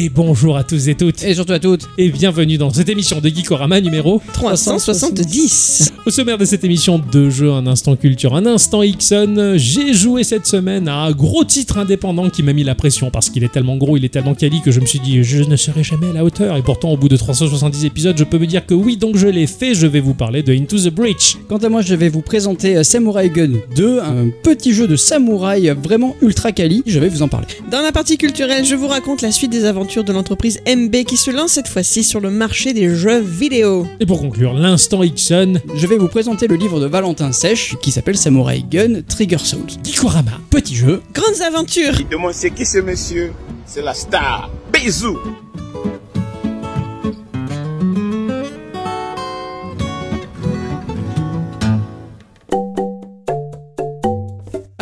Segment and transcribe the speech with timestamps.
[0.00, 1.24] Et bonjour à tous et toutes.
[1.24, 1.88] Et surtout à toutes.
[1.98, 5.92] Et bienvenue dans cette émission de Geekorama numéro 370.
[6.06, 9.54] Au sommaire de cette émission, deux jeux, un instant culture, un instant Ixon.
[9.56, 13.28] J'ai joué cette semaine à un gros titre indépendant qui m'a mis la pression parce
[13.28, 15.56] qu'il est tellement gros, il est tellement quali que je me suis dit je ne
[15.56, 16.56] serai jamais à la hauteur.
[16.56, 19.26] Et pourtant, au bout de 370 épisodes, je peux me dire que oui, donc je
[19.26, 19.74] l'ai fait.
[19.74, 21.38] Je vais vous parler de Into the Breach.
[21.48, 24.94] Quant à moi, je vais vous présenter euh, Samurai Gun 2, un petit jeu de
[24.94, 26.84] samouraï vraiment ultra quali.
[26.86, 27.48] Je vais vous en parler.
[27.68, 31.16] Dans la partie culturelle, je vous raconte la suite des aventures de l'entreprise MB qui
[31.16, 33.86] se lance cette fois-ci sur le marché des jeux vidéo.
[34.00, 37.90] Et pour conclure, l'instant Ixon, Je vais vous présenter le livre de Valentin Sèche qui
[37.90, 39.62] s'appelle Samurai Gun Trigger Soul.
[39.82, 40.32] Geekorama.
[40.50, 41.00] Petit jeu.
[41.14, 43.32] Grandes aventures Il demande c'est qui ce monsieur?
[43.64, 44.50] C'est la star.
[44.72, 45.18] Bisous.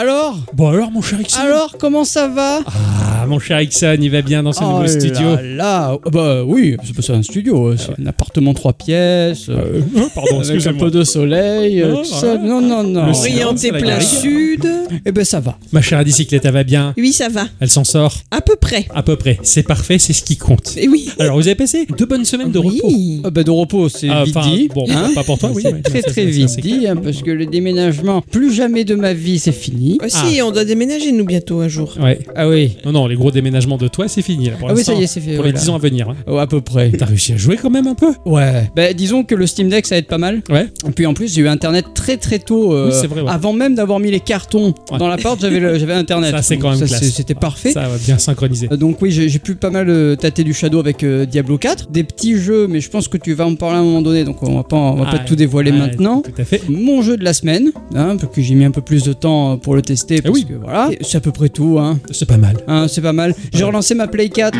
[0.07, 4.09] Alors Bon alors, mon cher Ixon Alors, comment ça va Ah, mon cher Ixon, il
[4.09, 5.37] va bien dans ce Oh nouveau là studio.
[5.43, 9.47] Là, ah bah oui, c'est pas ça un studio, euh, c'est un appartement trois pièces,
[9.49, 9.81] euh,
[10.15, 12.39] Pardon, avec un peu de soleil, euh, Non, tout ça.
[12.39, 13.09] Non, non, non.
[13.11, 14.65] Orienté plein sud.
[15.05, 15.59] Eh ben ça va.
[15.73, 16.95] Ma chère bicyclette, elle va bien.
[16.97, 17.49] Oui, ça va.
[17.59, 18.87] Elle s'en sort À peu près.
[18.95, 19.41] à peu près.
[19.43, 20.75] C'est parfait, c'est ce qui compte.
[20.77, 21.11] Et oui.
[21.19, 22.87] Alors, vous avez passé deux bonnes semaines de repos.
[22.87, 23.23] Oui.
[23.25, 24.69] Ah bah de repos, c'est Ah, vite dit.
[24.73, 25.11] bon, hein.
[25.17, 25.65] pas pour toi, oui.
[25.83, 29.51] Très très vite dit, hein, parce que le déménagement, plus jamais de ma vie, c'est
[29.51, 29.96] fini.
[30.05, 31.95] Aussi, on doit déménager nous bientôt un jour.
[32.01, 32.19] Ouais.
[32.35, 34.47] Ah oui, Non, non, les gros déménagements de toi, c'est fini.
[34.51, 35.37] Là, pour ah oui, ça y est, c'est fait.
[35.37, 35.61] Pour ouais, les là.
[35.61, 36.11] 10 ans à venir.
[36.11, 36.17] hein.
[36.27, 36.91] Oh, à peu près.
[36.91, 38.13] T'as réussi à jouer quand même un peu?
[38.25, 38.71] Ouais.
[38.77, 40.43] Bah, disons que le Steam Deck, ça aide pas mal.
[40.51, 40.67] Ouais.
[40.87, 42.73] Et puis en plus, j'ai eu Internet très très tôt.
[42.73, 43.31] euh, Oui, c'est vrai, ouais.
[43.31, 44.99] Avant même d'avoir mis les cartons Ouais.
[44.99, 45.09] dans
[45.41, 46.31] j'avais le- j'avais Internet.
[46.33, 47.11] Ça, c'est quand même ça, classe.
[47.11, 47.73] C'était parfait.
[47.73, 48.69] Ça va bien synchroniser.
[48.73, 51.59] Euh, Donc oui, j'ai j'ai pu pas mal euh, tâter du Shadow avec euh, Diablo
[51.59, 51.91] 4.
[51.91, 54.25] Des petits jeux, mais je pense que tu vas en parler à un moment donné,
[54.25, 56.23] donc on va pas, on va Ah, pas tout dévoiler maintenant.
[56.23, 56.63] Tout à fait.
[56.69, 59.57] Mon jeu de la semaine, hein, parce que j'ai mis un peu plus de temps
[59.59, 60.45] pour le tester, parce oui.
[60.47, 61.99] que voilà, c'est à peu près tout, hein.
[62.11, 62.57] C'est pas mal.
[62.69, 63.35] Hein, c'est pas mal.
[63.53, 64.57] J'ai relancé ma Play 4,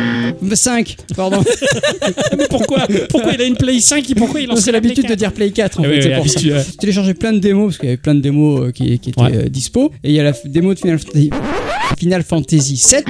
[0.53, 1.43] 5, pardon.
[2.37, 2.87] Mais pourquoi?
[3.09, 5.79] Pourquoi il a une Play 5 et pourquoi il c'est l'habitude de dire Play 4
[5.79, 6.39] en Ah fait, c'est pour ça.
[6.39, 9.09] J'ai téléchargé plein de démos parce qu'il y avait plein de démos euh, qui, qui
[9.11, 9.91] étaient euh, dispo.
[10.03, 11.29] Et il y a la démo de Final Fantasy,
[11.97, 13.05] Final Fantasy 7,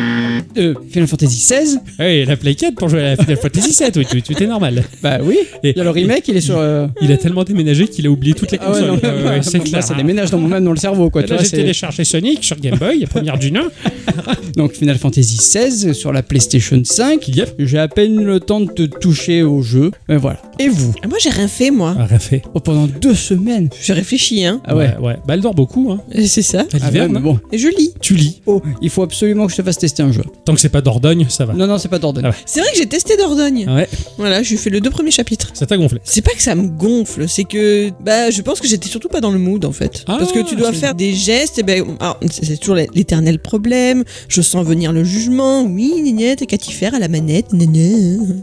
[0.57, 1.79] euh, Final Fantasy 16.
[1.99, 4.47] Oui, la Play 4 pour jouer à la Final Fantasy 7, oui, tout, tout est
[4.47, 4.83] normal.
[5.03, 5.37] Bah oui.
[5.63, 6.57] Et- Il y a le remake, il est sur.
[6.57, 8.87] euh, Il a tellement déménagé qu'il a oublié toutes les Ah ouais, consoles.
[8.87, 8.95] non,
[9.25, 9.83] Ouais, ouais, c'est clair.
[9.83, 11.23] ça déménage dans mon même dans le cerveau quoi.
[11.23, 13.67] Tu Là, vois, j'ai téléchargé Sonic sur Game Boy, la première du nom.
[14.55, 17.27] Donc Final Fantasy 16 sur la PlayStation 5.
[17.27, 17.55] Yep.
[17.59, 19.91] J'ai à peine eu le temps de te toucher au jeu.
[20.07, 20.41] Mais voilà.
[20.59, 20.93] Et vous?
[21.03, 21.95] Ah, Moi, j'ai rien fait, moi.
[21.99, 22.41] Ah, rien fait.
[22.53, 23.69] Oh, Pendant deux semaines.
[23.81, 24.61] J'ai réfléchi, hein.
[24.65, 24.95] Ah ouais.
[24.99, 25.17] ouais.
[25.27, 25.99] Bah, elle dort beaucoup, hein.
[26.25, 26.65] C'est ça.
[26.73, 27.39] Ah l'hiver, ouais, mais non bon.
[27.51, 27.91] Et je lis.
[28.01, 28.41] Tu lis.
[28.45, 30.23] Oh, il faut absolument que je te fasse tester un jeu.
[30.45, 31.53] Tant que c'est pas Dordogne, ça va.
[31.53, 32.25] Non, non, c'est pas Dordogne.
[32.25, 32.35] Ah ouais.
[32.45, 33.65] C'est vrai que j'ai testé Dordogne.
[33.67, 35.51] Ah Ouais, Voilà, j'ai fait le deux premiers chapitres.
[35.53, 35.99] ça t'a gonflé.
[36.03, 39.21] C'est pas que ça me gonfle, c'est que bah je pense que j'étais surtout pas
[39.21, 40.03] dans le mood en fait.
[40.07, 44.03] Ah, Parce que tu dois faire des gestes, et ben alors, c'est toujours l'éternel problème.
[44.27, 45.63] Je sens venir le jugement.
[45.63, 47.53] Oui, nénette, qu'à t'y faire à la manette.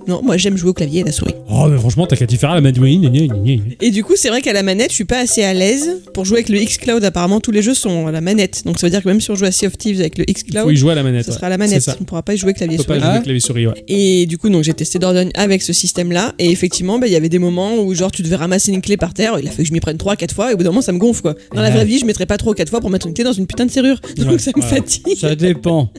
[0.07, 1.35] Non, moi j'aime jouer au clavier et à la souris.
[1.51, 2.85] Oh, mais franchement, t'as qu'à t'y faire à la gna.
[3.81, 6.25] Et du coup, c'est vrai qu'à la manette, je suis pas assez à l'aise pour
[6.25, 7.05] jouer avec le Xcloud.
[7.05, 8.63] Apparemment, tous les jeux sont à la manette.
[8.65, 10.25] Donc ça veut dire que même si on joue à Sea of Thieves avec le
[10.29, 11.25] Il faut Xcloud, y jouer à la manette.
[11.27, 11.37] ce ouais.
[11.37, 11.89] sera à la manette.
[12.01, 13.07] On pourra pas y jouer clavier On peut pas souris.
[13.07, 13.23] jouer Ah.
[13.23, 13.85] clavier souris, ouais.
[13.89, 16.35] Et du coup, donc j'ai testé Dordogne avec ce système-là.
[16.39, 18.97] Et effectivement, bah, il y avait des moments où genre tu devais ramasser une clé
[18.97, 19.39] par terre.
[19.41, 20.51] Il a fallu que je m'y prenne 3 4 fois.
[20.51, 21.35] Et au bout d'un moment, ça me gonfle quoi.
[21.55, 23.33] Dans la vraie vie, je mettrais pas trop 4 fois pour mettre une clé dans
[23.33, 24.01] une putain de serrure.
[24.17, 24.69] Donc Ouais, ça me ouais.
[24.69, 25.17] fatigue.
[25.19, 25.91] Ça dépend.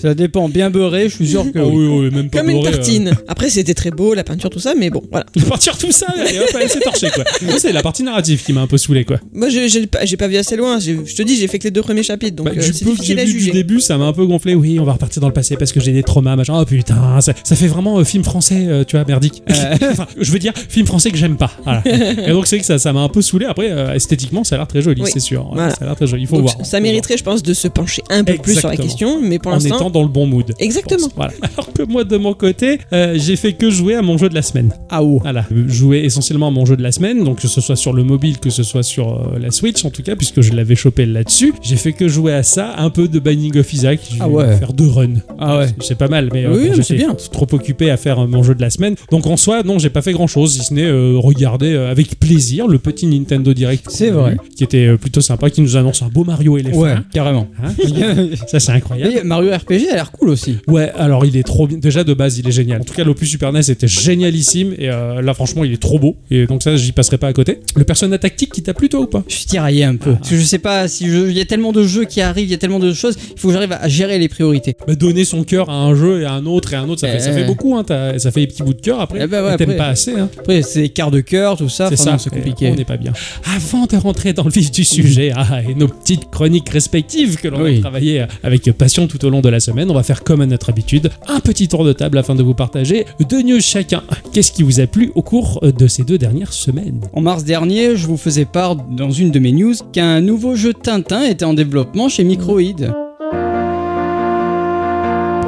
[0.00, 0.48] ça dépend.
[0.48, 1.58] Bien beurré, je suis sûr que.
[1.58, 1.86] Ah oui.
[1.86, 2.72] oui, oui, même pas Comme une bourré, euh.
[2.76, 3.12] tartine.
[3.28, 4.74] Après, c'était très beau, la peinture, tout ça.
[4.78, 5.26] Mais bon, voilà.
[5.34, 7.24] De partir tout ça, et hop, elle s'est torchée, quoi.
[7.58, 9.18] C'est la partie narrative qui m'a un peu saoulé, quoi.
[9.32, 9.86] Moi, j'ai
[10.16, 10.78] pas, vu assez loin.
[10.78, 12.36] Je te dis, j'ai fait que les deux premiers chapitres.
[12.36, 14.54] Donc Bah, euh, c'est difficile à du début, ça m'a un peu gonflé.
[14.54, 16.54] Oui, on va repartir dans le passé parce que j'ai des traumas, machin.
[16.60, 19.42] Oh putain, ça, ça fait vraiment euh, film français, euh, tu vois, merdique.
[19.90, 21.50] enfin, je veux dire, film français que j'aime pas.
[21.64, 21.82] Voilà.
[21.86, 23.46] Et donc, c'est que ça ça m'a un peu saoulé.
[23.46, 25.10] Après, euh, esthétiquement, ça a l'air très joli, Oui.
[25.12, 25.48] c'est sûr.
[25.52, 25.70] Voilà.
[25.70, 26.22] Ça a l'air très joli.
[26.22, 26.66] Il faut Donc, voir.
[26.66, 29.12] ça Faut mériterait, je pense, de se pencher un peu plus sur la Exactement.
[29.14, 29.20] question.
[29.28, 29.60] Mais pour voir.
[29.60, 30.52] En l'instant, étant dans le bon mood.
[30.58, 31.08] exactement.
[31.08, 31.14] pense.
[31.16, 31.32] Voilà.
[31.56, 34.34] Alors que moi, de mon côté, euh, j'ai fait que jouer à mon jeu de
[34.34, 34.72] la semaine.
[34.90, 35.18] Ah oh.
[35.22, 38.04] Voilà, jouer essentiellement à mon jeu de la semaine, donc que ce soit sur le
[38.04, 41.06] mobile, que ce soit sur euh, la Switch en tout cas, puisque je l'avais chopé
[41.06, 41.52] là-dessus.
[41.62, 44.00] J'ai fait que jouer à ça, un peu de Binding of Isaac.
[44.10, 44.56] J'ai Ah ouais.
[44.56, 45.14] faire deux runs.
[45.38, 45.66] Ah ouais.
[45.80, 47.14] C'est pas mal, mais euh, Oui, j'étais bien.
[47.32, 48.94] trop occupé à faire euh, mon jeu de la semaine.
[49.10, 52.18] Donc en soi, non, j'ai pas fait grand-chose, si ce n'est euh, regarder euh, avec
[52.20, 53.86] plaisir le petit Nintendo Direct.
[53.90, 54.34] C'est vrai.
[54.34, 56.94] eu, Qui était euh, plutôt sympa, qui nous annonce un beau Mario et les Ouais,
[57.12, 57.48] carrément.
[58.46, 59.12] Ça, c'est incroyable.
[59.18, 60.58] Et Mario RPG a l'air cool aussi.
[60.68, 61.78] Ouais, alors il est trop bien.
[61.78, 62.80] Déjà de base, il est génial.
[62.80, 64.72] En tout cas, l'Opus Super NES était génialissime.
[64.78, 66.16] Et euh, là, franchement, il est trop beau.
[66.30, 67.60] Et donc, ça, j'y passerai pas à côté.
[67.74, 69.22] Le personnage tactique qui t'a plu, toi, ou pas?
[69.28, 70.12] Je suis tiraillé un peu.
[70.14, 71.28] Parce que je sais pas si je...
[71.28, 73.38] il y a tellement de jeux qui arrivent, il y a tellement de choses, il
[73.40, 74.76] faut que j'arrive à gérer les priorités.
[74.86, 77.00] bah, Donner son cœur à un jeu et à un autre et à un autre,
[77.00, 77.34] ça, fait, ça Eh.
[77.34, 77.76] fait beaucoup.
[77.76, 77.84] Hein,
[78.18, 79.20] ça fait des petits bouts de cœur après.
[79.22, 80.12] Eh ben ouais, T'aimes pas assez.
[80.12, 80.28] Hein.
[80.38, 82.70] Après, c'est quart de cœur, tout ça, C'est enfin, ça, c'est compliqué.
[82.70, 83.12] On n'est pas bien.
[83.54, 87.48] Avant de rentrer dans le vif du sujet ah, et nos petites chroniques respectives que
[87.48, 87.78] l'on Oui.
[87.78, 90.46] a travaillé avec passion tout au long de la semaine, on va faire comme à
[90.46, 94.02] notre habitude un petit tour de table afin de vous partager deux news chacun.
[94.32, 97.00] Qu'est-ce qui vous a plu au cours de ces deux dernières semaines?
[97.12, 100.72] En mars dernier, je vous faisais part dans une de mes news qu'un nouveau jeu
[100.74, 102.92] Tintin était en développement chez Microïd.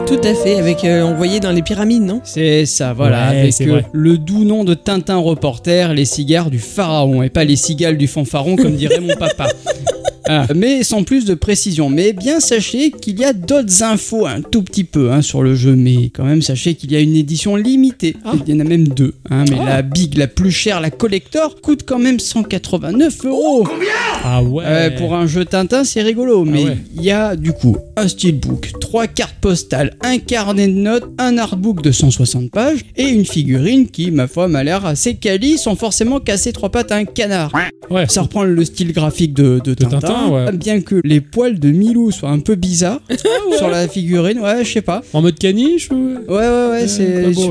[0.08, 2.20] Tout à fait, avec euh, on voyait dans les pyramides, non?
[2.24, 3.84] C'est ça, voilà, Ouais, avec euh, vrai.
[3.92, 8.06] le doux nom de Tintin reporter, les cigares du pharaon, et pas les cigales du
[8.06, 9.48] fanfaron comme dirait mon papa.
[10.28, 11.88] Ah, mais sans plus de précision.
[11.90, 15.54] Mais bien sachez qu'il y a d'autres infos un tout petit peu hein, sur le
[15.54, 18.14] jeu, mais quand même sachez qu'il y a une édition limitée.
[18.24, 18.32] Ah.
[18.46, 19.14] Il y en a même deux.
[19.30, 19.64] hein, mais Ah.
[19.66, 23.66] la big, la plus chère, la collector, coûte quand même 189 euros.
[24.24, 26.78] Ah ouais Euh, pour un jeu Tintin, c'est rigolo, mais ouais.
[26.96, 31.38] il y a du coup un steelbook, trois cartes postales, un carnet de notes, un
[31.38, 35.74] artbook de 160 pages et une figurine qui, ma foi, m'a l'air assez quali sans
[35.76, 37.52] forcément casser trois pattes à un canard.
[37.90, 38.06] Ouais.
[38.08, 40.52] Ça reprend le style graphique de, de Tintin, Tintin, ouais.
[40.52, 43.00] bien que les poils de Milou soient un peu bizarres
[43.56, 45.02] sur la figurine, ouais, je sais pas.
[45.12, 45.94] En mode caniche ou...
[46.28, 47.06] Ouais, ouais, ouais, je, sais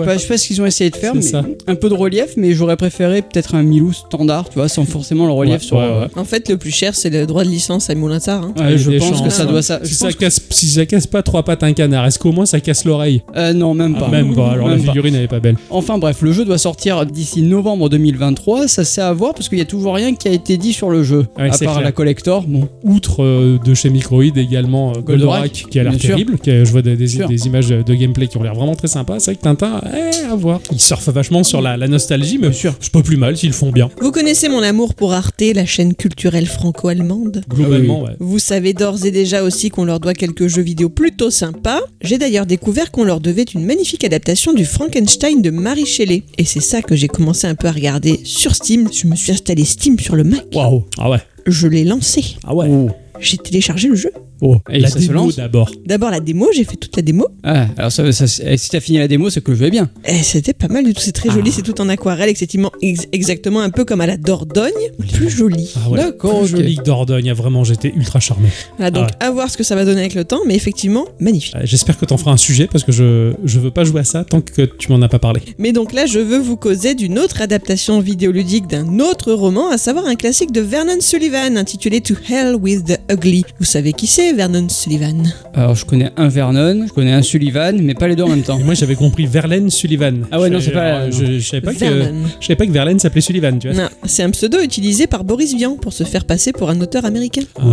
[0.06, 1.44] pas, je sais pas ce qu'ils ont essayé de faire, mais ça.
[1.68, 5.26] un peu de relief, mais j'aurais préféré peut-être un Milou standard, tu vois, sans forcément
[5.26, 5.78] le relief Ouais, sur.
[5.78, 6.08] ouais, ouais.
[6.16, 8.44] En fait, le plus cher, c'est le droit de licence à Moulinsart.
[8.44, 8.54] Hein.
[8.60, 9.46] Ouais, je pense que ça hein.
[9.46, 9.80] doit ça.
[9.84, 12.60] Si ça, casse, si ça casse pas trois pattes un canard, est-ce qu'au moins ça
[12.60, 13.22] casse l'oreille?
[13.36, 14.08] Euh, non, même Ah, pas.
[14.10, 14.92] Même pas, alors la Même pas.
[14.92, 15.56] figurine elle est pas belle.
[15.70, 18.68] Enfin bref, le jeu doit sortir d'ici novembre 2023.
[18.68, 20.90] Ça c'est à voir parce qu'il y a toujours rien qui a été dit sur
[20.90, 21.26] le jeu.
[21.38, 21.86] Ouais, à c'est part clair.
[21.86, 22.57] la collector, bon.
[22.84, 26.64] Outre euh, de chez Microïd également euh, Goldorak, Goldorak qui a l'air terrible, qui a-
[26.64, 27.28] je vois des, des- Sûr.
[27.28, 29.20] des images de, de gameplay qui ont l'air vraiment très sympas.
[29.20, 30.60] C'est vrai que Tintin, eh, à voir.
[30.72, 32.76] Il surfe vachement sur la, la nostalgie, mais sûr.
[32.80, 33.90] c'est pas plus mal s'ils le font bien.
[34.02, 37.44] Vous connaissez mon amour pour Arte, la chaîne culturelle franco-allemande?
[37.50, 38.12] Globalement, ouais.
[38.20, 41.80] Vous savez d'ores et déjà aussi qu'on leur doit quelques jeux vidéo plutôt sympas.
[42.02, 46.24] J'ai d'ailleurs découvert qu'on leur devait une magnifique adaptation du Frankenstein de Marie Shelley.
[46.38, 48.88] Et c'est ça que j'ai commencé un peu à regarder sur Steam.
[48.94, 50.46] Je me suis installé Steam sur le Mac.
[50.54, 50.84] Waouh.
[50.98, 51.20] Ah ouais.
[51.48, 52.36] Je l'ai lancé.
[52.46, 52.68] Ah ouais.
[52.70, 52.90] Oh.
[53.20, 54.12] J'ai téléchargé le jeu.
[54.40, 54.58] Oh.
[54.70, 55.72] Et la ça se démo lance d'abord.
[55.88, 57.28] D'abord la démo, j'ai fait toute la démo.
[57.44, 59.90] Ah, alors ça, ça- si t'as fini la démo, c'est que le jeu est bien.
[60.06, 61.02] Et c'était pas mal du tout.
[61.02, 64.16] C'est très joli, c'est tout en aquarelle, effectivement, ex- exactement un peu comme à la
[64.18, 64.72] Dordogne,
[65.14, 65.72] plus joli.
[65.76, 65.98] Ah ouais.
[65.98, 66.60] D'accord, Plus ok.
[66.62, 67.32] joli que Dordogne.
[67.34, 68.50] Vraiment, j'étais ultra charmé.
[68.78, 71.06] Voilà, donc Ah à voir ce que ça va donner avec le temps, mais effectivement,
[71.20, 71.56] magnifique.
[71.64, 74.24] J'espère que t'en feras un sujet parce que je, je veux pas jouer à ça
[74.24, 75.42] tant que tu m'en as pas parlé.
[75.58, 79.78] Mais donc là, je veux vous causer d'une autre adaptation vidéoludique d'un autre roman, à
[79.80, 83.44] savoir un classique de Vernon Sullivan intitulé To Hell with the Ugly.
[83.60, 85.24] Vous savez qui c'est, Vernon Sullivan?
[85.54, 88.42] Alors je connais un Vernon, je connais un Sullivan, mais pas les deux en même
[88.44, 88.60] temps.
[88.60, 90.26] Moi, j'avais compris Verlaine Sullivan.
[90.32, 91.80] Ah ouais, non, Je- c'est pas- Je, je savais pas que.
[91.80, 92.24] Vernon.
[92.40, 93.84] Je savais pas que Verlaine s'appelait Sullivan, tu vois.
[93.84, 97.06] Non, c'est un pseudo utilisé par Boris Vian pour se faire passer pour un auteur
[97.06, 97.42] américain.
[97.60, 97.64] Ah.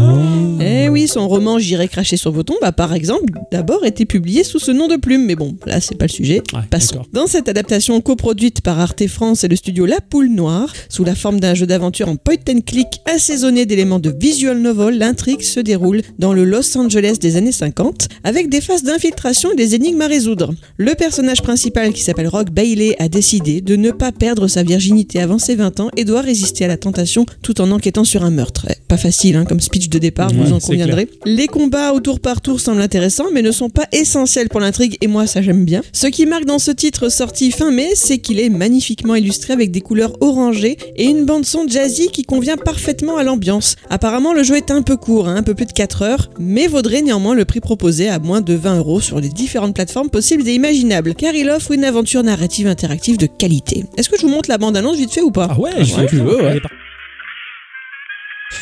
[0.60, 4.44] Eh oui, son roman J'irai cracher sur vos tombes a par exemple d'abord été publié
[4.44, 6.42] sous ce nom de plume, mais bon, là c'est pas le sujet.
[6.52, 6.94] Ouais, Passons.
[6.96, 7.06] d'accord.
[7.12, 11.14] Dans cette adaptation coproduite par Arte France et le studio La Poule Noire, sous la
[11.14, 15.60] forme d'un jeu d'aventure en point and click assaisonné d'éléments de visual novel, l'intrigue se
[15.60, 20.02] déroule dans le Los Angeles des années 50, avec des phases d'infiltration et des énigmes
[20.02, 20.54] à résoudre.
[20.76, 25.20] Le personnage principal, qui s'appelle Rock Bailey, a décidé de ne pas perdre sa virginité
[25.20, 28.30] avant ses 20 ans et doit résister à la tentation tout en enquêtant sur un
[28.30, 28.66] meurtre.
[28.70, 31.08] Eh, Pas facile, hein, comme speech de départ, Ouais, vous en conviendrez.
[31.24, 34.96] Les combats au tour par tour semblent intéressants, mais ne sont pas essentiels pour l'intrigue,
[35.00, 35.82] et moi ça j'aime bien.
[35.92, 39.70] Ce qui marque dans ce titre sorti fin mai, c'est qu'il est magnifiquement illustré avec
[39.70, 43.76] des couleurs orangées et une bande son jazzy qui convient parfaitement à l'ambiance.
[43.90, 46.66] Apparemment le jeu est un peu court, hein, un peu plus de 4 heures, mais
[46.66, 50.46] vaudrait néanmoins le prix proposé à moins de 20 euros sur les différentes plateformes possibles
[50.48, 53.84] et imaginables, car il offre une aventure narrative interactive de qualité.
[53.96, 55.48] Est-ce que je vous montre la bande-annonce vite fait ou pas?
[55.50, 56.46] Ah ouais, Ouais, je tu veux, ouais.
[56.50, 56.70] Allez, par-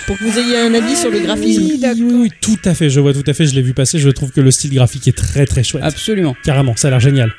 [0.06, 1.62] Pour que vous ayez un avis sur le graphisme.
[1.62, 3.99] Oui, oui, oui, tout à fait, je vois tout à fait, je l'ai vu passer,
[3.99, 5.85] je trouve que le style graphique est très très chouette.
[5.85, 6.35] Absolument.
[6.44, 7.32] Carrément, ça a l'air génial.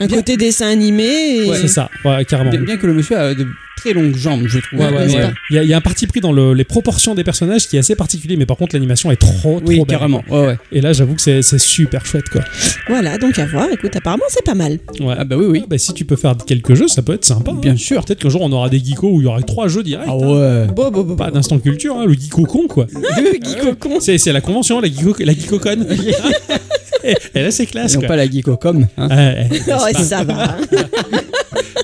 [0.00, 1.54] Un côté dessin animé et...
[1.54, 2.50] C'est ça, ouais, carrément.
[2.50, 3.46] Bien, bien que le monsieur a de
[3.76, 4.78] très longues jambes, je trouve.
[4.80, 5.30] Ouais, Ouais, ouais, ouais.
[5.50, 7.68] Il y, a- il y a un parti pris dans le- les proportions des personnages
[7.68, 9.86] qui est assez particulier, mais par contre l'animation est trop, trop Oui, belle.
[9.86, 10.22] carrément.
[10.30, 10.58] Ouais, ouais.
[10.72, 12.42] Et là, j'avoue que c'est c'est super chouette, quoi.
[12.88, 13.68] Voilà, donc à voir.
[13.72, 14.78] Écoute, apparemment c'est pas mal.
[15.00, 15.14] Ouais.
[15.18, 15.64] Ah bah oui, oui.
[15.68, 17.50] Bah, si tu peux faire quelques jeux, ça peut être sympa.
[17.52, 17.58] hein.
[17.60, 18.04] Bien sûr.
[18.04, 20.06] Peut-être qu'un jour on aura des geekos où il y aura trois jeux directs.
[20.08, 20.16] Ah hein.
[20.16, 20.66] ouais.
[20.74, 21.34] Bon, bon, bon, Pas bon.
[21.34, 22.86] d'instant culture, hein, le geeko con, quoi.
[22.94, 24.00] Le geekocon.
[24.00, 25.86] C'est c'est la convention, la geeko, la geekocon.
[25.90, 26.12] et,
[27.04, 28.08] et là, c'est classe, Et non quoi.
[28.08, 28.86] pas la geekocom.
[28.96, 29.08] Hein.
[29.16, 30.56] Ouais, ouais, Oh, c'est et pas- ça va.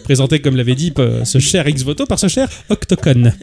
[0.09, 3.31] présenté, comme l'avait dit euh, ce cher X-Voto, par ce cher Octocon.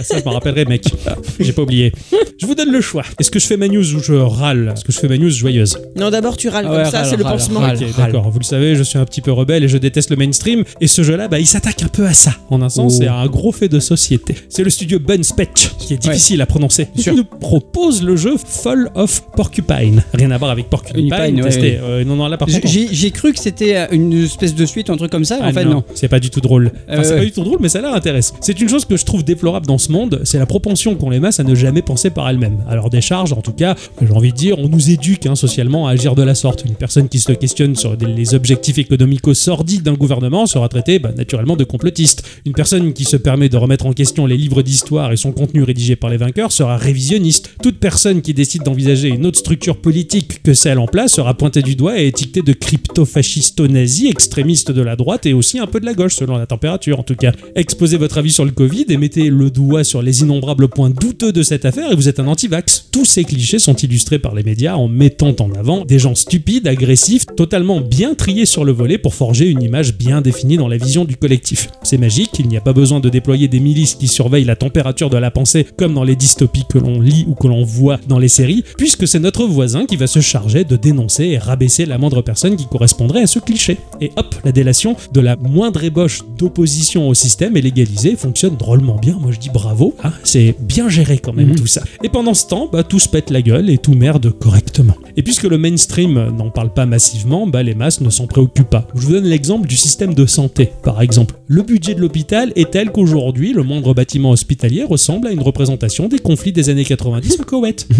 [0.00, 0.84] Ah, ça, je m'en rappellerai, mec.
[1.06, 1.92] Ah, J'ai pas oublié.
[2.38, 3.02] Je vous donne le choix.
[3.18, 5.28] Est-ce que je fais ma news ou je râle Est-ce que je fais ma news
[5.30, 7.60] joyeuse Non, d'abord tu râles Ah ouais, comme ça, c'est le pansement.
[7.60, 7.76] râle.
[7.76, 8.30] Ok, d'accord.
[8.30, 10.64] Vous le savez, je suis un petit peu rebelle et je déteste le mainstream.
[10.80, 12.32] Et ce jeu-là, bah, il s'attaque un peu à ça.
[12.50, 12.98] En un sens, Oh.
[13.00, 14.34] c'est un gros fait de société.
[14.48, 16.88] C'est le studio Bunspetch, qui est difficile à prononcer.
[16.96, 20.02] Il nous propose le jeu Fall of Porcupine.
[20.14, 21.08] Rien à voir avec Porcupine.
[21.10, 21.60] Porcupine, ouais, testé.
[21.72, 21.80] ouais.
[21.82, 22.72] Euh, non, non, là, par J'ai- contre.
[22.72, 25.39] J'ai j'ai cru que c'était une espèce de suite un truc comme ça.
[25.42, 25.84] Ah en fait, non.
[25.94, 26.70] c'est pas du tout drôle.
[26.88, 27.18] Enfin, Euh, c'est ouais.
[27.18, 28.34] pas du tout drôle, mais ça a l'air intéressant.
[28.40, 31.20] C'est une chose que je trouve déplorable dans ce monde, c'est la propension qu'ont les
[31.20, 32.58] masses à ne jamais penser par elles-mêmes.
[32.68, 35.86] Alors des charges, en tout cas, j'ai envie de dire, on nous éduque hein, socialement
[35.88, 36.64] à agir de la sorte.
[36.64, 41.56] Une personne qui se questionne sur les objectifs économico-sordides d'un gouvernement sera traitée bah, naturellement
[41.56, 42.22] de complotiste.
[42.46, 45.62] Une personne qui se permet de remettre en question les livres d'histoire et son contenu
[45.62, 47.50] rédigé par les vainqueurs sera révisionniste.
[47.62, 51.62] Toute personne qui décide d'envisager une autre structure politique que celle en place sera pointée
[51.62, 55.86] du doigt et étiquetée de crypto-fascisto-nazi, extrémiste de la droite et aussi un peu de
[55.86, 57.32] la gauche selon la température en tout cas.
[57.54, 61.32] Exposez votre avis sur le Covid et mettez le doigt sur les innombrables points douteux
[61.32, 62.88] de cette affaire et vous êtes un anti-vax.
[62.92, 66.66] Tous ces clichés sont illustrés par les médias en mettant en avant des gens stupides,
[66.66, 70.76] agressifs, totalement bien triés sur le volet pour forger une image bien définie dans la
[70.76, 71.68] vision du collectif.
[71.82, 75.10] C'est magique, il n'y a pas besoin de déployer des milices qui surveillent la température
[75.10, 78.18] de la pensée comme dans les dystopies que l'on lit ou que l'on voit dans
[78.18, 81.98] les séries, puisque c'est notre voisin qui va se charger de dénoncer et rabaisser la
[81.98, 83.78] moindre personne qui correspondrait à ce cliché.
[84.00, 88.96] Et hop, la délation de la moindre ébauche d'opposition au système est légalisée, fonctionne drôlement
[88.96, 91.56] bien, moi je dis bravo, hein, c'est bien géré quand même Mhm.
[91.56, 91.82] tout ça.
[92.02, 94.94] Et pendant ce temps, bah, tout se pète la gueule et tout merde correctement.
[95.16, 98.86] Et puisque le mainstream n'en parle pas massivement, bah, les masses ne s'en préoccupent pas.
[98.94, 101.34] Je vous donne l'exemple du système de santé, par exemple.
[101.48, 106.08] Le budget de l'hôpital est tel qu'aujourd'hui, le moindre bâtiment hospitalier ressemble à une représentation
[106.08, 107.86] des conflits des années 90 au Koweït.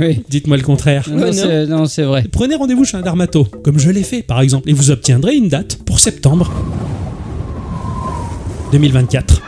[0.00, 0.22] Oui.
[0.28, 1.08] Dites-moi le contraire.
[1.08, 1.32] Non, non.
[1.32, 2.24] c'est- non, c'est vrai.
[2.32, 5.48] Prenez rendez-vous chez un dermato, comme je l'ai fait par exemple, et vous obtiendrez une
[5.48, 6.50] date pour septembre
[8.72, 9.40] 2024.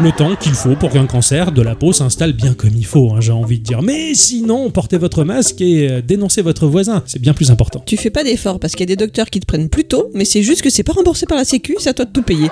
[0.00, 3.12] Le temps qu'il faut pour qu'un cancer de la peau s'installe bien comme il faut,
[3.12, 3.80] hein, j'ai envie de dire.
[3.80, 7.80] Mais sinon, portez votre masque et euh, dénoncez votre voisin, c'est bien plus important.
[7.86, 10.10] Tu fais pas d'effort parce qu'il y a des docteurs qui te prennent plus tôt,
[10.12, 12.22] mais c'est juste que c'est pas remboursé par la Sécu, c'est à toi de tout
[12.22, 12.48] payer.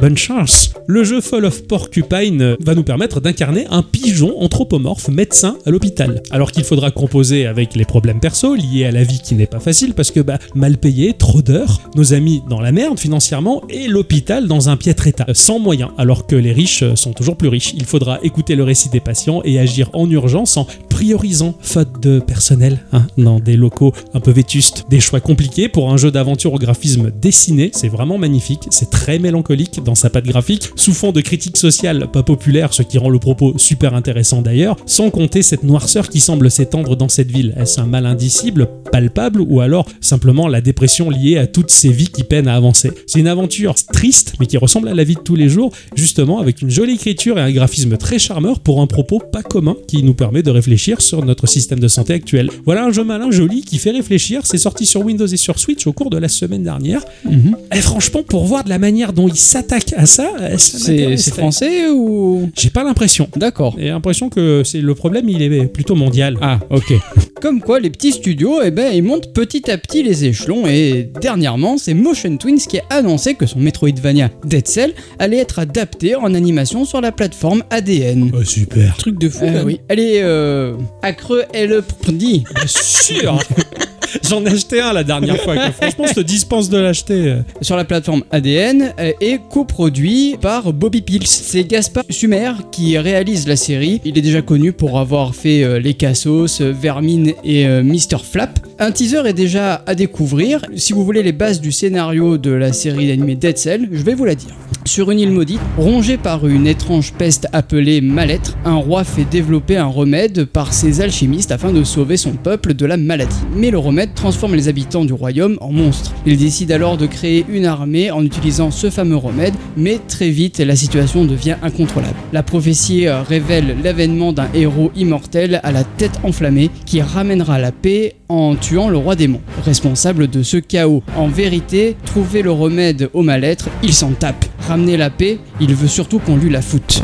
[0.00, 5.08] Bonne chance Le jeu Fall of Porcupine euh, va nous permettre d'incarner un pigeon anthropomorphe
[5.08, 6.22] médecin à l'hôpital.
[6.30, 9.60] Alors qu'il faudra composer avec les problèmes perso liés à la vie qui n'est pas
[9.60, 13.88] facile parce que bah, mal payé, trop d'heures, nos amis dans la merde financièrement et
[13.88, 17.36] l'hôpital dans un piètre état, euh, sans moyens, alors que les riches euh, sont toujours
[17.36, 17.74] plus riches.
[17.74, 22.20] Il faudra écouter le récit des patients et agir en urgence en priorisant, faute de
[22.20, 24.86] personnel, hein, dans des locaux un peu vétustes.
[24.88, 29.18] Des choix compliqués pour un jeu d'aventure au graphisme dessiné, c'est vraiment magnifique, c'est très
[29.18, 33.08] mélancolique dans sa patte graphique, sous fond de critique sociale pas populaire, ce qui rend
[33.08, 37.54] le propos super intéressant d'ailleurs, sans compter cette noirceur qui semble s'étendre dans cette ville.
[37.58, 42.06] Est-ce un mal indicible, palpable, ou alors simplement la dépression liée à toutes ces vies
[42.06, 42.92] qui peinent à avancer?
[43.08, 46.38] C'est une aventure triste, mais qui ressemble à la vie de tous les jours, justement
[46.38, 50.04] avec une jolie écriture et un graphisme très charmeur pour un propos pas commun qui
[50.04, 52.48] nous permet de réfléchir sur notre système de santé actuel.
[52.64, 55.88] Voilà un jeu malin, joli, qui fait réfléchir, c'est sorti sur Windows et sur Switch
[55.88, 57.02] au cours de la semaine dernière.
[57.24, 57.56] Mhm.
[57.74, 61.88] Et franchement, pour voir de la manière dont il s'attaque à ça, ça C'est français
[61.88, 62.50] ou.
[62.56, 63.28] J'ai pas l'impression.
[63.36, 63.76] D'accord.
[63.78, 66.36] J'ai l'impression que c'est le problème, il est plutôt mondial.
[66.40, 66.92] Ah, ok.
[67.40, 70.66] Comme quoi, les petits studios, eh ben, ils montent petit à petit les échelons.
[70.66, 75.58] Et dernièrement, c'est Motion Twins qui a annoncé que son Metroidvania Dead Cell allait être
[75.58, 78.30] adapté en animation sur la plateforme ADN.
[78.34, 78.96] Oh, super.
[78.98, 79.44] Truc de fou.
[79.44, 79.80] Euh, oui.
[79.88, 81.82] Elle est euh, à creux elle
[82.12, 82.44] dit.
[82.54, 83.38] Bien sûr.
[84.28, 85.56] J'en ai acheté un la dernière fois.
[85.56, 87.36] que franchement, je te dispense de l'acheter.
[87.60, 91.26] sur la plateforme ADN euh, et coproduit par Bobby Pills.
[91.26, 94.00] C'est Gaspard Sumer qui réalise la série.
[94.04, 98.18] Il est déjà connu pour avoir fait euh, Les Cassos, euh, Vermine et euh, Mr.
[98.22, 98.58] Flap.
[98.78, 100.64] Un teaser est déjà à découvrir.
[100.76, 104.14] Si vous voulez les bases du scénario de la série d'animé Dead Cell, je vais
[104.14, 104.54] vous la dire.
[104.86, 109.76] Sur une île maudite, rongée par une étrange peste appelée mal-être, un roi fait développer
[109.76, 113.36] un remède par ses alchimistes afin de sauver son peuple de la maladie.
[113.54, 116.14] Mais le remède transforme les habitants du royaume en monstres.
[116.24, 120.58] Il décide alors de créer une armée en utilisant ce fameux remède, mais très vite
[120.58, 122.16] la situation devient incontrôlable.
[122.32, 127.70] La prophétie euh, révèle l'avènement d'un héros immortel à la tête enflammée qui ramènera la
[127.70, 131.02] paix en tuant le roi démon, responsable de ce chaos.
[131.16, 134.46] En vérité, trouver le remède au mal-être, il s'en tape.
[134.70, 137.02] Ramener la paix, il veut surtout qu'on lui la foute.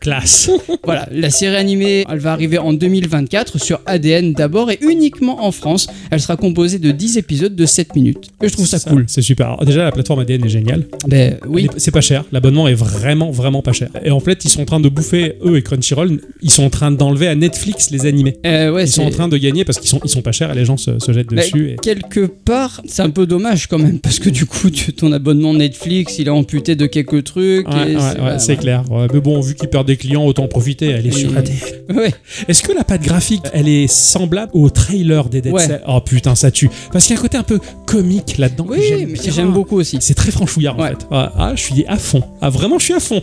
[0.00, 0.50] Classe.
[0.84, 5.52] Voilà, la série animée, elle va arriver en 2024 sur ADN d'abord et uniquement en
[5.52, 5.86] France.
[6.10, 8.28] Elle sera composée de 10 épisodes de 7 minutes.
[8.42, 9.04] Et je trouve ça, cool.
[9.08, 9.46] C'est super.
[9.48, 10.84] Alors, déjà, la plateforme ADN est géniale.
[11.06, 11.68] Ben oui.
[11.76, 12.24] C'est pas cher.
[12.32, 13.88] L'abonnement est vraiment, vraiment pas cher.
[14.04, 16.70] Et en fait, ils sont en train de bouffer, eux et Crunchyroll, ils sont en
[16.70, 18.36] train d'enlever à Netflix les animés.
[18.46, 20.50] Euh, ouais, Ils sont en train de gagner parce qu'ils sont, ils sont pas chers
[20.52, 21.70] et les gens se, se jettent Bah, dessus.
[21.72, 25.12] et- Quelque part, c'est un peu dommage quand même, parce que du coup, tu- ton
[25.12, 27.68] abonnement Netflix, il est amputé de quelques trucs.
[27.68, 28.84] Ouais, ouais, c'est- clair.
[29.12, 30.86] Mais bon, vu qu'ils perdent des clients, autant en profiter.
[30.86, 31.56] Elle est sur Et- ADN.
[31.96, 32.14] Ouais.
[32.48, 35.66] Est-ce que la patte graphique, elle est semblable au trailer des Dead Ouais.
[35.66, 35.80] Cells?
[35.88, 36.70] Oh putain, ça tue.
[36.92, 38.66] Parce qu'il y a un côté un peu comique là-dedans.
[38.68, 39.98] Oui, j'aime mais j'aime beaucoup aussi.
[40.00, 40.90] C'est très franchouillard en Ouais.
[40.90, 41.06] fait.
[41.10, 42.22] Ah, ah, je suis à fond.
[42.40, 43.20] Ah, vraiment, je suis à fond.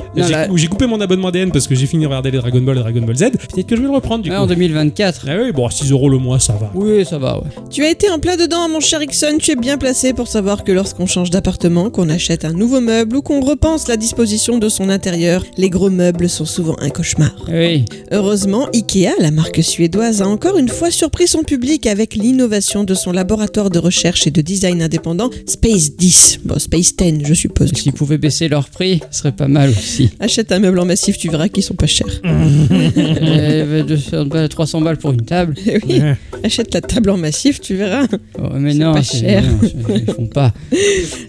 [0.55, 2.82] J'ai coupé mon abonnement ADN parce que j'ai fini de regarder les Dragon Ball et
[2.82, 3.32] Dragon Ball Z.
[3.32, 4.41] Peut-être que je vais le reprendre du Ouais, coup.
[4.44, 5.25] en 2024.
[5.29, 6.72] Ah oui, bon, 6 euros le mois, ça va.
[6.74, 7.50] Oui, ça va, ouais.
[7.70, 9.38] Tu as été en plein dedans, mon cher Ixon.
[9.39, 13.17] Tu es bien placé pour savoir que lorsqu'on change d'appartement, qu'on achète un nouveau meuble
[13.17, 17.34] ou qu'on repense la disposition de son intérieur, les gros meubles sont souvent un cauchemar.
[17.48, 17.86] Oui.
[18.12, 22.94] Heureusement, Ikea, la marque suédoise, a encore une fois surpris son public avec l'innovation de
[22.94, 26.40] son laboratoire de recherche et de design indépendant Space 10.
[26.46, 27.72] Bon, Space 10, je suppose.
[27.74, 30.10] S'ils pouvaient baisser leur prix, ce serait pas mal aussi.
[30.20, 32.08] Achète un meuble en massif, tu verras qu'ils sont pas chers.
[32.26, 35.56] euh, 200 balles, 300 balles pour une table.
[35.68, 36.02] Eh oui,
[36.44, 38.06] achète la table en massif, tu verras.
[38.40, 39.44] Oh, mais C'est non, pas cher.
[39.44, 40.54] non, ils font pas.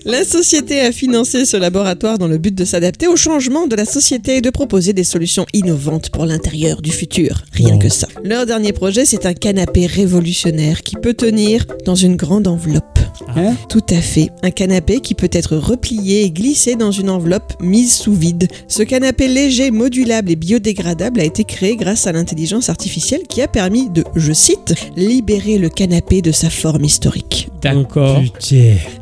[0.04, 3.84] La société a financé ce laboratoire dans le but de s'adapter au changement de la
[3.84, 7.42] société et de proposer des solutions innovantes pour l'intérieur du futur.
[7.52, 8.08] Rien que ça.
[8.24, 12.98] Leur dernier projet, c'est un canapé révolutionnaire qui peut tenir dans une grande enveloppe.
[13.36, 14.30] Hein Tout à fait.
[14.42, 18.48] Un canapé qui peut être replié et glissé dans une enveloppe mise sous vide.
[18.66, 23.48] Ce canapé léger, modulable et biodégradable a été créé grâce à l'intelligence artificielle qui a
[23.48, 27.48] permis de, je cite, libérer le canapé de sa forme historique.
[27.60, 28.22] D'accord.
[28.22, 28.54] Oh.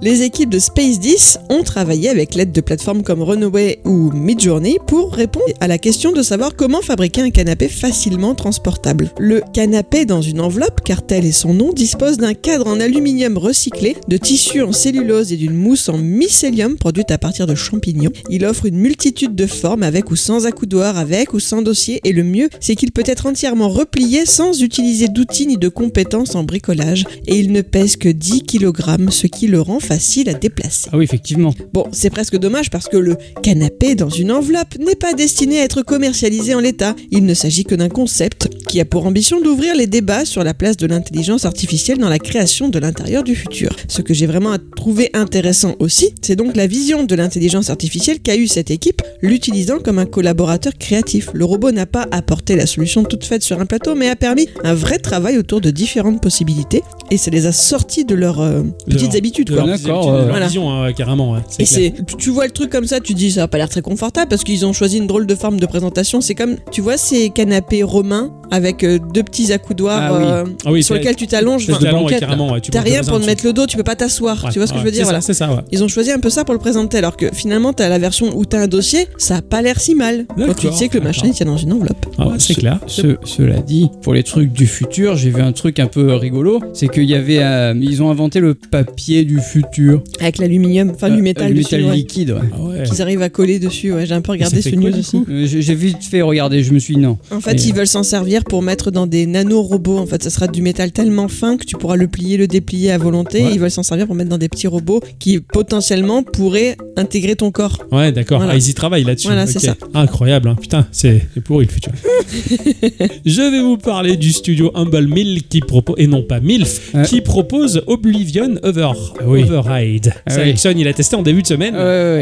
[0.03, 4.79] Les équipes de Space 10 ont travaillé avec l'aide de plateformes comme Runaway ou Midjourney
[4.87, 9.11] pour répondre à la question de savoir comment fabriquer un canapé facilement transportable.
[9.19, 13.38] Le canapé dans une enveloppe, car tel est son nom, dispose d'un cadre en aluminium
[13.38, 18.11] recyclé, de tissu en cellulose et d'une mousse en mycélium produite à partir de champignons.
[18.31, 22.12] Il offre une multitude de formes avec ou sans accoudoir, avec ou sans dossier et
[22.12, 26.43] le mieux, c'est qu'il peut être entièrement replié sans utiliser d'outils ni de compétences en
[26.43, 30.88] bricolage et il ne pèse que 10 kg, ce qui le rend facile à déplacer.
[30.90, 31.52] Ah oui, effectivement.
[31.75, 35.64] Bon, c'est presque dommage parce que le canapé dans une enveloppe n'est pas destiné à
[35.64, 36.97] être commercialisé en l'état.
[37.11, 40.54] Il ne s'agit que d'un concept qui a pour ambition d'ouvrir les débats sur la
[40.54, 43.76] place de l'intelligence artificielle dans la création de l'intérieur du futur.
[43.87, 48.37] Ce que j'ai vraiment trouvé intéressant aussi, c'est donc la vision de l'intelligence artificielle qu'a
[48.37, 51.30] eu cette équipe, l'utilisant comme un collaborateur créatif.
[51.35, 54.48] Le robot n'a pas apporté la solution toute faite sur un plateau, mais a permis
[54.62, 58.62] un vrai travail autour de différentes possibilités et ça les a sortis de leurs euh,
[58.87, 59.48] petites Leur- habitudes.
[59.48, 59.66] de quoi.
[59.66, 60.46] leur- Voilà.
[60.46, 61.33] vision, hein, carrément.
[61.33, 63.59] ouais, Et c'est, tu- tu vois le truc comme ça, tu dis ça a pas
[63.59, 66.20] l'air très confortable parce qu'ils ont choisi une drôle de forme de présentation.
[66.20, 70.24] C'est comme, tu vois, ces canapés romains avec euh, deux petits accoudoirs Ah oui.
[70.24, 71.66] euh, Ah oui, sur lesquels tu t'allonges.
[71.66, 74.44] T'as rien pour te mettre le dos, tu peux pas t'asseoir.
[74.44, 75.20] Ouais, tu vois ce que ouais, je veux dire c'est voilà.
[75.20, 75.62] ça, C'est ça, ouais.
[75.72, 78.37] Ils ont choisi un peu ça pour le présenter, alors que finalement t'as la version
[78.37, 80.26] où t'as un dossier, ça a pas l'air si mal.
[80.37, 82.07] Quand tu sais que le machin il tient dans une enveloppe.
[82.18, 82.78] Ah ouais, c'est Ce- clair.
[82.87, 86.61] ce- cela dit, pour les trucs du futur, j'ai vu un truc un peu rigolo.
[86.72, 91.11] C'est qu'il y avait, euh, ils ont inventé le papier du futur, Avec l'aluminium, enfin
[91.11, 91.76] Euh, du métal le dessus.
[91.76, 92.30] métal liquide.
[92.30, 92.38] ouais.
[92.52, 92.83] Ah ouais.
[92.85, 94.07] Qu'ils arrivent à coller dessus, ouais.
[94.07, 95.22] J'ai un peu regardé ce news du aussi.
[95.28, 97.18] Euh, J'ai vite fait regarder, je me suis dit non.
[97.30, 99.98] En fait, ils veulent s'en servir pour mettre dans des nanorobots.
[99.98, 102.90] En fait, ça sera du métal tellement fin que tu pourras le plier, le déplier
[102.90, 103.44] à volonté.
[103.52, 107.51] Ils veulent s'en servir pour mettre dans des petits robots qui potentiellement pourraient intégrer ton
[107.51, 107.79] corps.
[107.92, 108.38] Ouais, d'accord.
[108.38, 108.53] Voilà.
[108.55, 109.27] Ah, ils y travaillent là-dessus.
[109.29, 109.75] Voilà, c'est ça.
[109.94, 110.57] Incroyable, hein.
[110.61, 111.92] putain, c'est pourri le futur.
[113.25, 117.03] Je vais vous parler du studio Humble Mill qui propose, et non pas MILF, Ouais.
[117.05, 118.92] qui propose Oblivion Over,
[119.27, 119.42] oui.
[119.44, 120.12] Override.
[120.27, 120.51] Ah Ça, oui.
[120.51, 121.75] Ixon, il a testé en début de semaine.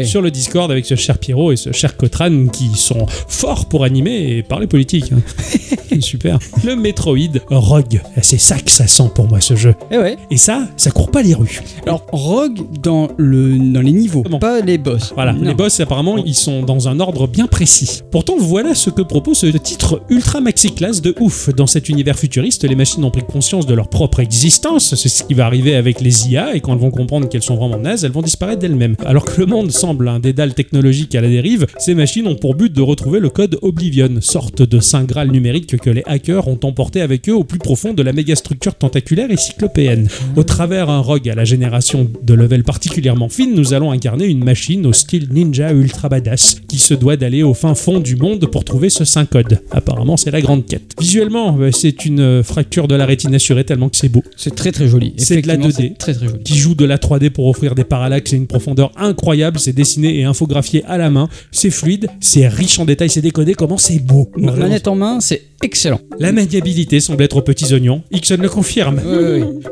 [0.05, 3.83] Sur le Discord avec ce cher Pierrot et ce cher Kotran qui sont forts pour
[3.83, 5.11] animer et parler politique.
[5.11, 5.21] hein.
[5.99, 6.39] Super.
[6.63, 7.17] Le Metroid
[7.49, 8.01] Rogue.
[8.21, 9.75] C'est ça que ça sent pour moi ce jeu.
[9.91, 10.17] Eh ouais.
[10.31, 11.52] Et ça, ça court pas les rues.
[11.85, 14.39] Alors, Rogue dans, le, dans les niveaux, Bon.
[14.39, 15.11] pas les boss.
[15.15, 15.43] Voilà, Non.
[15.49, 18.01] les boss apparemment ils sont dans un ordre bien précis.
[18.11, 21.49] Pourtant voilà ce que propose ce titre ultra maxi classe de ouf.
[21.55, 25.23] Dans cet univers futuriste, les machines ont pris conscience de leur propre existence, c'est ce
[25.23, 28.03] qui va arriver avec les IA et quand elles vont comprendre qu'elles sont vraiment nazes,
[28.05, 28.95] elles vont disparaître d'elles-mêmes.
[29.05, 32.55] Alors que le monde semble un dédale technologique à la dérive, ces machines ont pour
[32.55, 36.59] but de retrouver le code Oblivion, sorte de saint graal numérique que les hackers ont
[36.63, 40.07] emporté avec eux au plus profond de la mégastructure tentaculaire et cyclopéenne.
[40.35, 44.43] Au travers un rogue à la génération de level particulièrement fine, nous allons incarner une
[44.43, 48.45] machine au style ninja ultra badass qui se doit d'aller au fin fond du monde
[48.47, 49.59] pour trouver ce saint code.
[49.71, 50.93] Apparemment, c'est la grande quête.
[50.99, 54.23] Visuellement, euh, c'est une euh, fracture de la rétine assurée tellement que c'est beau.
[54.37, 55.13] C'est très très joli.
[55.17, 55.91] C'est de la Effectivement, 2D.
[55.91, 56.43] c'est Très très joli.
[56.43, 59.59] Qui joue de la 3D pour offrir des parallaxes et une profondeur incroyable.
[59.59, 61.29] C'est dessiné et infographié à la main.
[61.51, 63.53] C'est fluide, c'est riche en détails, c'est décodé.
[63.53, 64.29] Comment c'est beau.
[64.35, 64.57] Vraiment.
[64.63, 65.99] Manette en main, c'est excellent.
[66.19, 68.03] La maniabilité semble être aux petits oignons.
[68.11, 68.99] Ixon le confirme.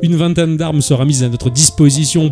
[0.01, 1.60] Une vingtaine d'armes sera mise à notre disposition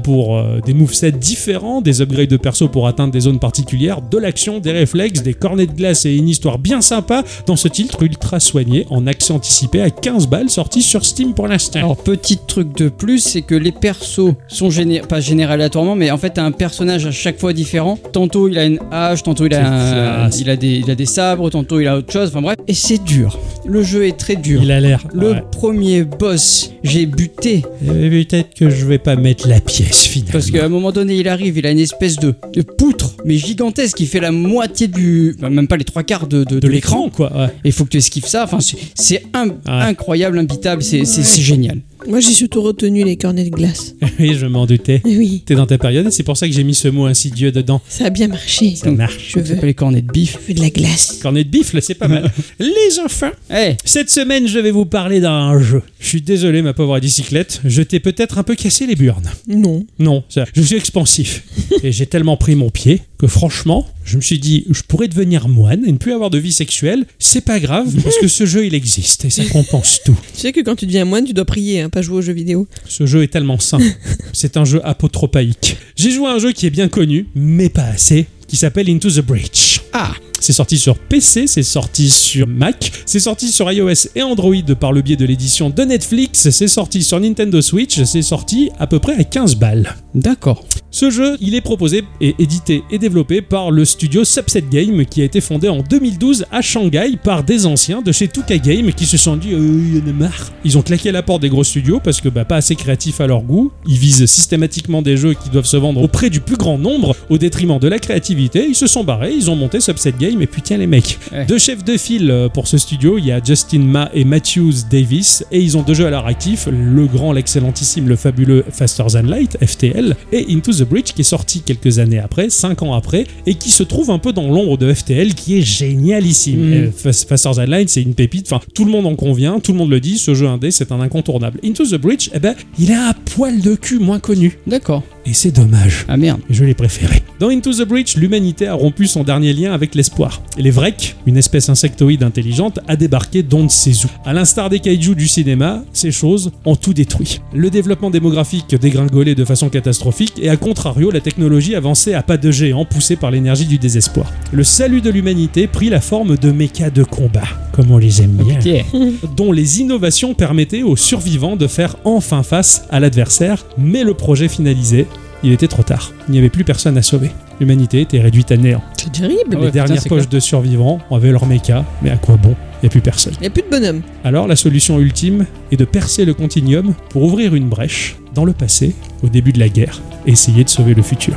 [0.04, 4.18] pour euh, des movesets différents, des upgrades de perso pour atteindre des zones particulières, de
[4.18, 8.02] l'action, des réflexes, des cornets de glace et une histoire bien sympa dans ce titre
[8.04, 11.80] ultra soigné en accès anticipé à 15 balles sorti sur Steam pour l'instant.
[11.80, 16.12] Alors, petit truc de plus, c'est que les persos sont géné pas générés aléatoirement, mais
[16.12, 17.98] en fait, t'as un personnage à chaque fois différent.
[18.14, 21.06] Tantôt, il a une hache, tantôt, il a, un- il a, des, il a des
[21.06, 22.30] sabres, tantôt, il a autre chose.
[22.30, 23.38] Enfin bref, et c'est dur.
[23.66, 24.62] Le jeu est très dur.
[24.64, 25.04] Il a l'air.
[25.14, 25.44] Le Ouais.
[25.52, 27.64] premier boss, j'ai buté.
[27.88, 30.32] Euh, Peut-être que je vais pas mettre la pièce finalement.
[30.34, 33.38] Parce qu'à un moment donné, il arrive, il a une espèce de, de poutre, mais
[33.38, 35.36] gigantesque, qui fait la moitié du.
[35.38, 37.32] enfin, même pas les trois quarts de, de, de l'écran quoi.
[37.36, 37.46] Ouais.
[37.64, 38.44] Et il faut que tu esquives ça.
[38.44, 39.54] Enfin, c'est- c'est un- Ouais.
[39.66, 41.04] incroyable, imbitable, c'est
[41.42, 41.80] génial.
[42.08, 43.94] Moi, j'ai surtout retenu les cornets de glace.
[44.20, 45.02] oui, je m'en doutais.
[45.06, 47.52] Oui, T'es dans ta période et c'est pour ça que j'ai mis ce mot insidieux
[47.52, 47.82] dedans.
[47.90, 48.76] ça a bien marché.
[48.76, 49.32] Ça marche.
[49.34, 50.38] Je veux, s'appelle les cornets de bif.
[50.42, 51.20] je veux de la glace.
[51.22, 52.32] Cornet de bif, là, c'est pas mal.
[52.60, 55.82] Les enfants, Eh, Cette semaine, je vais vous parler d'un jeu.
[56.00, 57.62] Je suis désolé, ma pauvre bicyclette.
[57.66, 59.30] Je t'ai peut-être un peu cassé les burnes.
[59.48, 59.86] Non.
[60.00, 61.44] Non, ça, je suis expansif.
[61.84, 65.50] et j'ai tellement pris mon pied que franchement, je me suis dit, je pourrais devenir
[65.50, 67.06] moine et ne plus avoir de vie sexuelle.
[67.20, 70.18] C'est pas grave, parce que ce jeu, il existe et ça compense tout.
[70.34, 72.34] Tu sais que quand tu deviens moine, tu dois prier, hein, pas jouer aux jeux
[72.34, 72.68] vidéo.
[72.86, 73.80] Ce jeu est tellement sain.
[74.34, 75.78] C'est un jeu apotropaïque.
[75.96, 79.10] J'ai joué à un jeu qui est bien connu, mais pas assez, qui s'appelle Into
[79.10, 79.82] the Breach.
[79.94, 84.56] ah, C'est sorti sur PC, c'est sorti sur Mac, c'est sorti sur iOS et Android
[84.80, 88.88] par le biais de l'édition de Netflix, c'est sorti sur Nintendo Switch, c'est sorti à
[88.88, 89.96] peu près à 15 balles.
[90.16, 90.66] d'accord.
[90.92, 95.22] Ce jeu, il est proposé et édité et développé par le studio Subset Game qui
[95.22, 99.06] a été fondé en 2012 à Shanghai par des anciens de chez Tuka Game qui
[99.06, 100.52] se sont dit euh, y en a marre.
[100.64, 103.28] Ils ont claqué la porte des gros studios parce que bah, pas assez créatifs à
[103.28, 103.72] leur goût.
[103.86, 107.38] Ils visent systématiquement des jeux qui doivent se vendre auprès du plus grand nombre au
[107.38, 108.66] détriment de la créativité.
[108.68, 111.18] Ils se sont barrés, ils ont monté Subset Game et puis tiens les mecs.
[111.32, 111.46] Ouais.
[111.46, 114.74] Deux chefs de file euh, pour ce studio, il y a Justin Ma et Matthews
[114.90, 119.04] Davis et ils ont deux jeux à leur actif, le grand, l'excellentissime, le fabuleux Faster
[119.12, 122.94] Than Light, FTL, et Into the Breach qui est sorti quelques années après, cinq ans
[122.94, 126.60] après, et qui se trouve un peu dans l'ombre de FTL qui est génialissime.
[126.68, 126.74] Mhm.
[126.74, 129.72] Euh, Fas- Faster Than Light, c'est une pépite, enfin tout le monde en convient, tout
[129.72, 131.60] le monde le dit, ce jeu indé c'est un incontournable.
[131.64, 135.04] Into the Breach, eh ben, il a un poil de cul moins connu, D'accord.
[135.30, 136.06] Et c'est dommage.
[136.08, 136.42] Ah merde.
[136.50, 137.22] Je l'ai préféré.
[137.40, 140.42] Dans Into the Breach, l'humanité a rompu son dernier lien avec l'espoir.
[140.58, 144.10] Et les Vreks, une espèce insectoïde intelligente, a débarqué d'on ne sait où.
[144.26, 147.42] À l'instar des kaiju du cinéma, ces choses ont tout détruit.
[147.54, 152.38] Le développement démographique dégringolait de façon catastrophique et à contrario, la technologie avançait à pas
[152.38, 154.32] de géant poussée par l'énergie du désespoir.
[154.52, 158.32] Le salut de l'humanité prit la forme de mechas de combat, comme on les aime
[158.32, 158.84] bien Tiens.
[159.38, 164.48] dont les innovations permettaient aux survivants de faire enfin face à l'adversaire, mais le projet
[164.48, 165.06] finalisé,
[165.44, 166.12] il était trop tard.
[166.28, 167.32] Il n'y avait plus personne à sauver.
[167.60, 168.82] L'humanité était réduite à néant.
[168.98, 169.56] C'est terrible.
[169.56, 172.56] Ouais, les putain, dernières poches de survivants avaient leur méca, mais à quoi bon?
[172.82, 173.34] Il n'y a plus personne.
[173.38, 174.02] Il n'y a plus de bonhomme.
[174.24, 178.54] Alors la solution ultime est de percer le continuum pour ouvrir une brèche dans le
[178.54, 181.36] passé, au début de la guerre, et essayer de sauver le futur.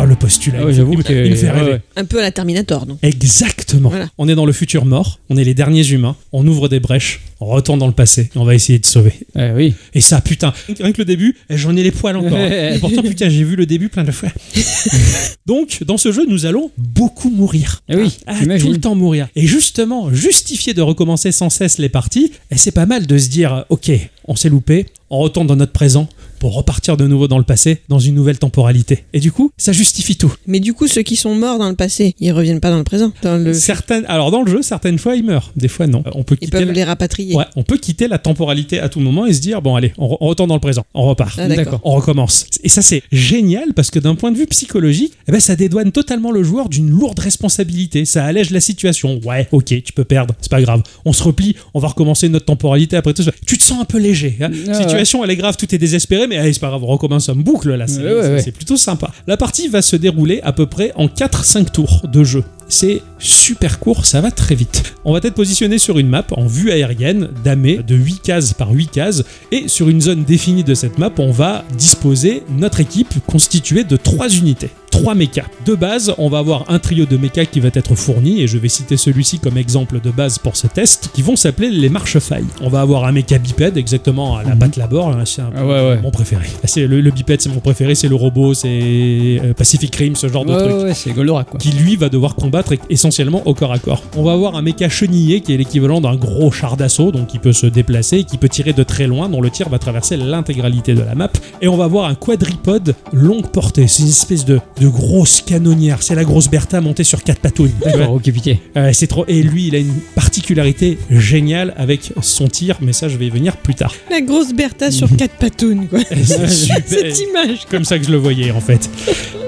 [0.00, 1.52] Ah, le postulat, Ah il ouais, me- j'avoue il me- que- il me fait ouais,
[1.58, 1.70] rêver.
[1.72, 1.80] ouais.
[1.96, 2.98] Un peu à la Terminator, non?
[3.02, 3.88] Exactement.
[3.88, 4.06] Voilà.
[4.16, 7.20] On est dans le futur mort, on est les derniers humains, on ouvre des brèches,
[7.40, 9.12] on retourne dans le passé, on va essayer de sauver.
[9.36, 9.74] Eh oui.
[9.94, 12.36] Et ça, putain, rien que le début, eh, j'en ai les poils encore.
[12.36, 12.72] hein.
[12.74, 14.28] Et pourtant, putain, j'ai vu le début plein de fois.
[15.46, 17.82] Donc, dans ce jeu, nous allons beaucoup mourir.
[17.88, 18.66] Eh oui, Ah, j'imagine.
[18.66, 19.28] tout le temps mourir.
[19.36, 23.28] Et justement, justifier de recommencer sans cesse les parties, eh, c'est pas mal de se
[23.28, 23.90] dire, ok,
[24.26, 27.78] on s'est loupé, on retourne dans notre présent pour repartir de nouveau dans le passé,
[27.88, 29.04] dans une nouvelle temporalité.
[29.12, 30.32] Et du coup, ça justifie tout.
[30.46, 32.84] Mais du coup, ceux qui sont morts dans le passé, ils reviennent pas dans le
[32.84, 33.12] présent.
[33.22, 33.52] Dans le...
[33.54, 36.02] Certaines, alors dans le jeu, certaines fois, ils meurent, des fois non.
[36.14, 37.34] On peut Ils quitter peuvent la- les rapatrier.
[37.34, 40.06] Ouais, on peut quitter la temporalité à tout moment et se dire bon allez, on,
[40.08, 41.38] re- on retourne dans le présent, on repart.
[41.38, 41.80] Ah, d'accord.
[41.84, 42.46] On recommence.
[42.62, 45.92] Et ça c'est génial parce que d'un point de vue psychologique, eh ben, ça dédouane
[45.92, 48.04] totalement le joueur d'une lourde responsabilité.
[48.04, 49.20] Ça allège la situation.
[49.24, 50.82] Ouais, ok, tu peux perdre, c'est pas grave.
[51.04, 53.32] On se replie, on va recommencer notre temporalité après tout ça.
[53.46, 54.36] Tu te sens un peu léger.
[54.40, 54.50] hein.
[54.68, 57.28] Ah, situation elle est grave, tout est désespéré, mais allez, c'est pas grave, on recommence
[57.28, 57.86] en boucle là.
[57.86, 59.10] C'est Ouais, ouais, c'est- plutôt sympa.
[59.26, 62.44] La partie va se dérouler à peu près en 4-5 tours de jeu.
[62.68, 64.94] C'est super court, ça va très vite.
[65.04, 68.70] On va être positionné sur une map en vue aérienne damée de 8 cases par
[68.72, 73.14] 8 cases et sur une zone définie de cette map, on va disposer notre équipe
[73.26, 74.70] constituée de 3 unités.
[74.90, 75.44] 3 mechas.
[75.66, 78.58] De base, on va avoir un trio de mechas qui va être fourni, et je
[78.58, 82.46] vais citer celui-ci comme exemple de base pour ce test, qui vont s'appeler les marche-failles.
[82.62, 84.58] On va avoir un mecha bipède, exactement à la Mhm.
[84.58, 86.00] batte labor, hein, c'est Ah ouais, ouais.
[86.02, 86.46] mon préféré.
[86.64, 90.26] C'est le, le bipède, c'est mon préféré, c'est le robot, c'est euh, Pacific Rim, ce
[90.28, 91.60] genre de truc c'est Goldorak quoi.
[91.60, 92.72] qui lui va devoir combattre
[93.08, 94.02] essentiellement au corps à corps.
[94.16, 97.38] On va avoir un méca chenillé qui est l'équivalent d'un gros char d'assaut, donc qui
[97.38, 100.18] peut se déplacer, et qui peut tirer de très loin, dont le tir va traverser
[100.18, 101.30] l'intégralité de la map.
[101.62, 106.02] Et on va avoir un quadripode longue portée, c'est une espèce de, de grosse canonnière,
[106.02, 107.72] c'est la grosse Bertha montée sur quatre patouilles.
[107.82, 108.60] D'accord, ok, pitié.
[108.76, 109.24] Euh, c'est trop.
[109.26, 113.30] Et lui, il a une particularité géniale avec son tir, mais ça, je vais y
[113.30, 113.94] venir plus tard.
[114.10, 116.00] La grosse Bertha sur quatre patounes, quoi.
[116.10, 116.82] C'est super.
[116.86, 117.66] Cette image.
[117.70, 118.90] comme ça que je le voyais en fait.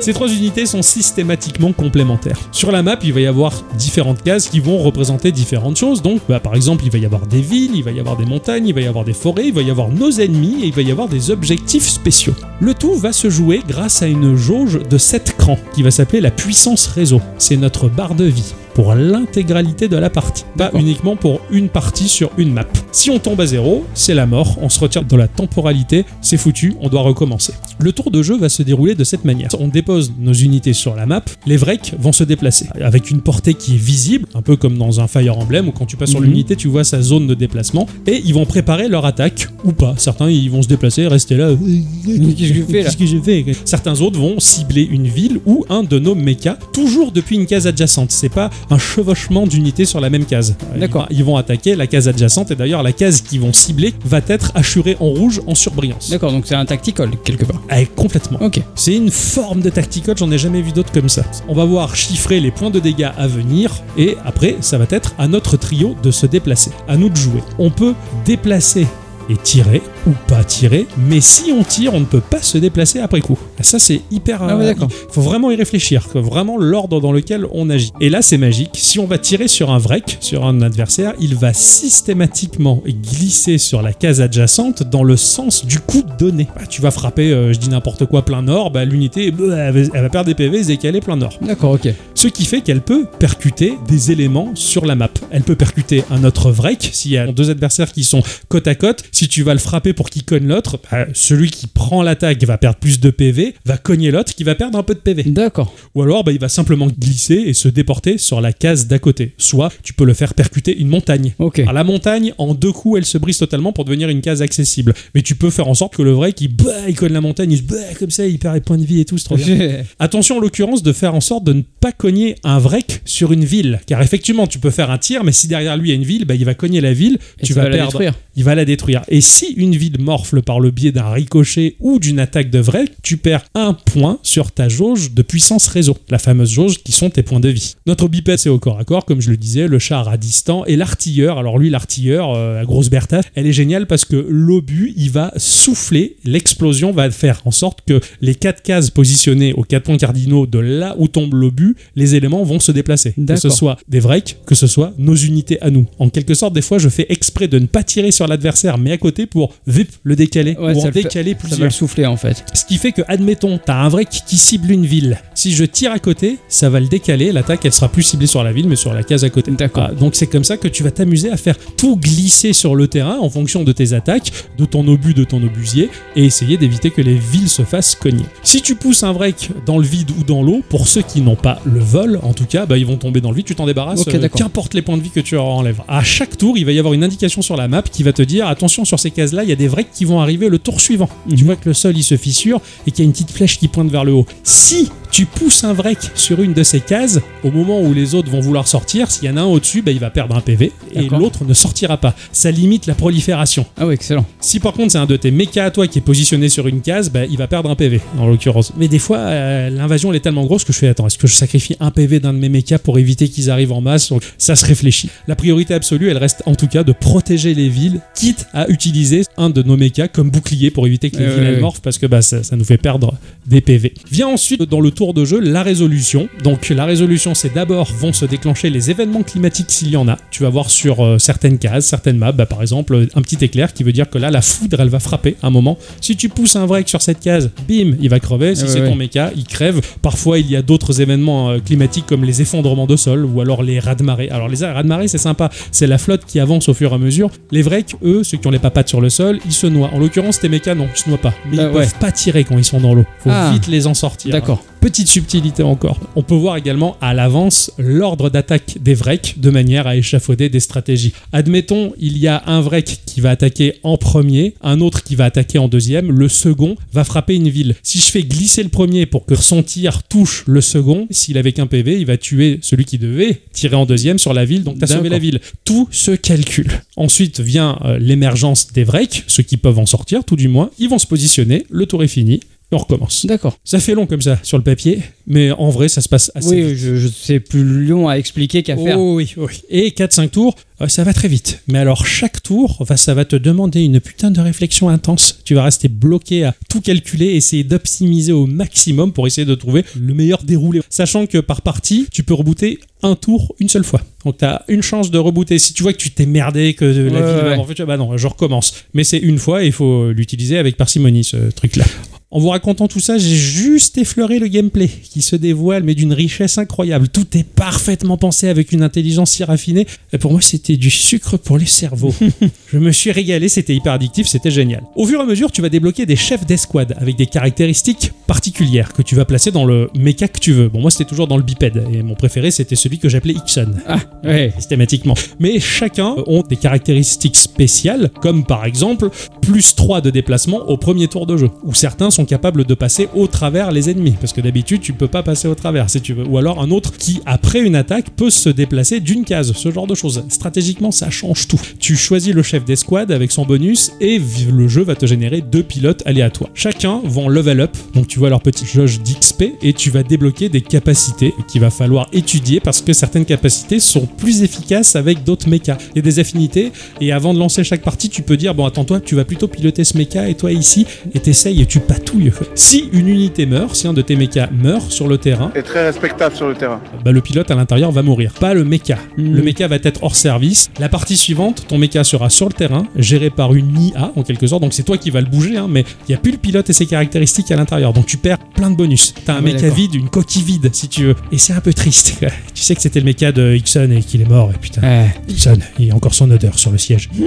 [0.00, 2.38] Ces trois unités sont systématiquement complémentaires.
[2.52, 6.02] Sur la map, il va y avoir différentes cases qui vont représenter différentes choses.
[6.02, 8.26] Donc, bah, par exemple, il va y avoir des villes, il va y avoir des
[8.26, 10.72] montagnes, il va y avoir des forêts, il va y avoir nos ennemis et il
[10.72, 12.34] va y avoir des objectifs spéciaux.
[12.60, 16.20] Le tout va se jouer grâce à une jauge de 7 crans qui va s'appeler
[16.20, 17.20] la puissance réseau.
[17.38, 22.08] C'est notre barre de vie pour l'intégralité de la partie, pas uniquement pour une partie
[22.08, 22.64] sur une map.
[22.92, 26.38] Si on tombe à zéro, c'est la mort, on se retire dans la temporalité, c'est
[26.38, 27.52] foutu, on doit recommencer.
[27.78, 29.50] Le tour de jeu va se dérouler de cette manière.
[29.60, 33.52] On dépose nos unités sur la map, les vrecs vont se déplacer avec une portée
[33.52, 36.20] qui est visible, un peu comme dans un Fire Emblem où quand tu passes sur
[36.22, 36.26] Mhm.
[36.28, 39.92] l'unité, tu vois sa zone de déplacement et ils vont préparer leur attaque ou pas.
[39.98, 41.50] Certains ils vont se déplacer, rester là.
[41.54, 45.66] Qu'est-ce que fais là Qu'est-ce que j'ai fait Certains autres vont cibler une ville ou
[45.68, 48.10] un de nos mechas, toujours depuis une case adjacente.
[48.10, 50.56] C'est pas un chevauchement d'unités sur la même case.
[50.76, 51.06] D'accord.
[51.10, 54.52] Ils vont attaquer la case adjacente et d'ailleurs la case qu'ils vont cibler va être
[54.54, 56.10] assurée en rouge en surbrillance.
[56.10, 57.60] D'accord, donc c'est un tactical quelque part.
[57.68, 58.38] Ah, complètement.
[58.40, 58.60] Ok.
[58.74, 61.24] C'est une forme de tactical, j'en ai jamais vu d'autres comme ça.
[61.48, 65.14] On va voir chiffrer les points de dégâts à venir et après, ça va être
[65.18, 67.42] à notre trio de se déplacer, à nous de jouer.
[67.58, 68.86] On peut déplacer
[69.30, 72.98] et tirer ou pas tirer, mais si on tire, on ne peut pas se déplacer
[72.98, 73.38] après coup.
[73.58, 74.42] Et Ça, c'est hyper.
[74.42, 74.88] Ah ouais, d'accord.
[74.90, 77.92] Il faut vraiment y réfléchir, vraiment l'ordre dans lequel on agit.
[78.00, 78.70] Et là, c'est magique.
[78.74, 83.82] Si on va tirer sur un vrec, sur un adversaire, il va systématiquement glisser sur
[83.82, 86.48] la case adjacente dans le sens du coup donné.
[86.56, 89.88] Bah, tu vas frapper, euh, je dis n'importe quoi, plein nord, bah, l'unité, bah, elle,
[89.92, 91.38] va, perdre des PV se décaler plein nord.
[91.40, 91.88] D'accord, ok.
[92.14, 95.10] Ce qui fait qu'elle peut percuter des éléments sur la map.
[95.30, 98.74] Elle peut percuter un autre vrec s'il y a deux adversaires qui sont côte à
[98.74, 99.04] côte.
[99.12, 102.58] Si tu vas le frapper pour qu'il cogne l'autre, bah, celui qui prend l'attaque va
[102.58, 105.24] perdre plus de PV, va cogner l'autre qui va perdre un peu de PV.
[105.24, 105.74] D'accord.
[105.94, 109.34] Ou alors bah, il va simplement glisser et se déporter sur la case d'à côté.
[109.38, 111.34] Soit tu peux le faire percuter une montagne.
[111.38, 111.60] Ok.
[111.60, 114.94] Alors, la montagne, en deux coups, elle se brise totalement pour devenir une case accessible.
[115.14, 117.52] Mais tu peux faire en sorte que le vrai qui bah, il cogne la montagne,
[117.52, 119.36] il se bat comme ça, il perd les points de vie et tout, c'est trop
[119.36, 119.82] bien.
[119.98, 123.44] Attention en l'occurrence de faire en sorte de ne pas cogner un vrec sur une
[123.44, 123.80] ville.
[123.86, 126.04] Car effectivement, tu peux faire un tir, mais si derrière lui il y a une
[126.04, 127.92] ville, bah, il va cogner la ville, Et tu vas va la perdre.
[127.92, 128.14] détruire.
[128.36, 128.99] Il va la détruire.
[129.08, 132.90] Et si une ville morfle par le biais d'un ricochet ou d'une attaque de vrec,
[133.02, 135.96] tu perds un point sur ta jauge de puissance réseau.
[136.08, 137.74] La fameuse jauge qui sont tes points de vie.
[137.86, 140.64] Notre bipède, c'est au corps à corps, comme je le disais, le char à distant
[140.66, 141.38] et l'artilleur.
[141.38, 145.32] Alors lui, l'artilleur, euh, la grosse Bertha, elle est géniale parce que l'obus, il va
[145.36, 150.46] souffler, l'explosion va faire en sorte que les quatre cases positionnées aux quatre points cardinaux
[150.46, 153.14] de là où tombe l'obus, les éléments vont se déplacer.
[153.26, 155.86] Que ce soit des vrecs, que ce soit nos unités à nous.
[155.98, 158.89] En quelque sorte, des fois, je fais exprès de ne pas tirer sur l'adversaire, mais
[158.92, 162.06] à côté pour vip le décaler Ouais, ou ça en décaler Ça va le souffler
[162.06, 162.44] en fait.
[162.54, 165.20] Ce qui fait que, admettons, t'as un vrec qui cible une ville.
[165.34, 167.32] Si je tire à côté, ça va le décaler.
[167.32, 169.50] L'attaque, elle sera plus ciblée sur la ville, mais sur la case à côté.
[169.50, 169.88] D'accord.
[169.90, 172.88] Ah, donc c'est comme ça que tu vas t'amuser à faire tout glisser sur le
[172.88, 176.90] terrain en fonction de tes attaques, de ton obus, de ton obusier, et essayer d'éviter
[176.90, 178.24] que les villes se fassent cogner.
[178.42, 181.36] Si tu pousses un vrec dans le vide ou dans l'eau, pour ceux qui n'ont
[181.36, 183.66] pas le vol, en tout cas, bah, ils vont tomber dans le vide, tu t'en
[183.66, 185.82] débarrasses, euh, qu'importe les points de vie que tu enlèves.
[185.88, 188.22] À chaque tour, il va y avoir une indication sur la map qui va te
[188.22, 190.80] dire attention sur ces cases-là, il y a des vrecs qui vont arriver le tour
[190.80, 191.08] suivant.
[191.28, 193.58] Tu vois que le sol il se fissure et qu'il y a une petite flèche
[193.58, 194.26] qui pointe vers le haut.
[194.44, 198.30] Si tu pousses un vrec sur une de ces cases, au moment où les autres
[198.30, 200.72] vont vouloir sortir, s'il y en a un au-dessus, bah, il va perdre un PV
[200.94, 202.14] et l'autre ne sortira pas.
[202.32, 203.66] Ça limite la prolifération.
[203.76, 204.24] Ah ouais, excellent.
[204.40, 206.80] Si par contre c'est un de tes mechas à toi qui est positionné sur une
[206.80, 208.72] case, bah, il va perdre un PV en l'occurrence.
[208.76, 211.26] Mais des fois, euh, l'invasion elle est tellement grosse que je fais attends, est-ce que
[211.26, 214.10] je sacrifie un PV d'un de mes mechas pour éviter qu'ils arrivent en masse?
[214.10, 215.10] Donc ça se réfléchit.
[215.26, 219.22] La priorité absolue, elle reste en tout cas de protéger les villes, quitte à utiliser
[219.36, 222.22] un de nos mechas comme bouclier pour éviter que les villes morphent parce que bah,
[222.22, 223.14] ça, ça nous fait perdre
[223.46, 223.94] des PV.
[224.10, 226.28] Vient ensuite dans le tour de jeu la résolution.
[226.44, 230.18] Donc la résolution, c'est d'abord vont se déclencher les événements climatiques s'il y en a.
[230.30, 233.72] Tu vas voir sur euh, certaines cases, certaines maps, bah, par exemple un petit éclair
[233.72, 235.78] qui veut dire que là la foudre elle va frapper un moment.
[236.02, 238.54] Si tu pousses un break sur cette case, bim, il va crever.
[238.54, 238.90] Si Ouais, c'est ouais.
[238.90, 239.80] ton méca, il crève.
[240.02, 243.62] Parfois il y a d'autres événements euh, climatiques comme les effondrements de sol ou alors
[243.62, 244.28] les raz de marée.
[244.28, 246.94] Alors les raz de marée c'est sympa, c'est la flotte qui avance au fur et
[246.96, 247.30] à mesure.
[247.52, 249.88] Les Vrecs, eux, ceux qui ont les papates sur le sol, ils se noient.
[249.94, 251.32] En l'occurrence, tes mécas, non, ils se noient pas.
[251.50, 251.72] Mais Bah, ils ouais.
[251.84, 253.06] peuvent pas tirer quand ils sont dans l'eau.
[253.20, 253.50] Faut Ah.
[253.54, 254.32] vite les en sortir.
[254.32, 254.62] D'accord.
[254.80, 256.00] Petite subtilité encore.
[256.16, 260.58] On peut voir également à l'avance l'ordre d'attaque des Vrecs de manière à échafauder des
[260.58, 261.12] stratégies.
[261.34, 265.26] Admettons, il y a un Vrek qui va attaquer en premier, un autre qui va
[265.26, 267.74] attaquer en deuxième, le second va frapper une ville.
[267.82, 271.52] Si je fais glisser le premier pour que son tir touche le second, s'il avait
[271.52, 274.78] qu'un PV, il va tuer celui qui devait tirer en deuxième sur la ville, donc
[274.78, 275.40] t'as sauvé la ville.
[275.66, 276.80] Tout se calcule.
[276.96, 280.70] Ensuite vient euh, l'émergence des Vrecs, ceux qui peuvent en sortir, tout du moins.
[280.78, 282.40] Ils vont se positionner, le tour est fini,
[282.72, 283.26] on recommence.
[283.26, 283.56] D'accord.
[283.64, 286.48] Ça fait long comme ça sur le papier, mais en vrai, ça se passe assez
[286.50, 286.76] Oui, vite.
[286.78, 288.98] je, je c'est plus long à expliquer qu'à faire.
[288.98, 289.60] Oh oui, oui.
[289.70, 291.62] Et 4-5 tours, euh, ça va très vite.
[291.68, 295.38] Mais alors, chaque tour, ça va te demander une putain de réflexion intense.
[295.44, 299.84] Tu vas rester bloqué à tout calculer, essayer d'optimiser au maximum pour essayer de trouver
[299.98, 300.80] le meilleur déroulé.
[300.90, 304.00] Sachant que par partie, tu peux rebooter un tour une seule fois.
[304.24, 305.58] Donc, tu as une chance de rebooter.
[305.58, 307.56] Si tu vois que tu t'es merdé, que la Ouais, ville va ouais.
[307.56, 308.74] en fait, tu vas, bah non, je recommence.
[308.94, 311.84] Mais c'est une fois et il faut l'utiliser avec parcimonie, ce truc-là.
[312.32, 316.12] En vous racontant tout ça, j'ai juste effleuré le gameplay qui se dévoile, mais d'une
[316.12, 317.08] richesse incroyable.
[317.08, 319.84] Tout est parfaitement pensé avec une intelligence si raffinée.
[320.12, 322.14] Et pour moi, c'était du sucre pour les cerveaux.
[322.72, 324.84] Je me suis régalé, c'était hyper addictif, c'était génial.
[324.94, 328.92] Au fur et à mesure, tu vas débloquer des chefs d'escouade avec des caractéristiques particulières
[328.92, 330.68] que tu vas placer dans le méca que tu veux.
[330.68, 333.72] Bon, moi, c'était toujours dans le bipède, et mon préféré, c'était celui que j'appelais Ixon
[333.88, 334.52] Ah, ouais.
[334.56, 335.14] systématiquement.
[335.40, 339.10] Mais chacun ont des caractéristiques spéciales, comme par exemple
[339.42, 343.08] plus 3 de déplacement au premier tour de jeu, où certains sont capables de passer
[343.14, 346.14] au travers les ennemis, parce que d'habitude tu peux pas passer au travers si tu
[346.14, 349.70] veux, ou alors un autre qui après une attaque peut se déplacer d'une case, ce
[349.70, 350.24] genre de choses.
[350.28, 351.60] Stratégiquement ça change tout.
[351.78, 355.62] Tu choisis le chef d'escouade avec son bonus et le jeu va te générer deux
[355.62, 356.50] pilotes aléatoires.
[356.54, 360.48] Chacun vont level up, donc tu vois leur petite jauge d'XP et tu vas débloquer
[360.48, 365.48] des capacités qu'il va falloir étudier parce que certaines capacités sont plus efficaces avec d'autres
[365.48, 365.78] mechas.
[365.94, 368.66] Il y a des affinités et avant de lancer chaque partie, tu peux dire bon
[368.66, 371.80] attends toi tu vas plutôt piloter ce mecha et toi ici et t'essayes et tu
[371.80, 372.09] patouilles.
[372.54, 375.84] Si une unité meurt, si un de tes mechas meurt sur le terrain, est très
[375.86, 376.80] respectable sur le terrain.
[377.04, 378.96] bah, le pilote à l'intérieur va mourir, pas le mecha.
[379.16, 379.34] Mhm.
[379.34, 380.70] Le mecha va être hors service.
[380.80, 384.46] La partie suivante, ton mecha sera sur le terrain, géré par une IA en quelque
[384.46, 384.62] sorte.
[384.62, 386.68] Donc c'est toi qui vas le bouger, hein, mais il n'y a plus le pilote
[386.68, 387.92] et ses caractéristiques à l'intérieur.
[387.92, 389.14] Donc tu perds plein de bonus.
[389.24, 389.76] T'as un Ah ouais, mecha d'accord.
[389.76, 391.16] vide, une coquille vide si tu veux.
[391.32, 392.18] Et c'est un peu triste.
[392.54, 394.50] Tu sais que c'était le mecha de Ixon et qu'il est mort.
[394.54, 395.06] Et putain, Ouais.
[395.28, 397.08] Ixon, il y a encore son odeur sur le siège.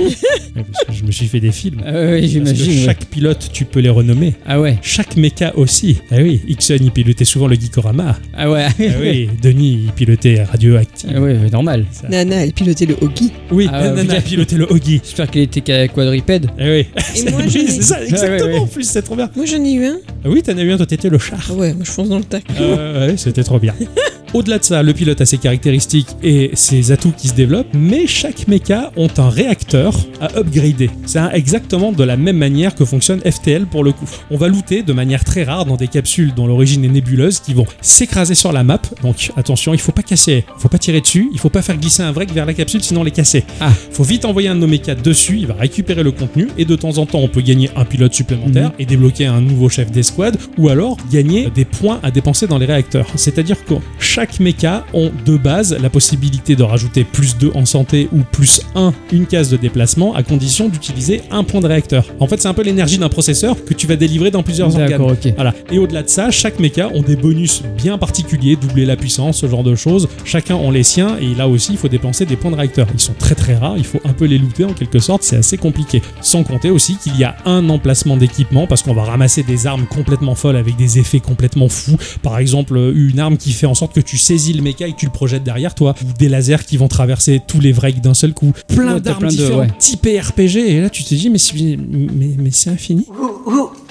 [0.55, 1.81] Ouais, parce que je me suis fait des films.
[1.83, 4.35] Ah oui, Parce que chaque pilote, tu peux les renommer.
[4.45, 4.72] Ah ouais.
[4.81, 6.01] Chaque mecha aussi.
[6.11, 8.17] Ah oui, Ixon, il pilotait souvent le Geekorama.
[8.35, 8.67] Ah ouais.
[8.79, 11.11] Ah oui, Denis, il pilotait Radioactive.
[11.15, 11.85] Ah ouais, normal.
[11.91, 13.25] Ça- Nana, elle pilotait le hockey.
[13.51, 14.19] Oui, Ah, Nana ok.
[14.19, 15.01] a piloté le Oggy.
[15.03, 16.47] J'espère qu'il était qua- quadrupède.
[16.59, 16.87] Eh oui.
[17.15, 18.45] Et moi, Oui, j'en ai- c'est ça, exactement.
[18.47, 18.59] ouais, ouais.
[18.59, 19.29] En plus, c'est trop bien.
[19.35, 19.97] Moi, j'en ai eu un.
[20.25, 21.39] Ah oui, t'en as eu un, toi, t'étais le char.
[21.49, 22.43] Ah ouais, moi, je fonce dans le tac.
[22.59, 23.73] Euh, ouais, c'était trop bien.
[24.33, 28.07] Au-delà de ça, le pilote a ses caractéristiques et ses atouts qui se développent, mais
[28.07, 30.89] chaque mecha ont un réacteur à upgrader.
[31.05, 34.09] C'est exactement de la même manière que fonctionne FTL pour le coup.
[34.31, 37.53] On va looter de manière très rare dans des capsules dont l'origine est nébuleuse qui
[37.53, 38.81] vont s'écraser sur la map.
[39.03, 41.77] Donc attention, il faut pas casser, il faut pas tirer dessus, il faut pas faire
[41.77, 43.43] glisser un break vers la capsule sinon on les casser.
[43.61, 43.71] Ah.
[43.91, 46.75] Faut vite envoyer un de nos mechas dessus, il va récupérer le contenu et de
[46.75, 50.37] temps en temps on peut gagner un pilote supplémentaire et débloquer un nouveau chef d'escouade
[50.57, 53.05] ou alors gagner des points à dépenser dans les réacteurs.
[53.15, 58.07] C'est-à-dire que chaque mecha ont de base la possibilité de rajouter plus 2 en santé
[58.11, 62.05] ou plus 1 une case de déplacement à condition d'utiliser un point de réacteur.
[62.19, 64.89] En fait c'est un peu l'énergie d'un processeur que tu vas délivrer dans plusieurs organes.
[64.89, 65.33] D'accord, ok.
[65.35, 65.53] Voilà.
[65.71, 69.47] Et au-delà de ça, chaque mecha ont des bonus bien particuliers, doubler la puissance, ce
[69.47, 70.07] genre de choses.
[70.25, 72.87] Chacun ont les siens et là aussi, il faut dépenser des points de réacteur.
[72.93, 75.37] Ils sont très très rares, il faut un peu les looter en quelque sorte, c'est
[75.37, 76.01] assez compliqué.
[76.21, 79.85] Sans compter aussi qu'il y a un emplacement d'équipement parce qu'on va ramasser des armes
[79.85, 81.97] complètement folles avec des effets complètement fous.
[82.21, 85.05] Par exemple, une arme qui fait en sorte que tu saisis le mecha et tu
[85.05, 88.33] le projettes derrière toi, ou des lasers qui vont traverser tous les breaks d'un seul
[88.33, 88.53] coup.
[88.67, 89.73] Plein Ouais, d'armes plein de- différentes, ouais.
[89.79, 90.57] type RPG.
[90.57, 93.05] Et là, tu te dis, mais, c'est- mais, mais c'est infini.